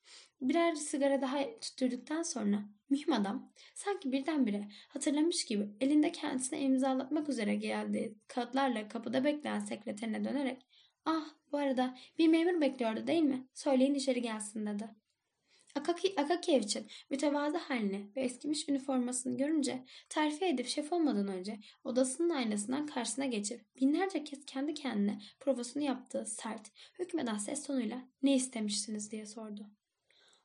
birer 0.41 0.75
sigara 0.75 1.21
daha 1.21 1.59
tutturduktan 1.59 2.23
sonra 2.23 2.63
mühim 2.89 3.13
adam 3.13 3.51
sanki 3.75 4.11
birdenbire 4.11 4.67
hatırlamış 4.87 5.45
gibi 5.45 5.67
elinde 5.81 6.11
kendisine 6.11 6.61
imzalatmak 6.61 7.29
üzere 7.29 7.55
geldiği 7.55 8.15
kağıtlarla 8.27 8.87
kapıda 8.87 9.23
bekleyen 9.23 9.59
sekreterine 9.59 10.25
dönerek 10.25 10.65
''Ah 11.05 11.25
bu 11.51 11.57
arada 11.57 11.97
bir 12.17 12.27
memur 12.27 12.61
bekliyordu 12.61 13.07
değil 13.07 13.23
mi? 13.23 13.47
Söyleyin 13.53 13.95
içeri 13.95 14.21
gelsin.'' 14.21 14.65
dedi. 14.67 14.89
Akaki, 15.75 16.13
Akakiyevich'in 16.17 16.87
mütevazı 17.09 17.57
halini 17.57 18.07
ve 18.15 18.21
eskimiş 18.21 18.69
üniformasını 18.69 19.37
görünce 19.37 19.83
terfi 20.09 20.45
edip 20.45 20.67
şef 20.67 20.93
olmadan 20.93 21.27
önce 21.27 21.59
odasının 21.83 22.29
aynasından 22.29 22.87
karşısına 22.87 23.25
geçip 23.25 23.75
binlerce 23.75 24.23
kez 24.23 24.45
kendi 24.45 24.73
kendine 24.73 25.21
provasını 25.39 25.83
yaptığı 25.83 26.25
sert, 26.25 26.71
hükmeden 26.99 27.37
ses 27.37 27.67
tonuyla 27.67 28.07
ne 28.23 28.35
istemiştiniz 28.35 29.11
diye 29.11 29.25
sordu. 29.25 29.78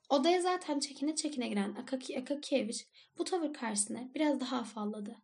Odaya 0.09 0.41
zaten 0.41 0.81
çekine 0.81 1.15
çekine 1.15 1.49
giren 1.49 1.75
Akaki 1.75 2.19
Akakievich 2.19 2.81
bu 3.19 3.25
tavır 3.25 3.53
karşısında 3.53 3.99
biraz 4.15 4.41
daha 4.41 4.57
afalladı. 4.57 5.17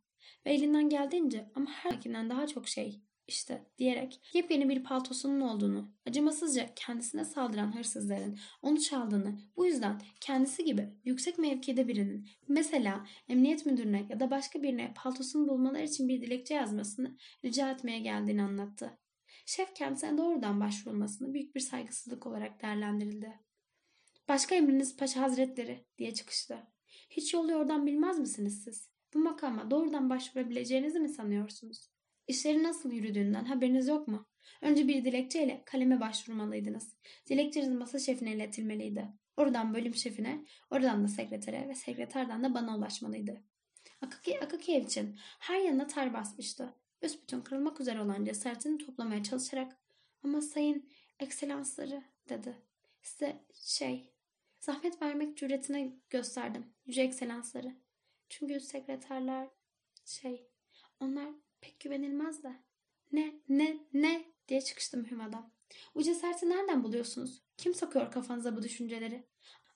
Ve 0.46 0.52
elinden 0.52 0.88
geldiğince 0.88 1.50
ama 1.54 1.70
her 1.70 1.90
zamankinden 1.90 2.30
daha 2.30 2.46
çok 2.46 2.68
şey 2.68 3.00
işte 3.28 3.66
diyerek 3.78 4.20
yepyeni 4.34 4.68
bir 4.68 4.84
paltosunun 4.84 5.40
olduğunu, 5.40 5.92
acımasızca 6.06 6.74
kendisine 6.76 7.24
saldıran 7.24 7.76
hırsızların 7.76 8.38
onu 8.62 8.80
çaldığını, 8.80 9.40
bu 9.56 9.66
yüzden 9.66 10.00
kendisi 10.20 10.64
gibi 10.64 10.88
yüksek 11.04 11.38
mevkide 11.38 11.88
birinin 11.88 12.28
mesela 12.48 13.06
emniyet 13.28 13.66
müdürüne 13.66 14.06
ya 14.08 14.20
da 14.20 14.30
başka 14.30 14.62
birine 14.62 14.94
paltosunu 14.96 15.48
bulmaları 15.48 15.84
için 15.84 16.08
bir 16.08 16.22
dilekçe 16.22 16.54
yazmasını 16.54 17.16
rica 17.44 17.70
etmeye 17.70 17.98
geldiğini 17.98 18.42
anlattı. 18.42 18.98
Şef 19.46 19.74
kendisine 19.74 20.18
doğrudan 20.18 20.60
başvurulmasını 20.60 21.34
büyük 21.34 21.54
bir 21.54 21.60
saygısızlık 21.60 22.26
olarak 22.26 22.62
değerlendirildi. 22.62 23.49
Başka 24.30 24.54
emriniz 24.54 24.96
paşa 24.96 25.20
hazretleri 25.20 25.84
diye 25.98 26.14
çıkıştı. 26.14 26.58
Hiç 27.10 27.34
yolu 27.34 27.54
oradan 27.54 27.86
bilmez 27.86 28.18
misiniz 28.18 28.64
siz? 28.64 28.90
Bu 29.14 29.18
makama 29.18 29.70
doğrudan 29.70 30.10
başvurabileceğinizi 30.10 31.00
mi 31.00 31.08
sanıyorsunuz? 31.08 31.90
İşleri 32.28 32.62
nasıl 32.62 32.92
yürüdüğünden 32.92 33.44
haberiniz 33.44 33.88
yok 33.88 34.08
mu? 34.08 34.26
Önce 34.62 34.88
bir 34.88 35.04
dilekçeyle 35.04 35.62
kaleme 35.66 36.00
başvurmalıydınız. 36.00 36.96
Dilekçeniz 37.28 37.68
masa 37.68 37.98
şefine 37.98 38.32
iletilmeliydi. 38.32 39.08
Oradan 39.36 39.74
bölüm 39.74 39.94
şefine, 39.94 40.44
oradan 40.70 41.04
da 41.04 41.08
sekretere 41.08 41.68
ve 41.68 41.74
sekreterden 41.74 42.44
de 42.44 42.54
bana 42.54 42.76
ulaşmalıydı. 42.76 43.42
Akaki, 44.00 44.40
Akaki 44.40 44.76
için 44.76 45.16
her 45.38 45.60
yanına 45.60 45.86
ter 45.86 46.14
basmıştı. 46.14 46.74
Büsbütün 47.02 47.40
kırılmak 47.40 47.80
üzere 47.80 48.00
olan 48.00 48.24
cesaretini 48.24 48.78
toplamaya 48.78 49.22
çalışarak 49.22 49.76
ama 50.22 50.40
sayın 50.40 50.88
ekselansları 51.20 52.02
dedi. 52.28 52.56
Size 53.02 53.44
şey 53.54 54.10
zahmet 54.60 55.02
vermek 55.02 55.36
cüretine 55.36 55.92
gösterdim 56.10 56.66
yüce 56.86 57.02
ekselansları. 57.02 57.76
Çünkü 58.28 58.60
sekreterler 58.60 59.48
şey 60.04 60.46
onlar 61.00 61.28
pek 61.60 61.80
güvenilmez 61.80 62.42
de. 62.42 62.52
Ne, 63.12 63.34
ne, 63.48 63.76
ne 63.92 64.24
diye 64.48 64.60
çıkıştı 64.60 64.96
mühim 64.96 65.20
adam. 65.20 65.52
Bu 65.94 66.02
cesareti 66.02 66.50
nereden 66.50 66.84
buluyorsunuz? 66.84 67.42
Kim 67.56 67.74
sokuyor 67.74 68.12
kafanıza 68.12 68.56
bu 68.56 68.62
düşünceleri? 68.62 69.26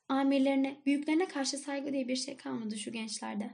Amirlerine, 0.09 0.83
büyüklerine 0.87 1.29
karşı 1.29 1.59
saygı 1.59 1.93
diye 1.93 2.09
bir 2.09 2.17
şey 2.17 2.37
kalmadı 2.37 2.77
şu 2.77 2.93
gençlerde. 2.93 3.51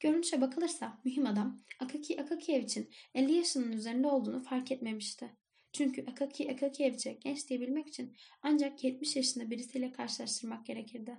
Görünüşe 0.00 0.40
bakılırsa 0.40 1.00
mühim 1.04 1.26
adam 1.26 1.64
Akaki 1.80 2.20
Akakiyevich'in 2.20 2.90
50 3.14 3.32
yaşının 3.32 3.72
üzerinde 3.72 4.08
olduğunu 4.08 4.40
fark 4.40 4.72
etmemişti. 4.72 5.36
Çünkü 5.72 6.04
Akaki 6.10 6.52
Akakiyevich'e 6.52 7.12
genç 7.12 7.48
diyebilmek 7.48 7.88
için 7.88 8.16
ancak 8.42 8.84
70 8.84 9.16
yaşında 9.16 9.50
birisiyle 9.50 9.92
karşılaştırmak 9.92 10.66
gerekirdi. 10.66 11.18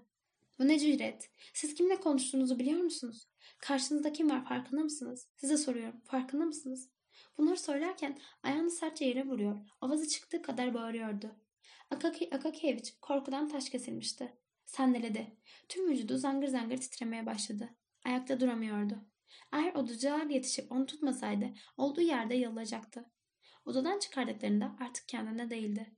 Bu 0.59 0.67
ne 0.67 0.79
cüret? 0.79 1.29
Siz 1.53 1.73
kimle 1.73 1.95
konuştuğunuzu 1.95 2.59
biliyor 2.59 2.79
musunuz? 2.79 3.27
Karşınızda 3.59 4.13
kim 4.13 4.29
var 4.29 4.45
farkında 4.45 4.81
mısınız? 4.83 5.27
Size 5.35 5.57
soruyorum 5.57 6.01
farkında 6.03 6.45
mısınız? 6.45 6.89
Bunları 7.37 7.57
söylerken 7.57 8.19
ayağını 8.43 8.71
sertçe 8.71 9.05
yere 9.05 9.27
vuruyor. 9.27 9.59
Avazı 9.81 10.07
çıktığı 10.07 10.41
kadar 10.41 10.73
bağırıyordu. 10.73 11.35
Akaki, 11.91 12.35
Akakevich 12.35 12.91
korkudan 13.01 13.49
taş 13.49 13.69
kesilmişti. 13.69 14.37
Sendeledi. 14.65 15.37
Tüm 15.69 15.89
vücudu 15.89 16.17
zangır 16.17 16.47
zangır 16.47 16.77
titremeye 16.77 17.25
başladı. 17.25 17.69
Ayakta 18.05 18.39
duramıyordu. 18.39 19.05
Eğer 19.51 19.75
oducular 19.75 20.25
yetişip 20.25 20.71
onu 20.71 20.85
tutmasaydı 20.85 21.53
olduğu 21.77 22.01
yerde 22.01 22.35
yılacaktı. 22.35 23.05
Odadan 23.69 23.99
çıkardıklarında 23.99 24.75
artık 24.79 25.07
kendine 25.07 25.49
değildi. 25.49 25.91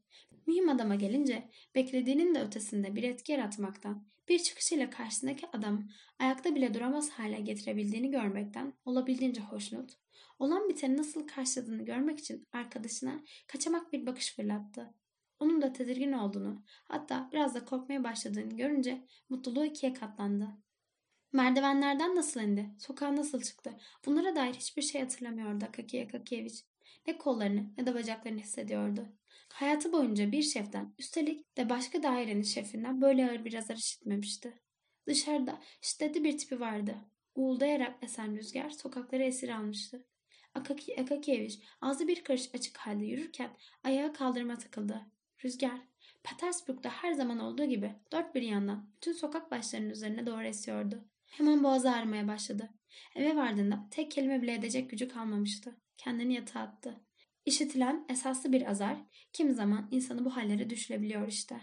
Mühim 0.47 0.69
adama 0.69 0.95
gelince 0.95 1.49
beklediğinin 1.75 2.35
de 2.35 2.41
ötesinde 2.41 2.95
bir 2.95 3.03
etki 3.03 3.31
yaratmaktan, 3.31 4.07
bir 4.29 4.39
çıkışıyla 4.39 4.89
karşısındaki 4.89 5.47
adam 5.53 5.89
ayakta 6.19 6.55
bile 6.55 6.73
duramaz 6.73 7.09
hale 7.09 7.41
getirebildiğini 7.41 8.11
görmekten 8.11 8.73
olabildiğince 8.85 9.41
hoşnut, 9.41 9.91
olan 10.39 10.69
biteni 10.69 10.97
nasıl 10.97 11.27
karşıladığını 11.27 11.85
görmek 11.85 12.19
için 12.19 12.47
arkadaşına 12.51 13.19
kaçamak 13.47 13.93
bir 13.93 14.05
bakış 14.05 14.35
fırlattı. 14.35 14.93
Onun 15.39 15.61
da 15.61 15.73
tedirgin 15.73 16.11
olduğunu, 16.11 16.63
hatta 16.87 17.29
biraz 17.33 17.55
da 17.55 17.65
korkmaya 17.65 18.03
başladığını 18.03 18.57
görünce 18.57 19.07
mutluluğu 19.29 19.65
ikiye 19.65 19.93
katlandı. 19.93 20.47
Merdivenlerden 21.33 22.15
nasıl 22.15 22.41
indi, 22.41 22.69
sokağa 22.79 23.15
nasıl 23.15 23.41
çıktı, 23.41 23.71
bunlara 24.05 24.35
dair 24.35 24.53
hiçbir 24.53 24.81
şey 24.81 25.01
hatırlamıyordu 25.01 25.65
Akakiye 25.65 26.05
Akakiyeviç. 26.05 26.70
Ne 27.07 27.17
kollarını 27.17 27.65
ne 27.77 27.85
de 27.85 27.93
bacaklarını 27.93 28.39
hissediyordu. 28.39 29.07
Hayatı 29.53 29.93
boyunca 29.93 30.31
bir 30.31 30.41
şeften, 30.41 30.93
üstelik 30.99 31.57
de 31.57 31.69
başka 31.69 32.03
dairenin 32.03 32.41
şefinden 32.41 33.01
böyle 33.01 33.29
ağır 33.29 33.45
bir 33.45 33.53
azar 33.53 33.75
işitmemişti. 33.75 34.53
Dışarıda 35.07 35.61
şiddetli 35.81 36.23
bir 36.23 36.37
tipi 36.37 36.59
vardı. 36.59 36.95
Uğuldayarak 37.35 38.03
esen 38.03 38.37
rüzgar 38.37 38.69
sokakları 38.69 39.23
esir 39.23 39.49
almıştı. 39.49 40.05
Akaki, 40.55 41.01
Akakiyeviç 41.01 41.59
ağzı 41.81 42.07
bir 42.07 42.23
karış 42.23 42.49
açık 42.55 42.77
halde 42.77 43.05
yürürken 43.05 43.49
ayağı 43.83 44.13
kaldırıma 44.13 44.57
takıldı. 44.57 45.01
Rüzgar, 45.45 45.81
Petersburg'da 46.23 46.89
her 46.89 47.13
zaman 47.13 47.39
olduğu 47.39 47.65
gibi 47.65 47.95
dört 48.11 48.35
bir 48.35 48.41
yandan 48.41 48.89
bütün 48.95 49.13
sokak 49.13 49.51
başlarının 49.51 49.89
üzerine 49.89 50.25
doğru 50.25 50.43
esiyordu. 50.43 51.05
Hemen 51.25 51.63
boğazı 51.63 51.91
ağrımaya 51.91 52.27
başladı. 52.27 52.69
Eve 53.15 53.35
vardığında 53.35 53.87
tek 53.91 54.11
kelime 54.11 54.41
bile 54.41 54.53
edecek 54.53 54.89
gücü 54.89 55.07
kalmamıştı. 55.07 55.75
Kendini 56.03 56.33
yatağa 56.33 56.59
attı. 56.59 57.01
İşitilen 57.45 58.05
esaslı 58.09 58.51
bir 58.51 58.69
azar 58.69 58.97
kim 59.33 59.53
zaman 59.53 59.87
insanı 59.91 60.25
bu 60.25 60.35
hallere 60.35 60.69
düşürebiliyor 60.69 61.27
işte. 61.27 61.61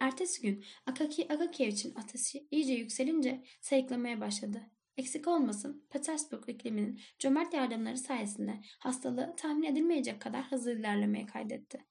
Ertesi 0.00 0.42
gün 0.42 0.64
Akaki 0.86 1.32
Akakiyevich'in 1.32 1.94
ateşi 1.94 2.48
iyice 2.50 2.72
yükselince 2.72 3.44
sayıklamaya 3.60 4.20
başladı. 4.20 4.62
Eksik 4.96 5.28
olmasın 5.28 5.86
Petersburg 5.90 6.48
ikliminin 6.48 7.00
cömert 7.18 7.54
yardımları 7.54 7.98
sayesinde 7.98 8.60
hastalığı 8.78 9.34
tahmin 9.36 9.62
edilmeyecek 9.62 10.20
kadar 10.20 10.50
hızlı 10.50 10.78
ilerlemeye 10.78 11.26
kaydetti. 11.26 11.84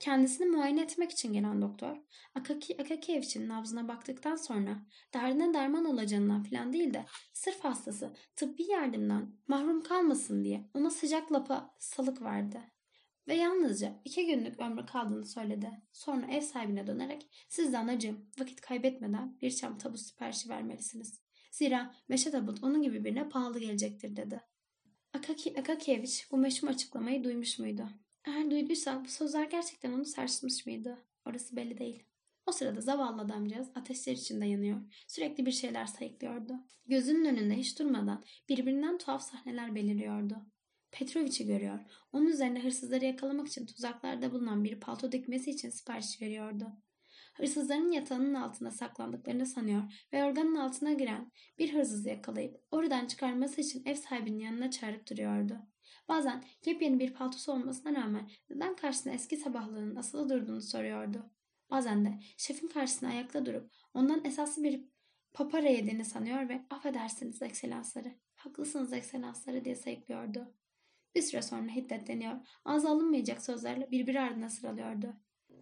Kendisini 0.00 0.46
muayene 0.46 0.82
etmek 0.82 1.10
için 1.10 1.32
gelen 1.32 1.62
doktor, 1.62 1.96
Akaki 2.34 2.82
Akakiyevich'in 2.82 3.48
nabzına 3.48 3.88
baktıktan 3.88 4.36
sonra 4.36 4.86
derdine 5.14 5.54
derman 5.54 5.84
olacağından 5.84 6.42
falan 6.42 6.72
değil 6.72 6.94
de 6.94 7.04
sırf 7.32 7.64
hastası 7.64 8.16
tıbbi 8.36 8.62
yardımdan 8.70 9.34
mahrum 9.48 9.82
kalmasın 9.82 10.44
diye 10.44 10.70
ona 10.74 10.90
sıcak 10.90 11.32
lapa 11.32 11.74
salık 11.78 12.22
verdi. 12.22 12.60
Ve 13.28 13.34
yalnızca 13.34 14.00
iki 14.04 14.26
günlük 14.26 14.60
ömrü 14.60 14.86
kaldığını 14.86 15.26
söyledi. 15.26 15.70
Sonra 15.92 16.26
ev 16.26 16.40
sahibine 16.40 16.86
dönerek 16.86 17.46
sizden 17.48 17.88
acım 17.88 18.26
vakit 18.38 18.60
kaybetmeden 18.60 19.38
bir 19.42 19.50
çam 19.50 19.78
tabut 19.78 20.00
siparişi 20.00 20.48
vermelisiniz. 20.48 21.20
Zira 21.50 21.94
meşe 22.08 22.30
tabut 22.30 22.64
onun 22.64 22.82
gibi 22.82 23.04
birine 23.04 23.28
pahalı 23.28 23.58
gelecektir 23.58 24.16
dedi. 24.16 24.40
Akaki 25.12 25.60
Akakiyevich 25.60 26.30
bu 26.30 26.36
meşhum 26.36 26.68
açıklamayı 26.68 27.24
duymuş 27.24 27.58
muydu? 27.58 27.88
Eğer 28.24 28.50
duyduysa 28.50 29.04
bu 29.04 29.08
sözler 29.08 29.44
gerçekten 29.44 29.92
onu 29.92 30.04
sarsmış 30.04 30.66
mıydı? 30.66 31.04
Orası 31.26 31.56
belli 31.56 31.78
değil. 31.78 32.02
O 32.46 32.52
sırada 32.52 32.80
zavallı 32.80 33.22
adamcağız 33.22 33.70
ateşler 33.74 34.12
içinde 34.12 34.46
yanıyor. 34.46 34.80
Sürekli 35.08 35.46
bir 35.46 35.52
şeyler 35.52 35.86
sayıklıyordu. 35.86 36.52
Gözünün 36.86 37.24
önünde 37.24 37.54
hiç 37.54 37.78
durmadan 37.78 38.24
birbirinden 38.48 38.98
tuhaf 38.98 39.22
sahneler 39.22 39.74
beliriyordu. 39.74 40.36
Petroviç'i 40.92 41.46
görüyor. 41.46 41.78
Onun 42.12 42.26
üzerine 42.26 42.62
hırsızları 42.64 43.04
yakalamak 43.04 43.48
için 43.48 43.66
tuzaklarda 43.66 44.32
bulunan 44.32 44.64
bir 44.64 44.80
palto 44.80 45.12
dikmesi 45.12 45.50
için 45.50 45.70
sipariş 45.70 46.22
veriyordu. 46.22 46.66
Hırsızların 47.34 47.92
yatağının 47.92 48.34
altında 48.34 48.70
saklandıklarını 48.70 49.46
sanıyor 49.46 49.82
ve 50.12 50.24
organın 50.24 50.56
altına 50.56 50.92
giren 50.92 51.32
bir 51.58 51.74
hırsızı 51.74 52.08
yakalayıp 52.08 52.56
oradan 52.70 53.06
çıkarması 53.06 53.60
için 53.60 53.82
ev 53.86 53.94
sahibinin 53.94 54.38
yanına 54.38 54.70
çağırıp 54.70 55.10
duruyordu. 55.10 55.73
Bazen 56.08 56.44
yepyeni 56.64 57.00
bir 57.00 57.14
paltosu 57.14 57.52
olmasına 57.52 58.00
rağmen 58.00 58.30
neden 58.50 58.76
karşısında 58.76 59.14
eski 59.14 59.36
sabahlığının 59.36 59.96
asılı 59.96 60.28
durduğunu 60.28 60.62
soruyordu. 60.62 61.30
Bazen 61.70 62.04
de 62.04 62.18
şefin 62.36 62.68
karşısına 62.68 63.10
ayakta 63.10 63.46
durup 63.46 63.70
ondan 63.94 64.24
esaslı 64.24 64.62
bir 64.62 64.84
papara 65.32 65.68
yediğini 65.68 66.04
sanıyor 66.04 66.48
ve 66.48 66.62
affedersiniz 66.70 67.42
ekselansları, 67.42 68.14
haklısınız 68.34 68.92
ekselansları 68.92 69.64
diye 69.64 69.74
sayıklıyordu. 69.74 70.54
Bir 71.14 71.22
süre 71.22 71.42
sonra 71.42 71.68
hiddetleniyor, 71.68 72.34
ağza 72.64 72.90
alınmayacak 72.90 73.44
sözlerle 73.44 73.90
birbiri 73.90 74.20
ardına 74.20 74.50
sıralıyordu. 74.50 75.14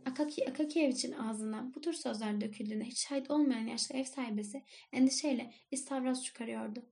Akaki 0.07 0.51
Akakiyevich'in 0.51 1.13
ağzından 1.13 1.75
bu 1.75 1.81
tür 1.81 1.93
sözler 1.93 2.41
döküldüğüne 2.41 2.85
hiç 2.85 2.99
şahit 2.99 3.31
olmayan 3.31 3.67
yaşlı 3.67 3.95
ev 3.95 4.05
sahibesi 4.05 4.65
endişeyle 4.93 5.55
istavraz 5.71 6.25
çıkarıyordu. 6.25 6.83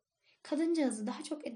Kadıncağızı 0.43 1.07
daha 1.07 1.23
çok 1.23 1.47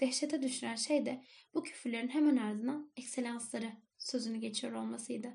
dehşete 0.00 0.42
düşüren 0.42 0.74
şey 0.74 1.06
de 1.06 1.24
bu 1.54 1.62
küfürlerin 1.62 2.08
hemen 2.08 2.36
ardından 2.36 2.90
ekselansları 2.96 3.72
sözünü 3.98 4.38
geçiyor 4.38 4.72
olmasıydı. 4.72 5.28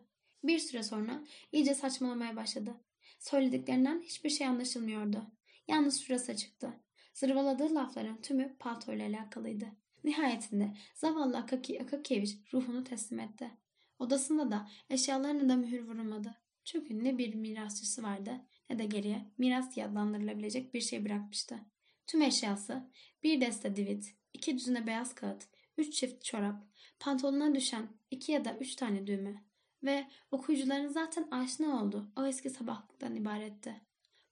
Bir 0.43 0.60
süre 0.60 0.84
sonra 0.84 1.24
iyice 1.51 1.76
saçmalamaya 1.76 2.36
başladı. 2.36 2.76
Söylediklerinden 3.20 4.01
hiçbir 4.01 4.30
şey 4.30 4.47
anlaşılmıyordu. 4.47 5.32
Yalnız 5.68 6.01
şurası 6.01 6.36
çıktı. 6.36 6.74
Zırvaladığı 7.14 7.76
lafların 7.76 8.22
tümü 8.22 8.55
paltoyla 8.60 9.07
alakalıydı. 9.07 9.66
Nihayetinde 10.03 10.74
zavallı 10.95 11.38
Akaki 11.38 11.82
Akakiyevich 11.82 12.53
ruhunu 12.53 12.84
teslim 12.84 13.20
etti. 13.20 13.51
Odasında 13.99 14.51
da 14.51 14.70
eşyalarına 14.89 15.49
da 15.49 15.55
mühür 15.55 15.88
vurulmadı. 15.88 16.36
Çünkü 16.64 17.03
ne 17.03 17.18
bir 17.18 17.34
mirasçısı 17.34 18.03
vardı 18.03 18.41
ne 18.70 18.80
de 18.80 18.86
geriye 18.86 19.26
miras 19.38 19.76
diye 19.76 19.86
adlandırılabilecek 19.86 20.74
bir 20.74 20.82
şey 20.82 21.05
bırakmıştı. 21.05 21.60
Tüm 22.07 22.22
eşyası 22.22 22.89
bir 23.24 23.41
deste 23.41 23.76
divit, 23.76 24.16
iki 24.40 24.58
düzine 24.58 24.88
beyaz 24.88 25.16
kağıt, 25.16 25.48
üç 25.78 25.94
çift 25.94 26.24
çorap, 26.24 26.56
pantolonuna 27.00 27.56
düşen 27.56 27.88
iki 28.12 28.32
ya 28.32 28.46
da 28.46 28.58
üç 28.58 28.76
tane 28.76 29.08
düğme 29.08 29.44
ve 29.84 30.08
okuyucuların 30.32 30.88
zaten 30.88 31.28
aşina 31.32 31.84
olduğu 31.84 32.12
o 32.16 32.26
eski 32.26 32.50
sabahlıktan 32.50 33.16
ibaretti. 33.16 33.82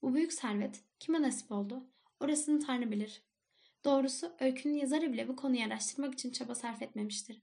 Bu 0.01 0.13
büyük 0.15 0.33
servet 0.33 0.83
kime 0.99 1.21
nasip 1.21 1.51
oldu? 1.51 1.83
Orasını 2.19 2.59
Tanrı 2.65 2.91
bilir. 2.91 3.21
Doğrusu 3.85 4.31
öykünün 4.39 4.73
yazarı 4.73 5.13
bile 5.13 5.27
bu 5.27 5.35
konuyu 5.35 5.63
araştırmak 5.63 6.13
için 6.13 6.31
çaba 6.31 6.55
sarf 6.55 6.81
etmemiştir. 6.81 7.41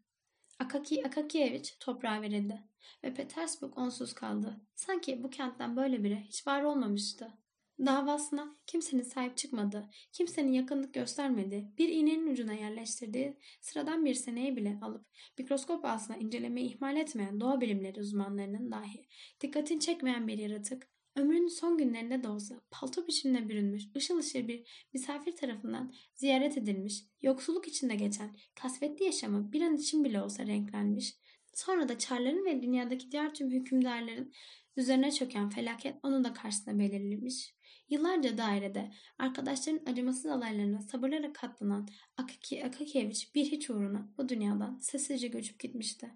Akaki 0.58 1.06
Akakiyevich 1.06 1.70
toprağa 1.80 2.22
verildi 2.22 2.62
ve 3.04 3.14
Petersburg 3.14 3.78
onsuz 3.78 4.12
kaldı. 4.12 4.60
Sanki 4.74 5.22
bu 5.22 5.30
kentten 5.30 5.76
böyle 5.76 6.04
biri 6.04 6.20
hiç 6.20 6.46
var 6.46 6.62
olmamıştı. 6.62 7.32
Davasına 7.78 8.56
kimsenin 8.66 9.02
sahip 9.02 9.36
çıkmadığı, 9.36 9.90
kimsenin 10.12 10.52
yakınlık 10.52 10.94
göstermediği, 10.94 11.68
bir 11.78 11.88
iğnenin 11.88 12.26
ucuna 12.26 12.52
yerleştirdiği 12.52 13.38
sıradan 13.60 14.04
bir 14.04 14.14
seneyi 14.14 14.56
bile 14.56 14.78
alıp 14.82 15.06
mikroskop 15.38 15.84
altına 15.84 16.16
incelemeyi 16.16 16.74
ihmal 16.74 16.96
etmeyen 16.96 17.40
doğa 17.40 17.60
bilimleri 17.60 18.00
uzmanlarının 18.00 18.70
dahi 18.70 19.06
dikkatini 19.40 19.80
çekmeyen 19.80 20.28
bir 20.28 20.38
yaratık, 20.38 20.88
ömrünün 21.16 21.48
son 21.48 21.78
günlerinde 21.78 22.22
de 22.22 22.28
olsa 22.28 22.60
palto 22.70 23.06
biçimine 23.06 23.48
bürünmüş, 23.48 23.84
ışıl 23.96 24.18
ışıl 24.18 24.48
bir 24.48 24.86
misafir 24.92 25.36
tarafından 25.36 25.94
ziyaret 26.14 26.58
edilmiş, 26.58 27.04
yoksulluk 27.22 27.68
içinde 27.68 27.94
geçen, 27.94 28.36
kasvetli 28.54 29.04
yaşamı 29.04 29.52
bir 29.52 29.62
an 29.62 29.76
için 29.76 30.04
bile 30.04 30.22
olsa 30.22 30.46
renklenmiş, 30.46 31.14
sonra 31.54 31.88
da 31.88 31.98
çarların 31.98 32.44
ve 32.44 32.62
dünyadaki 32.62 33.10
diğer 33.10 33.34
tüm 33.34 33.50
hükümdarların 33.50 34.32
üzerine 34.76 35.12
çöken 35.12 35.50
felaket 35.50 35.96
onun 36.02 36.24
da 36.24 36.32
karşısına 36.32 36.78
belirlemiş. 36.78 37.54
Yıllarca 37.94 38.38
dairede 38.38 38.90
arkadaşların 39.18 39.92
acımasız 39.92 40.26
alaylarına 40.26 40.80
sabırlara 40.80 41.32
katlanan 41.32 41.88
Akaki 42.16 42.64
Akakevich 42.64 43.34
bir 43.34 43.44
hiç 43.44 43.70
uğruna 43.70 44.08
bu 44.18 44.28
dünyadan 44.28 44.78
sessizce 44.78 45.28
göçüp 45.28 45.60
gitmişti. 45.60 46.10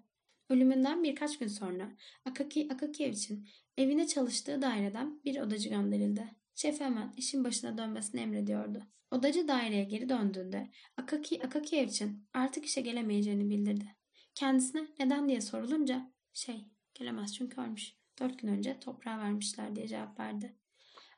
Ölümünden 0.49 1.03
birkaç 1.03 1.39
gün 1.39 1.47
sonra 1.47 1.91
Akaki 2.25 2.67
Akakiyevich'in 2.71 3.47
evine 3.77 4.07
çalıştığı 4.07 4.61
daireden 4.61 5.23
bir 5.25 5.41
odacı 5.41 5.69
gönderildi. 5.69 6.27
Şef 6.55 6.79
hemen 6.79 7.13
işin 7.17 7.43
başına 7.43 7.77
dönmesini 7.77 8.21
emrediyordu. 8.21 8.83
Odacı 9.11 9.47
daireye 9.47 9.83
geri 9.83 10.09
döndüğünde 10.09 10.69
Akaki 10.97 11.43
Akakiyevich'in 11.43 12.27
artık 12.33 12.65
işe 12.65 12.81
gelemeyeceğini 12.81 13.49
bildirdi. 13.49 13.95
Kendisine 14.35 14.87
neden 14.99 15.29
diye 15.29 15.41
sorulunca 15.41 16.11
şey 16.33 16.65
gelemez 16.93 17.35
çünkü 17.35 17.61
ölmüş. 17.61 17.93
Dört 18.19 18.39
gün 18.39 18.47
önce 18.47 18.79
toprağa 18.79 19.17
vermişler 19.17 19.75
diye 19.75 19.87
cevap 19.87 20.19
verdi. 20.19 20.58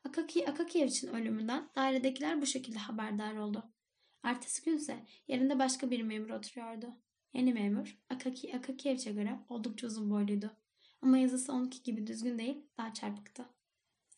Akaki 0.04 0.50
Akakiyevich'in 0.50 1.08
ölümünden 1.08 1.70
dairedekiler 1.76 2.42
bu 2.42 2.46
şekilde 2.46 2.80
haberdar 2.80 3.36
oldu. 3.36 3.74
Ertesi 4.24 4.66
günse 4.66 5.06
yerinde 5.28 5.60
başka 5.60 5.92
bir 5.92 6.02
memur 6.02 6.30
oturuyordu. 6.30 6.88
Yeni 7.34 7.54
memur 7.54 8.00
Akaki 8.10 8.56
Akakiyevich'e 8.56 9.12
göre 9.12 9.40
oldukça 9.50 9.88
uzun 9.88 10.10
boyluydu. 10.10 10.52
Ama 11.02 11.18
yazısı 11.18 11.54
onunki 11.54 11.84
gibi 11.84 12.08
düzgün 12.08 12.40
değil, 12.40 12.58
daha 12.78 12.94
çarpıktı. 12.94 13.46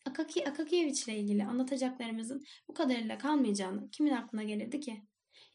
Akaki 0.04 0.48
Akakiyevich 0.48 1.08
ile 1.08 1.18
ilgili 1.18 1.44
anlatacaklarımızın 1.44 2.44
bu 2.68 2.74
kadarıyla 2.74 3.18
kalmayacağını 3.18 3.90
kimin 3.90 4.12
aklına 4.12 4.42
gelirdi 4.42 4.80
ki? 4.80 5.02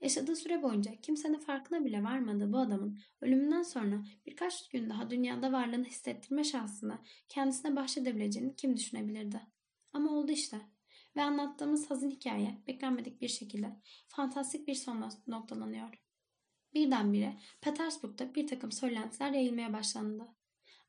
Yaşadığı 0.01 0.35
süre 0.35 0.63
boyunca 0.63 0.91
kimsenin 1.01 1.39
farkına 1.39 1.85
bile 1.85 2.03
varmadığı 2.03 2.53
bu 2.53 2.57
adamın 2.57 2.99
ölümünden 3.21 3.63
sonra 3.63 4.03
birkaç 4.25 4.69
gün 4.69 4.89
daha 4.89 5.09
dünyada 5.09 5.51
varlığını 5.51 5.85
hissettirme 5.85 6.43
şansını 6.43 6.99
kendisine 7.29 7.75
bahşedebileceğini 7.75 8.55
kim 8.55 8.77
düşünebilirdi? 8.77 9.41
Ama 9.93 10.11
oldu 10.11 10.31
işte. 10.31 10.61
Ve 11.15 11.21
anlattığımız 11.21 11.89
hazin 11.89 12.11
hikaye 12.11 12.63
beklenmedik 12.67 13.21
bir 13.21 13.27
şekilde 13.27 13.79
fantastik 14.07 14.67
bir 14.67 14.75
sonla 14.75 15.09
noktalanıyor. 15.27 16.03
Birdenbire 16.73 17.37
Petersburg'da 17.61 18.35
bir 18.35 18.47
takım 18.47 18.71
söylentiler 18.71 19.31
yayılmaya 19.31 19.73
başlandı. 19.73 20.27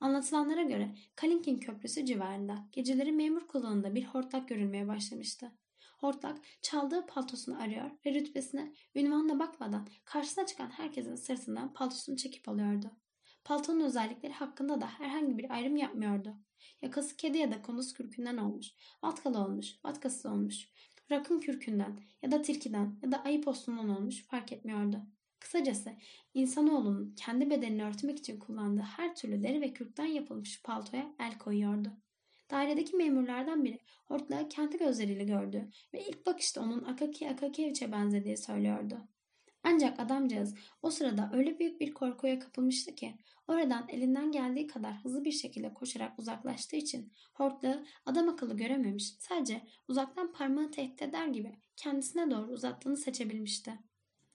Anlatılanlara 0.00 0.62
göre 0.62 0.94
Kalinkin 1.16 1.58
Köprüsü 1.58 2.06
civarında 2.06 2.68
geceleri 2.72 3.12
memur 3.12 3.46
kullanında 3.46 3.94
bir 3.94 4.04
hortlak 4.04 4.48
görülmeye 4.48 4.88
başlamıştı. 4.88 5.52
Hortlak 5.98 6.38
çaldığı 6.62 7.06
paltosunu 7.06 7.62
arıyor 7.62 7.90
ve 8.06 8.14
rütbesine 8.14 8.72
ünvanla 8.94 9.38
bakmadan 9.38 9.88
karşısına 10.04 10.46
çıkan 10.46 10.70
herkesin 10.70 11.14
sırtından 11.14 11.72
paltosunu 11.72 12.16
çekip 12.16 12.48
alıyordu. 12.48 12.90
Paltonun 13.44 13.80
özellikleri 13.80 14.32
hakkında 14.32 14.80
da 14.80 14.86
herhangi 14.86 15.38
bir 15.38 15.50
ayrım 15.50 15.76
yapmıyordu. 15.76 16.36
Yakası 16.82 17.16
kedi 17.16 17.38
ya 17.38 17.50
da 17.50 17.62
konus 17.62 17.92
kürkünden 17.92 18.36
olmuş, 18.36 18.74
vatkalı 19.02 19.38
olmuş, 19.38 19.74
vatkasız 19.84 20.26
olmuş, 20.26 20.68
rakım 21.10 21.40
kürkünden 21.40 22.00
ya 22.22 22.30
da 22.30 22.42
tilkiden 22.42 22.98
ya 23.02 23.12
da 23.12 23.24
ayı 23.24 23.42
postundan 23.42 23.88
olmuş 23.88 24.26
fark 24.26 24.52
etmiyordu. 24.52 25.00
Kısacası 25.40 25.92
insanoğlunun 26.34 27.14
kendi 27.16 27.50
bedenini 27.50 27.84
örtmek 27.84 28.18
için 28.18 28.38
kullandığı 28.38 28.80
her 28.80 29.14
türlü 29.14 29.42
deri 29.42 29.60
ve 29.60 29.72
kürkten 29.72 30.06
yapılmış 30.06 30.62
paltoya 30.62 31.14
el 31.18 31.38
koyuyordu. 31.38 31.88
Dairedeki 32.50 32.96
memurlardan 32.96 33.64
biri 33.64 33.78
hortlağı 34.08 34.48
kendi 34.48 34.78
gözleriyle 34.78 35.24
gördü 35.24 35.70
ve 35.94 36.06
ilk 36.08 36.26
bakışta 36.26 36.60
onun 36.60 36.84
Akaki 36.84 37.30
Akakiyeviç'e 37.30 37.92
benzediği 37.92 38.36
söylüyordu. 38.36 39.08
Ancak 39.62 40.00
adamcağız 40.00 40.54
o 40.82 40.90
sırada 40.90 41.30
öyle 41.32 41.58
büyük 41.58 41.80
bir 41.80 41.94
korkuya 41.94 42.38
kapılmıştı 42.38 42.94
ki 42.94 43.14
oradan 43.48 43.86
elinden 43.88 44.32
geldiği 44.32 44.66
kadar 44.66 44.94
hızlı 45.04 45.24
bir 45.24 45.32
şekilde 45.32 45.74
koşarak 45.74 46.18
uzaklaştığı 46.18 46.76
için 46.76 47.12
hortlağı 47.34 47.86
adam 48.06 48.28
akıllı 48.28 48.56
görememiş. 48.56 49.14
Sadece 49.18 49.60
uzaktan 49.88 50.32
parmağı 50.32 50.70
tehdit 50.70 51.02
eder 51.02 51.26
gibi 51.26 51.56
kendisine 51.76 52.30
doğru 52.30 52.52
uzattığını 52.52 52.96
seçebilmişti. 52.96 53.78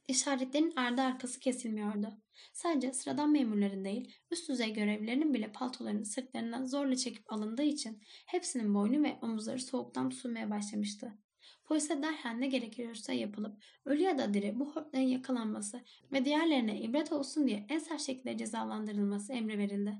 İşaretlerin 0.07 0.73
ardı 0.75 1.01
arkası 1.01 1.39
kesilmiyordu. 1.39 2.17
Sadece 2.53 2.93
sıradan 2.93 3.31
memurların 3.31 3.85
değil, 3.85 4.15
üst 4.31 4.49
düzey 4.49 4.73
görevlilerinin 4.73 5.33
bile 5.33 5.51
paltolarını 5.51 6.05
sırtlarından 6.05 6.65
zorla 6.65 6.95
çekip 6.95 7.33
alındığı 7.33 7.63
için 7.63 8.01
hepsinin 8.25 8.73
boynu 8.73 9.03
ve 9.03 9.17
omuzları 9.21 9.59
soğuktan 9.59 10.09
tutulmaya 10.09 10.49
başlamıştı. 10.49 11.24
Polise 11.65 12.03
derhal 12.03 12.31
ne 12.31 12.47
gerekiyorsa 12.47 13.13
yapılıp 13.13 13.63
ölü 13.85 14.01
ya 14.01 14.17
da 14.17 14.33
diri 14.33 14.59
bu 14.59 14.75
hortların 14.75 15.03
yakalanması 15.03 15.81
ve 16.11 16.25
diğerlerine 16.25 16.81
ibret 16.81 17.11
olsun 17.11 17.47
diye 17.47 17.65
en 17.69 17.79
sert 17.79 18.01
şekilde 18.01 18.37
cezalandırılması 18.37 19.33
emri 19.33 19.57
verildi. 19.57 19.97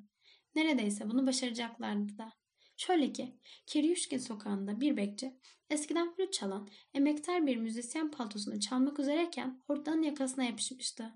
Neredeyse 0.56 1.10
bunu 1.10 1.28
başaracaklardı 1.28 2.18
da. 2.18 2.34
Şöyle 2.78 3.14
ki, 3.14 3.40
Kiryushkin 3.66 4.18
sokağında 4.18 4.82
bir 4.82 4.98
bekçi, 4.98 5.40
eskiden 5.70 6.16
flüt 6.16 6.34
çalan, 6.34 6.70
emektar 6.94 7.48
bir 7.48 7.58
müzisyen 7.58 8.12
paltosunu 8.12 8.60
çalmak 8.60 9.00
üzereyken 9.00 9.62
hortlanın 9.68 10.02
yakasına 10.02 10.44
yapışmıştı. 10.44 11.14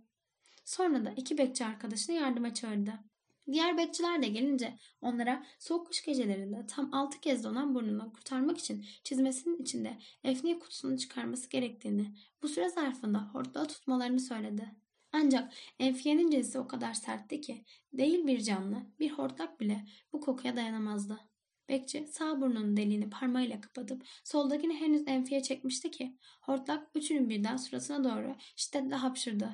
Sonra 0.65 1.05
da 1.05 1.13
iki 1.17 1.37
bekçi 1.37 1.65
arkadaşını 1.65 2.15
yardıma 2.15 2.53
çağırdı. 2.53 3.08
Diğer 3.51 3.77
bekçiler 3.77 4.21
de 4.21 4.27
gelince 4.27 4.77
onlara 5.01 5.45
soğuk 5.59 5.87
kış 5.87 6.05
gecelerinde 6.05 6.65
tam 6.67 6.93
altı 6.93 7.19
kez 7.19 7.43
donan 7.43 7.75
burnundan 7.75 8.13
kurtarmak 8.13 8.57
için 8.57 8.85
çizmesinin 9.03 9.61
içinde 9.61 9.97
efniye 10.23 10.59
kutusunu 10.59 10.97
çıkarması 10.97 11.49
gerektiğini, 11.49 12.13
bu 12.41 12.47
süre 12.47 12.69
zarfında 12.69 13.19
hortlağı 13.19 13.67
tutmalarını 13.67 14.19
söyledi. 14.19 14.75
Ancak 15.11 15.53
enfiyenin 15.79 16.31
cinsi 16.31 16.59
o 16.59 16.67
kadar 16.67 16.93
sertti 16.93 17.41
ki 17.41 17.65
değil 17.93 18.27
bir 18.27 18.41
canlı, 18.41 18.77
bir 18.99 19.09
hortlak 19.11 19.59
bile 19.59 19.85
bu 20.13 20.21
kokuya 20.21 20.55
dayanamazdı. 20.55 21.19
Bekçi 21.69 22.07
sağ 22.07 22.41
burnunun 22.41 22.77
deliğini 22.77 23.09
parmağıyla 23.09 23.61
kapatıp 23.61 24.05
soldakini 24.23 24.73
henüz 24.73 25.03
enfiye 25.07 25.43
çekmişti 25.43 25.91
ki 25.91 26.17
hortlak 26.41 26.87
üçünün 26.95 27.29
birden 27.29 27.57
suratına 27.57 28.03
doğru 28.03 28.35
şiddetle 28.55 28.95
hapşırdı. 28.95 29.49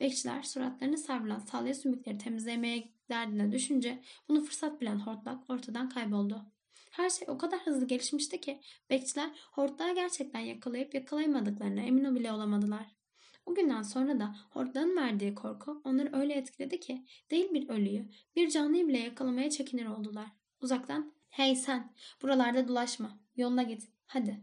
Bekçiler 0.00 0.42
suratlarını 0.42 0.98
savrulan 0.98 1.38
salya 1.38 1.74
sümükleri 1.74 2.18
temizlemeye 2.18 2.95
derdine 3.08 3.52
düşünce 3.52 4.02
bunu 4.28 4.44
fırsat 4.44 4.80
bilen 4.80 4.98
hortlak 4.98 5.50
ortadan 5.50 5.88
kayboldu. 5.88 6.46
Her 6.90 7.10
şey 7.10 7.28
o 7.30 7.38
kadar 7.38 7.60
hızlı 7.60 7.86
gelişmişti 7.86 8.40
ki 8.40 8.60
bekçiler 8.90 9.30
hortlağı 9.52 9.94
gerçekten 9.94 10.40
yakalayıp 10.40 10.94
yakalayamadıklarına 10.94 11.80
emin 11.80 12.14
bile 12.14 12.32
olamadılar. 12.32 12.86
O 13.46 13.54
günden 13.54 13.82
sonra 13.82 14.20
da 14.20 14.36
hortlağın 14.50 14.96
verdiği 14.96 15.34
korku 15.34 15.80
onları 15.84 16.16
öyle 16.16 16.34
etkiledi 16.34 16.80
ki 16.80 17.06
değil 17.30 17.54
bir 17.54 17.68
ölüyü, 17.68 18.08
bir 18.36 18.50
canlıyı 18.50 18.88
bile 18.88 18.98
yakalamaya 18.98 19.50
çekinir 19.50 19.86
oldular. 19.86 20.26
Uzaktan 20.60 21.12
hey 21.28 21.56
sen 21.56 21.92
buralarda 22.22 22.68
dolaşma 22.68 23.20
yoluna 23.36 23.62
git 23.62 23.88
hadi 24.06 24.40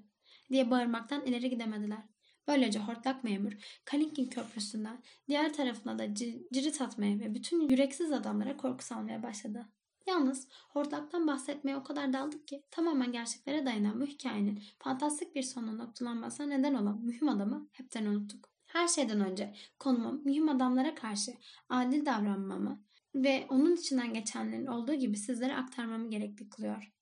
diye 0.52 0.72
bağırmaktan 0.72 1.26
ileri 1.26 1.50
gidemediler. 1.50 2.13
Böylece 2.48 2.80
hortlak 2.80 3.24
memur 3.24 3.54
Kalinkin 3.86 4.26
köprüsünden 4.26 5.04
diğer 5.28 5.54
tarafına 5.54 6.00
da 6.00 6.14
cirit 6.54 6.82
atmaya 6.82 7.20
ve 7.20 7.36
bütün 7.36 7.70
yüreksiz 7.70 8.12
adamlara 8.12 8.58
korku 8.58 8.84
salmaya 8.84 9.24
başladı. 9.24 9.68
Yalnız 10.08 10.48
hortlaktan 10.70 11.28
bahsetmeye 11.28 11.78
o 11.78 11.84
kadar 11.84 12.14
daldık 12.14 12.48
ki 12.48 12.64
tamamen 12.72 13.12
gerçeklere 13.12 13.66
dayanan 13.66 14.02
bu 14.02 14.06
hikayenin 14.06 14.64
fantastik 14.80 15.36
bir 15.36 15.44
sonuna 15.44 15.74
noktalanmasına 15.74 16.48
neden 16.48 16.74
olan 16.74 17.02
mühim 17.02 17.30
adamı 17.30 17.70
hepten 17.72 18.06
unuttuk. 18.06 18.50
Her 18.66 18.88
şeyden 18.88 19.22
önce 19.22 19.54
konumu 19.80 20.22
mühim 20.26 20.50
adamlara 20.50 20.96
karşı 20.96 21.32
adil 21.70 22.06
davranmamı 22.06 22.84
ve 23.16 23.46
onun 23.50 23.76
içinden 23.76 24.14
geçenlerin 24.14 24.68
olduğu 24.68 24.94
gibi 24.94 25.18
sizlere 25.18 25.56
aktarmamı 25.56 26.10
gerekli 26.10 26.50
kılıyor. 26.50 26.94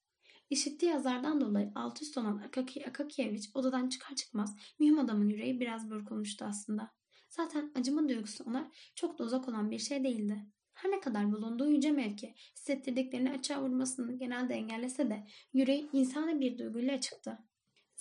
İşittiği 0.52 0.86
yazardan 0.86 1.42
dolayı 1.42 1.72
alt 1.76 2.02
üst 2.02 2.18
olan 2.18 2.38
Akaki 2.38 2.88
Akakiyeviç 2.88 3.50
odadan 3.54 3.90
çıkar 3.90 4.16
çıkmaz 4.16 4.56
mühim 4.80 5.00
adamın 5.00 5.30
yüreği 5.30 5.60
biraz 5.60 5.90
burkulmuştu 5.90 6.46
aslında. 6.46 6.92
Zaten 7.30 7.72
acıma 7.76 8.10
duygusu 8.10 8.44
ona 8.44 8.72
çok 8.96 9.20
da 9.20 9.24
uzak 9.24 9.50
olan 9.50 9.72
bir 9.72 9.80
şey 9.80 10.04
değildi. 10.04 10.46
Her 10.74 10.92
ne 10.92 11.00
kadar 11.00 11.32
bulunduğu 11.32 11.70
yüce 11.70 11.92
mevki 11.92 12.36
hissettirdiklerini 12.56 13.32
açığa 13.32 13.62
vurmasını 13.62 14.18
genelde 14.18 14.54
engellese 14.54 15.10
de 15.10 15.28
yüreği 15.54 15.90
insani 15.94 16.40
bir 16.40 16.58
duyguyla 16.58 16.96
açıktı. 16.96 17.38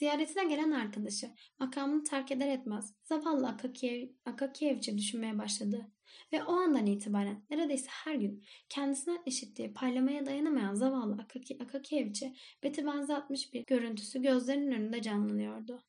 Ziyaretine 0.00 0.44
gelen 0.44 0.70
arkadaşı 0.70 1.30
makamını 1.58 2.04
terk 2.04 2.32
eder 2.32 2.48
etmez 2.48 2.94
zavallı 3.02 3.48
Akakiyev, 3.48 4.08
Akakiyevç'i 4.24 4.98
düşünmeye 4.98 5.38
başladı. 5.38 5.90
Ve 6.32 6.44
o 6.44 6.52
andan 6.52 6.86
itibaren 6.86 7.44
neredeyse 7.50 7.86
her 7.90 8.14
gün 8.14 8.44
kendisine 8.68 9.18
eşittiği 9.26 9.72
parlamaya 9.72 10.26
dayanamayan 10.26 10.74
zavallı 10.74 11.22
Akaki, 11.22 11.58
Akakiyevç'e 11.62 12.34
beti 12.62 12.86
benzetmiş 12.86 13.54
bir 13.54 13.66
görüntüsü 13.66 14.22
gözlerinin 14.22 14.72
önünde 14.72 15.02
canlanıyordu. 15.02 15.82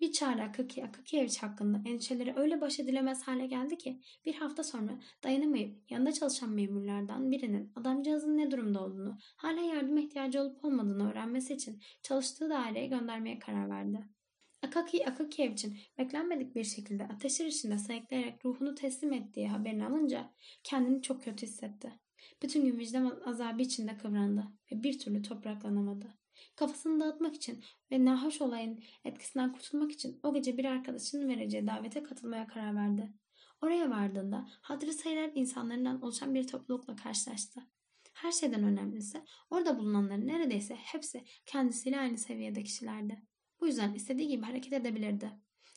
Bir 0.00 0.12
çare 0.12 0.42
Akaki 0.42 0.84
Akakiyevç 0.84 1.42
hakkında 1.42 1.82
endişeleri 1.88 2.34
öyle 2.36 2.60
baş 2.60 2.80
edilemez 2.80 3.22
hale 3.22 3.46
geldi 3.46 3.78
ki 3.78 4.00
bir 4.24 4.34
hafta 4.34 4.64
sonra 4.64 5.00
dayanamayıp 5.24 5.90
yanında 5.90 6.12
çalışan 6.12 6.50
memurlardan 6.50 7.30
birinin 7.30 7.72
adamcağızın 7.76 8.36
ne 8.36 8.50
durumda 8.50 8.84
olduğunu, 8.84 9.18
hala 9.36 9.60
yardıma 9.60 10.00
ihtiyacı 10.00 10.40
olup 10.42 10.64
olmadığını 10.64 11.10
öğrenmesi 11.10 11.54
için 11.54 11.80
çalıştığı 12.02 12.50
daireye 12.50 12.86
göndermeye 12.86 13.38
karar 13.38 13.70
verdi. 13.70 14.04
Akaki 14.62 15.06
Akakievç'in 15.06 15.78
beklenmedik 15.98 16.54
bir 16.54 16.64
şekilde 16.64 17.04
ateşler 17.04 17.46
içinde 17.46 17.78
sayıklayarak 17.78 18.44
ruhunu 18.44 18.74
teslim 18.74 19.12
ettiği 19.12 19.48
haberini 19.48 19.86
alınca 19.86 20.30
kendini 20.62 21.02
çok 21.02 21.22
kötü 21.22 21.46
hissetti. 21.46 21.92
Bütün 22.42 22.64
gün 22.64 22.78
vicdan 22.78 23.22
azabı 23.26 23.62
içinde 23.62 23.96
kıvrandı 23.96 24.44
ve 24.72 24.82
bir 24.82 24.98
türlü 24.98 25.22
topraklanamadı. 25.22 26.23
Kafasını 26.56 27.00
dağıtmak 27.00 27.34
için 27.34 27.64
ve 27.90 28.04
nahoş 28.04 28.40
olayın 28.40 28.82
etkisinden 29.04 29.52
kurtulmak 29.52 29.92
için 29.92 30.20
o 30.22 30.34
gece 30.34 30.58
bir 30.58 30.64
arkadaşının 30.64 31.28
vereceği 31.28 31.66
davete 31.66 32.02
katılmaya 32.02 32.46
karar 32.46 32.76
verdi. 32.76 33.12
Oraya 33.62 33.90
vardığında 33.90 34.48
hatırı 34.60 34.92
sayılar 34.92 35.30
insanlarından 35.34 36.02
oluşan 36.02 36.34
bir 36.34 36.46
toplulukla 36.46 36.96
karşılaştı. 36.96 37.60
Her 38.14 38.32
şeyden 38.32 38.64
önemlisi 38.64 39.22
orada 39.50 39.78
bulunanların 39.78 40.26
neredeyse 40.26 40.74
hepsi 40.74 41.24
kendisiyle 41.46 41.98
aynı 41.98 42.18
seviyede 42.18 42.62
kişilerdi. 42.62 43.22
Bu 43.60 43.66
yüzden 43.66 43.94
istediği 43.94 44.28
gibi 44.28 44.42
hareket 44.42 44.72
edebilirdi. 44.72 45.30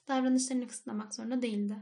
Davranışlarını 0.08 0.68
kısıtlamak 0.68 1.16
zorunda 1.16 1.42
değildi. 1.42 1.76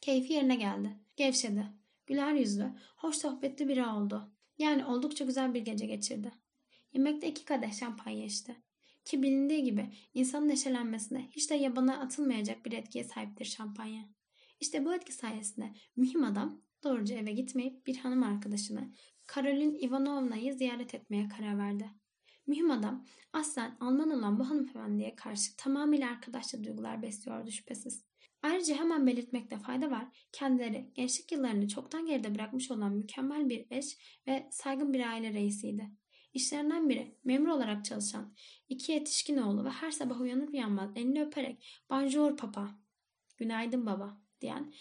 Keyfi 0.00 0.32
yerine 0.32 0.56
geldi. 0.56 0.96
Gevşedi. 1.16 1.66
Güler 2.06 2.32
yüzlü, 2.32 2.72
hoş 2.96 3.16
sohbetli 3.16 3.68
biri 3.68 3.86
oldu. 3.86 4.32
Yani 4.58 4.84
oldukça 4.84 5.24
güzel 5.24 5.54
bir 5.54 5.60
gece 5.60 5.86
geçirdi. 5.86 6.32
Yemekte 6.92 7.28
iki 7.28 7.44
kadeh 7.44 7.72
şampanya 7.72 8.24
içti. 8.24 8.56
Ki 9.04 9.22
bilindiği 9.22 9.64
gibi 9.64 9.92
insanın 10.14 10.48
neşelenmesine 10.48 11.28
hiç 11.30 11.50
de 11.50 11.54
yabana 11.54 12.00
atılmayacak 12.00 12.66
bir 12.66 12.72
etkiye 12.72 13.04
sahiptir 13.04 13.44
şampanya. 13.44 14.08
İşte 14.60 14.84
bu 14.84 14.94
etki 14.94 15.12
sayesinde 15.12 15.74
mühim 15.96 16.24
adam 16.24 16.60
doğruca 16.84 17.16
eve 17.16 17.32
gitmeyip 17.32 17.86
bir 17.86 17.96
hanım 17.96 18.22
arkadaşını 18.22 18.92
Karolin 19.26 19.74
Ivanovna'yı 19.74 20.54
ziyaret 20.54 20.94
etmeye 20.94 21.28
karar 21.28 21.58
verdi. 21.58 21.90
Mühim 22.46 22.70
adam 22.70 23.04
aslen 23.32 23.76
Alman 23.80 24.10
olan 24.10 24.38
bu 24.38 24.50
hanımefendiye 24.50 25.16
karşı 25.16 25.56
tamamıyla 25.56 26.10
arkadaşça 26.10 26.64
duygular 26.64 27.02
besliyordu 27.02 27.50
şüphesiz. 27.50 28.04
Ayrıca 28.42 28.74
hemen 28.74 29.06
belirtmekte 29.06 29.58
fayda 29.58 29.90
var. 29.90 30.28
Kendileri 30.32 30.90
gençlik 30.94 31.32
yıllarını 31.32 31.68
çoktan 31.68 32.06
geride 32.06 32.34
bırakmış 32.34 32.70
olan 32.70 32.92
mükemmel 32.92 33.48
bir 33.48 33.66
eş 33.70 33.98
ve 34.26 34.48
saygın 34.50 34.92
bir 34.92 35.10
aile 35.10 35.32
reisiydi. 35.32 35.90
İşlerinden 36.36 36.88
biri 36.88 37.14
memur 37.24 37.48
olarak 37.48 37.84
çalışan 37.84 38.34
iki 38.68 38.92
yetişkin 38.92 39.36
oğlu 39.36 39.64
ve 39.64 39.70
her 39.70 39.90
sabah 39.90 40.20
uyanır 40.20 40.48
uyanmaz 40.48 40.90
elini 40.96 41.22
öperek 41.22 41.64
Bonjour 41.90 42.36
papa, 42.36 42.70
günaydın 43.36 43.86
baba 43.86 44.20
diyen 44.40 44.72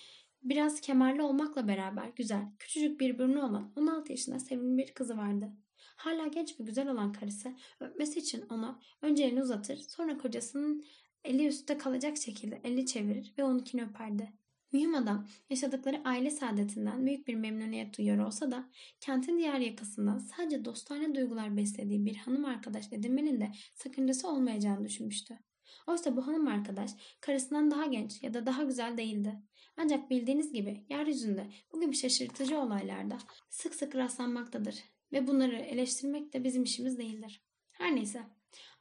biraz 0.43 0.81
kemerli 0.81 1.21
olmakla 1.21 1.67
beraber 1.67 2.07
güzel, 2.15 2.45
küçücük 2.59 2.99
bir 2.99 3.19
burnu 3.19 3.45
olan 3.45 3.73
16 3.75 4.11
yaşında 4.11 4.39
sevimli 4.39 4.77
bir 4.77 4.93
kızı 4.93 5.17
vardı. 5.17 5.51
Hala 5.77 6.27
genç 6.27 6.59
ve 6.59 6.63
güzel 6.63 6.91
olan 6.91 7.13
karısı 7.13 7.55
öpmesi 7.79 8.19
için 8.19 8.45
ona 8.49 8.79
önce 9.01 9.23
elini 9.23 9.41
uzatır 9.41 9.77
sonra 9.77 10.17
kocasının 10.17 10.85
eli 11.23 11.47
üstte 11.47 11.77
kalacak 11.77 12.17
şekilde 12.17 12.61
elini 12.63 12.85
çevirir 12.85 13.33
ve 13.37 13.43
onunkini 13.43 13.83
öperdi. 13.83 14.33
Mühim 14.75 14.95
adam 14.95 15.27
yaşadıkları 15.49 16.01
aile 16.05 16.29
saadetinden 16.29 17.05
büyük 17.05 17.27
bir 17.27 17.35
memnuniyet 17.35 17.97
duyuyor 17.97 18.17
olsa 18.17 18.51
da 18.51 18.69
kentin 18.99 19.37
diğer 19.37 19.59
yakasından 19.59 20.17
sadece 20.17 20.65
dostane 20.65 21.15
duygular 21.15 21.57
beslediği 21.57 22.05
bir 22.05 22.15
hanım 22.15 22.45
arkadaş 22.45 22.93
edinmenin 22.93 23.41
de 23.41 23.51
sakıncası 23.75 24.27
olmayacağını 24.27 24.85
düşünmüştü. 24.85 25.39
Oysa 25.87 26.17
bu 26.17 26.27
hanım 26.27 26.47
arkadaş 26.47 26.91
karısından 27.21 27.71
daha 27.71 27.85
genç 27.85 28.23
ya 28.23 28.33
da 28.33 28.45
daha 28.45 28.63
güzel 28.63 28.97
değildi. 28.97 29.35
Ancak 29.77 30.09
bildiğiniz 30.09 30.53
gibi 30.53 30.85
yeryüzünde 30.89 31.47
bugün 31.73 31.91
şaşırtıcı 31.91 32.59
olaylarda 32.59 33.17
sık 33.49 33.75
sık 33.75 33.95
rastlanmaktadır 33.95 34.75
ve 35.13 35.27
bunları 35.27 35.57
eleştirmek 35.57 36.33
de 36.33 36.43
bizim 36.43 36.63
işimiz 36.63 36.97
değildir. 36.97 37.41
Her 37.71 37.95
neyse 37.95 38.23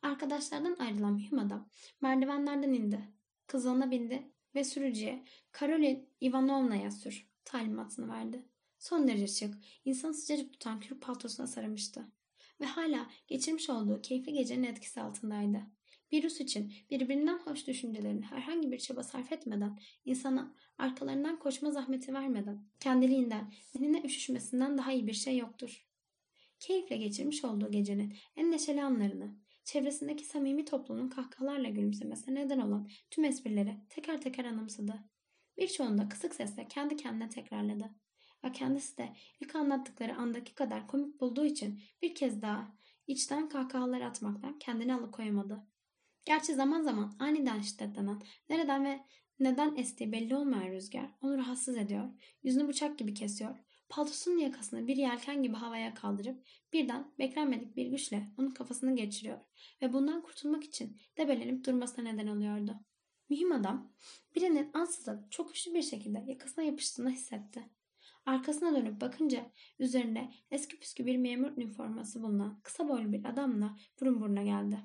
arkadaşlardan 0.02 0.76
ayrılan 0.78 1.14
mühim 1.14 1.38
adam 1.38 1.68
merdivenlerden 2.00 2.72
indi. 2.72 3.00
Kızağına 3.46 3.90
bindi 3.90 4.33
ve 4.54 4.64
sürücüye 4.64 5.24
Karolin 5.52 6.08
Ivanovna'ya 6.20 6.90
sür 6.90 7.26
talimatını 7.44 8.08
verdi. 8.08 8.42
Son 8.78 9.08
derece 9.08 9.26
şık, 9.26 9.54
insanı 9.84 10.14
sıcacık 10.14 10.52
tutan 10.52 10.80
kürk 10.80 11.02
paltosuna 11.02 11.46
sarılmıştı. 11.46 12.04
Ve 12.60 12.64
hala 12.64 13.10
geçirmiş 13.28 13.70
olduğu 13.70 14.02
keyifli 14.02 14.32
gecenin 14.32 14.64
etkisi 14.64 15.00
altındaydı. 15.00 15.62
Bir 16.12 16.22
Rus 16.22 16.40
için 16.40 16.72
birbirinden 16.90 17.38
hoş 17.38 17.66
düşüncelerin 17.66 18.22
herhangi 18.22 18.72
bir 18.72 18.78
çaba 18.78 19.02
sarf 19.02 19.32
etmeden, 19.32 19.78
insana 20.04 20.54
arkalarından 20.78 21.38
koşma 21.38 21.70
zahmeti 21.70 22.14
vermeden, 22.14 22.64
kendiliğinden, 22.80 23.52
zihnine 23.72 24.02
üşüşmesinden 24.02 24.78
daha 24.78 24.92
iyi 24.92 25.06
bir 25.06 25.12
şey 25.12 25.36
yoktur. 25.38 25.86
Keyifle 26.60 26.96
geçirmiş 26.96 27.44
olduğu 27.44 27.70
gecenin 27.70 28.14
en 28.36 28.50
neşeli 28.52 28.82
anlarını, 28.82 29.36
çevresindeki 29.64 30.24
samimi 30.24 30.64
toplumun 30.64 31.08
kahkahalarla 31.08 31.68
gülümsemesine 31.68 32.34
neden 32.34 32.58
olan 32.58 32.88
tüm 33.10 33.24
esprileri 33.24 33.76
teker 33.88 34.20
teker 34.20 34.44
anımsadı. 34.44 35.04
Birçoğunu 35.58 35.98
da 35.98 36.08
kısık 36.08 36.34
sesle 36.34 36.68
kendi 36.68 36.96
kendine 36.96 37.28
tekrarladı. 37.28 37.94
Ve 38.44 38.52
kendisi 38.52 38.98
de 38.98 39.12
ilk 39.40 39.56
anlattıkları 39.56 40.16
andaki 40.16 40.54
kadar 40.54 40.86
komik 40.86 41.20
bulduğu 41.20 41.44
için 41.44 41.80
bir 42.02 42.14
kez 42.14 42.42
daha 42.42 42.78
içten 43.06 43.48
kahkahalar 43.48 44.00
atmaktan 44.00 44.58
kendini 44.58 44.94
alıkoyamadı. 44.94 45.66
Gerçi 46.24 46.54
zaman 46.54 46.82
zaman 46.82 47.16
aniden 47.18 47.60
şiddetlenen, 47.60 48.22
nereden 48.48 48.84
ve 48.84 49.00
neden 49.40 49.76
estiği 49.76 50.12
belli 50.12 50.36
olmayan 50.36 50.72
rüzgar 50.72 51.10
onu 51.20 51.38
rahatsız 51.38 51.76
ediyor, 51.76 52.08
yüzünü 52.42 52.68
bıçak 52.68 52.98
gibi 52.98 53.14
kesiyor, 53.14 53.56
paltosunun 53.88 54.38
yakasını 54.38 54.86
bir 54.86 54.96
yelken 54.96 55.42
gibi 55.42 55.56
havaya 55.56 55.94
kaldırıp 55.94 56.46
birden 56.72 57.12
beklenmedik 57.18 57.76
bir 57.76 57.86
güçle 57.86 58.28
onun 58.38 58.50
kafasını 58.50 58.96
geçiriyor 58.96 59.40
ve 59.82 59.92
bundan 59.92 60.22
kurtulmak 60.22 60.64
için 60.64 61.00
debelenip 61.18 61.66
durmasına 61.66 62.04
neden 62.04 62.26
oluyordu. 62.26 62.80
Mühim 63.30 63.52
adam 63.52 63.92
birinin 64.34 64.70
ansızın 64.74 65.26
çok 65.30 65.48
güçlü 65.48 65.74
bir 65.74 65.82
şekilde 65.82 66.24
yakasına 66.26 66.64
yapıştığını 66.64 67.10
hissetti. 67.10 67.70
Arkasına 68.26 68.76
dönüp 68.76 69.00
bakınca 69.00 69.50
üzerinde 69.78 70.28
eski 70.50 70.78
püskü 70.78 71.06
bir 71.06 71.16
memur 71.16 71.56
üniforması 71.56 72.22
bulunan 72.22 72.60
kısa 72.62 72.88
boylu 72.88 73.12
bir 73.12 73.24
adamla 73.24 73.76
burun 74.00 74.20
buruna 74.20 74.42
geldi. 74.42 74.78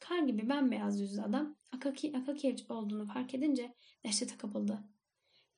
Kar 0.00 0.18
gibi 0.18 0.48
bembeyaz 0.48 1.00
yüzlü 1.00 1.22
adam 1.22 1.56
Akaki 1.72 2.16
Akakiyeviç 2.16 2.70
olduğunu 2.70 3.06
fark 3.06 3.34
edince 3.34 3.74
dehşete 4.04 4.36
kapıldı. 4.36 4.84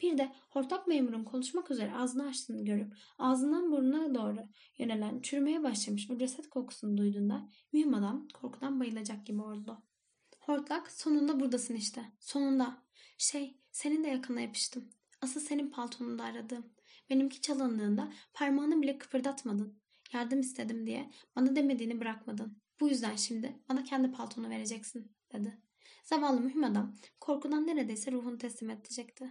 Bir 0.02 0.18
de 0.18 0.32
hortlak 0.51 0.86
memurun 0.86 1.24
konuşmak 1.24 1.70
üzere 1.70 1.94
ağzını 1.94 2.27
açtığını 2.27 2.64
görüp 2.64 2.97
ağzından 3.18 3.72
burnuna 3.72 4.14
doğru 4.14 4.48
yönelen 4.78 5.20
çürümeye 5.20 5.62
başlamış 5.62 6.10
o 6.10 6.18
ceset 6.18 6.51
kokusunu 6.51 6.97
duyduğunda 6.97 7.48
mühim 7.72 7.94
adam 7.94 8.28
korkudan 8.35 8.81
bayılacak 8.81 9.27
gibi 9.27 9.43
oldu. 9.43 9.82
Hortlak 10.40 10.93
sonunda 10.93 11.40
buradasın 11.40 11.74
işte. 11.74 12.05
Sonunda. 12.20 12.82
Şey 13.18 13.60
senin 13.72 14.05
de 14.05 14.09
yakına 14.09 14.40
yapıştım. 14.40 14.85
Asıl 15.20 15.40
senin 15.40 15.70
paltonunu 15.70 16.18
da 16.18 16.24
aradım. 16.24 16.66
Benimki 17.10 17.40
çalındığında 17.40 18.12
parmağını 18.35 18.82
bile 18.82 18.98
kıpırdatmadın. 18.98 19.81
Yardım 20.12 20.40
istedim 20.40 20.86
diye 20.86 21.10
bana 21.36 21.56
demediğini 21.56 22.01
bırakmadın. 22.01 22.56
Bu 22.81 22.89
yüzden 22.89 23.16
şimdi 23.16 23.62
bana 23.68 23.85
kendi 23.85 24.12
paltonu 24.12 24.51
vereceksin 24.51 25.12
dedi. 25.32 25.59
Zavallı 26.05 26.40
mühim 26.40 26.64
adam 26.64 26.97
korkudan 27.20 27.66
neredeyse 27.66 28.12
ruhunu 28.12 28.39
teslim 28.39 28.70
edecekti. 28.70 29.31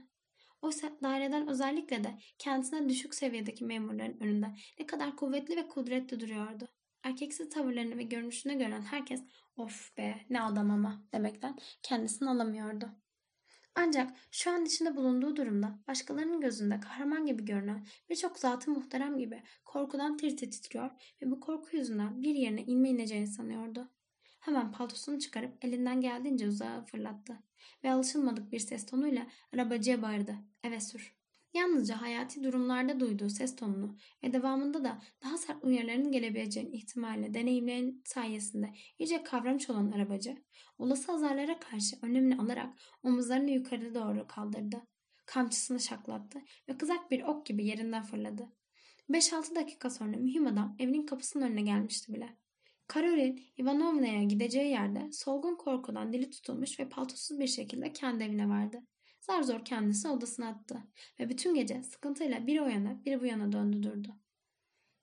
Oysa 0.62 0.92
daireden 1.04 1.48
özellikle 1.48 2.04
de 2.04 2.20
kendisinden 2.38 2.90
düşük 2.90 3.16
seviyedeki 3.16 3.66
memurların 3.66 4.18
önünde 4.20 4.48
ne 4.80 4.86
kadar 4.86 5.16
kuvvetli 5.16 5.56
ve 5.56 5.68
kudretli 5.68 6.20
duruyordu. 6.20 6.68
Erkeksiz 7.04 7.50
tavırlarını 7.50 7.98
ve 7.98 8.04
görünüşünü 8.04 8.58
gören 8.58 8.82
herkes 8.82 9.24
of 9.58 9.98
be 9.98 10.26
ne 10.30 10.42
adam 10.42 10.72
ama 10.72 11.04
demekten 11.14 11.58
kendisini 11.84 12.30
alamıyordu. 12.30 12.90
Ancak 13.76 14.12
şu 14.32 14.52
an 14.52 14.66
içinde 14.66 14.96
bulunduğu 14.96 15.36
durumda 15.36 15.80
başkalarının 15.88 16.42
gözünde 16.42 16.80
kahraman 16.80 17.26
gibi 17.26 17.46
görünen 17.46 17.86
birçok 18.10 18.40
zatı 18.40 18.72
muhterem 18.72 19.18
gibi 19.18 19.44
korkudan 19.66 20.18
tir 20.18 20.38
titriyor 20.38 20.90
ve 21.22 21.32
bu 21.32 21.40
korku 21.40 21.78
yüzünden 21.78 22.22
bir 22.22 22.36
yerine 22.36 22.64
inme 22.64 22.90
ineceğini 22.90 23.28
sanıyordu. 23.28 23.90
Hemen 24.40 24.72
paltosunu 24.72 25.20
çıkarıp 25.20 25.66
elinden 25.66 26.02
geldiğince 26.02 26.48
uzağa 26.48 26.82
fırlattı 26.82 27.44
ve 27.84 27.92
alışılmadık 27.92 28.52
bir 28.52 28.60
ses 28.60 28.86
tonuyla 28.86 29.28
arabacıya 29.54 30.02
bağırdı. 30.02 30.36
Eve 30.64 30.80
sür. 30.80 31.20
Yalnızca 31.54 32.02
hayati 32.02 32.44
durumlarda 32.44 33.00
duyduğu 33.00 33.30
ses 33.30 33.56
tonunu 33.56 33.98
ve 34.24 34.34
devamında 34.34 34.84
da 34.84 35.02
daha 35.24 35.38
sert 35.38 35.64
uyarıların 35.64 36.12
gelebileceğini 36.12 36.76
ihtimalle 36.76 37.34
deneyimlerin 37.34 38.02
sayesinde 38.06 38.74
iyice 39.00 39.24
kavramış 39.24 39.70
olan 39.70 39.92
arabacı, 39.92 40.38
olası 40.78 41.12
azarlara 41.12 41.60
karşı 41.60 41.96
önlemini 42.02 42.38
alarak 42.42 42.74
omuzlarını 43.04 43.52
yukarı 43.52 43.96
doğru 43.96 44.28
kaldırdı. 44.28 44.82
Kamçısını 45.26 45.80
şaklattı 45.80 46.40
ve 46.70 46.78
kızak 46.78 47.12
bir 47.12 47.24
ok 47.24 47.46
gibi 47.46 47.66
yerinden 47.66 48.04
fırladı. 48.04 48.50
5-6 49.10 49.56
dakika 49.56 49.90
sonra 49.90 50.18
mühim 50.18 50.48
adam 50.48 50.76
evinin 50.80 51.06
kapısının 51.06 51.46
önüne 51.46 51.62
gelmişti 51.62 52.14
bile. 52.14 52.38
Karolin 52.90 53.42
Ivanovna'ya 53.58 54.24
gideceği 54.24 54.72
yerde 54.72 55.12
solgun 55.12 55.56
korkudan 55.56 56.14
dili 56.14 56.30
tutulmuş 56.30 56.80
ve 56.80 56.90
paltosuz 56.90 57.40
bir 57.40 57.48
şekilde 57.48 57.94
kendi 57.94 58.24
evine 58.24 58.50
vardı. 58.50 58.82
Zar 59.22 59.44
zor 59.44 59.66
kendisi 59.66 60.08
odasına 60.08 60.48
attı 60.48 60.84
ve 61.20 61.30
bütün 61.30 61.54
gece 61.54 61.84
sıkıntıyla 61.84 62.48
bir 62.48 62.60
o 62.60 62.68
yana 62.68 63.06
bir 63.06 63.22
bu 63.22 63.26
yana 63.26 63.52
döndü 63.52 63.84
durdu. 63.84 64.16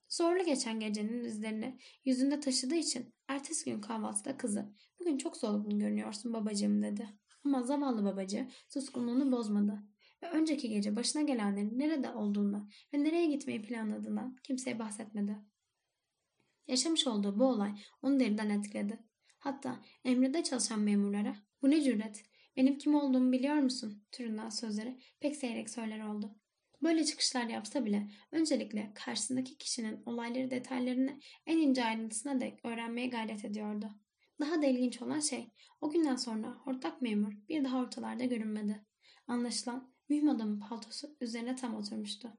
Zorlu 0.08 0.44
geçen 0.44 0.80
gecenin 0.80 1.24
izlerini 1.24 1.78
yüzünde 2.04 2.40
taşıdığı 2.40 2.74
için 2.74 3.14
ertesi 3.28 3.70
gün 3.70 3.80
kahvaltıda 3.80 4.36
kızı 4.36 4.74
bugün 5.00 5.18
çok 5.18 5.36
solgun 5.36 5.78
görünüyorsun 5.78 6.32
babacığım 6.34 6.82
dedi. 6.82 7.08
Ama 7.44 7.62
zavallı 7.62 8.04
babacı 8.04 8.48
suskunluğunu 8.68 9.32
bozmadı 9.32 9.82
ve 10.22 10.30
önceki 10.30 10.68
gece 10.68 10.96
başına 10.96 11.22
gelenlerin 11.22 11.78
nerede 11.78 12.10
olduğunu 12.10 12.68
ve 12.94 13.04
nereye 13.04 13.26
gitmeyi 13.26 13.62
planladığından 13.62 14.36
kimseye 14.42 14.78
bahsetmedi. 14.78 15.36
Yaşamış 16.68 17.06
olduğu 17.06 17.38
bu 17.38 17.44
olay 17.44 17.70
onu 18.02 18.20
derinden 18.20 18.50
etkiledi. 18.50 18.98
Hatta 19.38 19.80
emrede 20.04 20.42
çalışan 20.42 20.80
memurlara 20.80 21.36
bu 21.62 21.70
ne 21.70 21.82
cüret 21.82 22.24
benim 22.56 22.78
kim 22.78 22.94
olduğumu 22.94 23.32
biliyor 23.32 23.54
musun 23.54 24.04
türünden 24.12 24.48
sözleri 24.48 24.98
pek 25.20 25.36
seyrek 25.36 25.70
söyler 25.70 26.00
oldu. 26.00 26.34
Böyle 26.82 27.04
çıkışlar 27.04 27.44
yapsa 27.44 27.84
bile 27.84 28.10
öncelikle 28.32 28.92
karşısındaki 28.94 29.58
kişinin 29.58 30.02
olayları 30.06 30.50
detaylarını 30.50 31.20
en 31.46 31.58
ince 31.58 31.84
ayrıntısına 31.84 32.40
dek 32.40 32.60
öğrenmeye 32.64 33.06
gayret 33.06 33.44
ediyordu. 33.44 33.90
Daha 34.40 34.62
da 34.62 34.66
ilginç 34.66 35.02
olan 35.02 35.20
şey 35.20 35.52
o 35.80 35.90
günden 35.90 36.16
sonra 36.16 36.48
hortlak 36.48 37.02
memur 37.02 37.32
bir 37.48 37.64
daha 37.64 37.78
ortalarda 37.78 38.24
görünmedi. 38.24 38.84
Anlaşılan 39.26 39.92
mühim 40.08 40.28
adamın 40.28 40.60
paltosu 40.60 41.16
üzerine 41.20 41.56
tam 41.56 41.74
oturmuştu. 41.74 42.32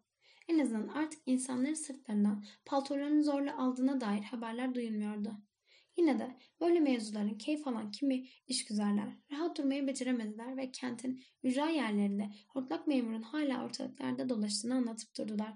En 0.48 0.60
azından 0.60 0.88
artık 0.88 1.22
insanların 1.26 1.74
sırtlarından 1.74 2.46
paltolarını 2.66 3.24
zorla 3.24 3.58
aldığına 3.58 4.02
dair 4.02 4.24
haberler 4.24 4.76
duyulmuyordu. 4.76 5.38
Yine 5.98 6.20
de 6.20 6.38
böyle 6.62 6.80
mevzuların 6.80 7.38
keyif 7.38 7.68
alan 7.68 7.92
kimi 7.92 8.28
işgüzarlar 8.48 9.10
rahat 9.32 9.58
durmayı 9.58 9.88
beceremediler 9.88 10.58
ve 10.58 10.72
kentin 10.72 11.24
ücra 11.44 11.70
yerlerinde 11.70 12.30
hortlak 12.48 12.88
memurun 12.88 13.22
hala 13.22 13.66
ortalıklarda 13.66 14.30
dolaştığını 14.30 14.76
anlatıp 14.76 15.18
durdular. 15.18 15.54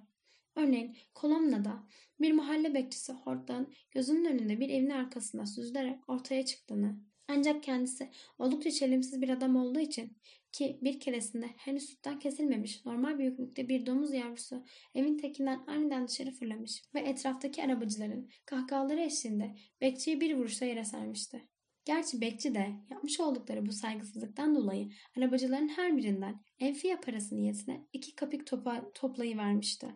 Örneğin 0.56 0.98
Kolomna'da 1.14 1.84
bir 2.20 2.32
mahalle 2.32 2.74
bekçisi 2.74 3.14
hortlağın 3.14 3.74
gözünün 3.92 4.26
önünde 4.26 4.60
bir 4.60 4.70
evin 4.70 4.90
arkasında 4.90 5.46
süzülerek 5.46 6.10
ortaya 6.10 6.46
çıktığını 6.46 7.00
ancak 7.28 7.64
kendisi 7.64 8.10
oldukça 8.40 8.72
çelimsiz 8.72 9.22
bir 9.22 9.30
adam 9.30 9.56
olduğu 9.56 9.80
için 9.80 10.18
ki 10.52 10.80
bir 10.82 11.00
keresinde 11.00 11.46
henüz 11.58 11.90
sütten 11.90 12.20
kesilmemiş 12.20 12.86
normal 12.86 13.20
büyüklükte 13.20 13.70
bir 13.70 13.86
domuz 13.86 14.14
yavrusu 14.14 14.64
evin 14.96 15.18
tekinden 15.18 15.64
aniden 15.68 16.08
dışarı 16.08 16.32
fırlamış 16.32 16.82
ve 16.96 17.00
etraftaki 17.00 17.64
arabacıların 17.64 18.30
kahkahaları 18.46 19.02
eşliğinde 19.02 19.56
bekçiyi 19.82 20.22
bir 20.22 20.36
vuruşta 20.36 20.66
yere 20.66 20.84
sermişti. 20.84 21.48
Gerçi 21.86 22.22
bekçi 22.22 22.56
de 22.56 22.72
yapmış 22.90 23.20
oldukları 23.20 23.66
bu 23.66 23.72
saygısızlıktan 23.72 24.56
dolayı 24.56 24.90
arabacıların 25.18 25.68
her 25.68 25.98
birinden 25.98 26.42
enfiye 26.60 26.96
parası 26.96 27.36
niyetine 27.36 27.88
iki 27.94 28.16
kapik 28.16 28.48
topa, 28.48 28.92
toplayıvermişti. 28.94 29.88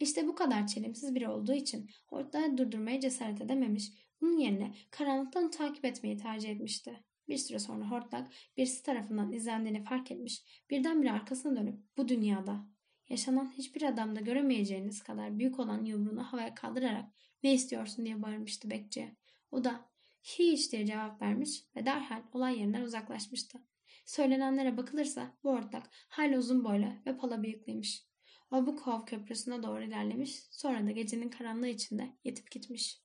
İşte 0.00 0.26
bu 0.26 0.34
kadar 0.34 0.66
çelimsiz 0.66 1.14
biri 1.14 1.28
olduğu 1.28 1.52
için 1.52 1.90
hortlağı 2.06 2.58
durdurmaya 2.58 3.00
cesaret 3.00 3.40
edememiş, 3.40 3.90
bunun 4.20 4.38
yerine 4.38 4.74
karanlıktan 4.90 5.50
takip 5.50 5.84
etmeyi 5.84 6.16
tercih 6.16 6.50
etmişti. 6.50 7.04
Bir 7.32 7.38
süre 7.38 7.58
sonra 7.58 7.90
hortlak 7.90 8.32
birisi 8.56 8.82
tarafından 8.82 9.32
izlendiğini 9.32 9.84
fark 9.84 10.10
etmiş, 10.10 10.42
birdenbire 10.70 11.12
arkasına 11.12 11.56
dönüp 11.56 11.80
bu 11.96 12.08
dünyada 12.08 12.66
yaşanan 13.08 13.50
hiçbir 13.50 13.82
adamda 13.82 14.20
göremeyeceğiniz 14.20 15.02
kadar 15.02 15.38
büyük 15.38 15.58
olan 15.58 15.84
yumruğunu 15.84 16.22
havaya 16.22 16.54
kaldırarak 16.54 17.04
ne 17.42 17.54
istiyorsun 17.54 18.04
diye 18.04 18.22
bağırmıştı 18.22 18.70
bekçiye. 18.70 19.16
O 19.50 19.64
da 19.64 19.90
hiç 20.22 20.72
diye 20.72 20.86
cevap 20.86 21.22
vermiş 21.22 21.64
ve 21.76 21.86
derhal 21.86 22.22
olay 22.32 22.58
yerinden 22.58 22.82
uzaklaşmıştı. 22.82 23.58
Söylenenlere 24.04 24.76
bakılırsa 24.76 25.36
bu 25.44 25.52
hortlak 25.52 25.90
hala 26.08 26.38
uzun 26.38 26.64
boylu 26.64 26.86
ve 27.06 27.16
pala 27.16 27.42
bıyıklıymış. 27.42 28.06
Obukov 28.50 29.04
köprüsüne 29.04 29.62
doğru 29.62 29.82
ilerlemiş 29.82 30.42
sonra 30.50 30.86
da 30.86 30.90
gecenin 30.90 31.28
karanlığı 31.28 31.68
içinde 31.68 32.16
yetip 32.24 32.50
gitmiş. 32.50 33.02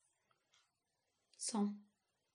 Son 1.38 1.87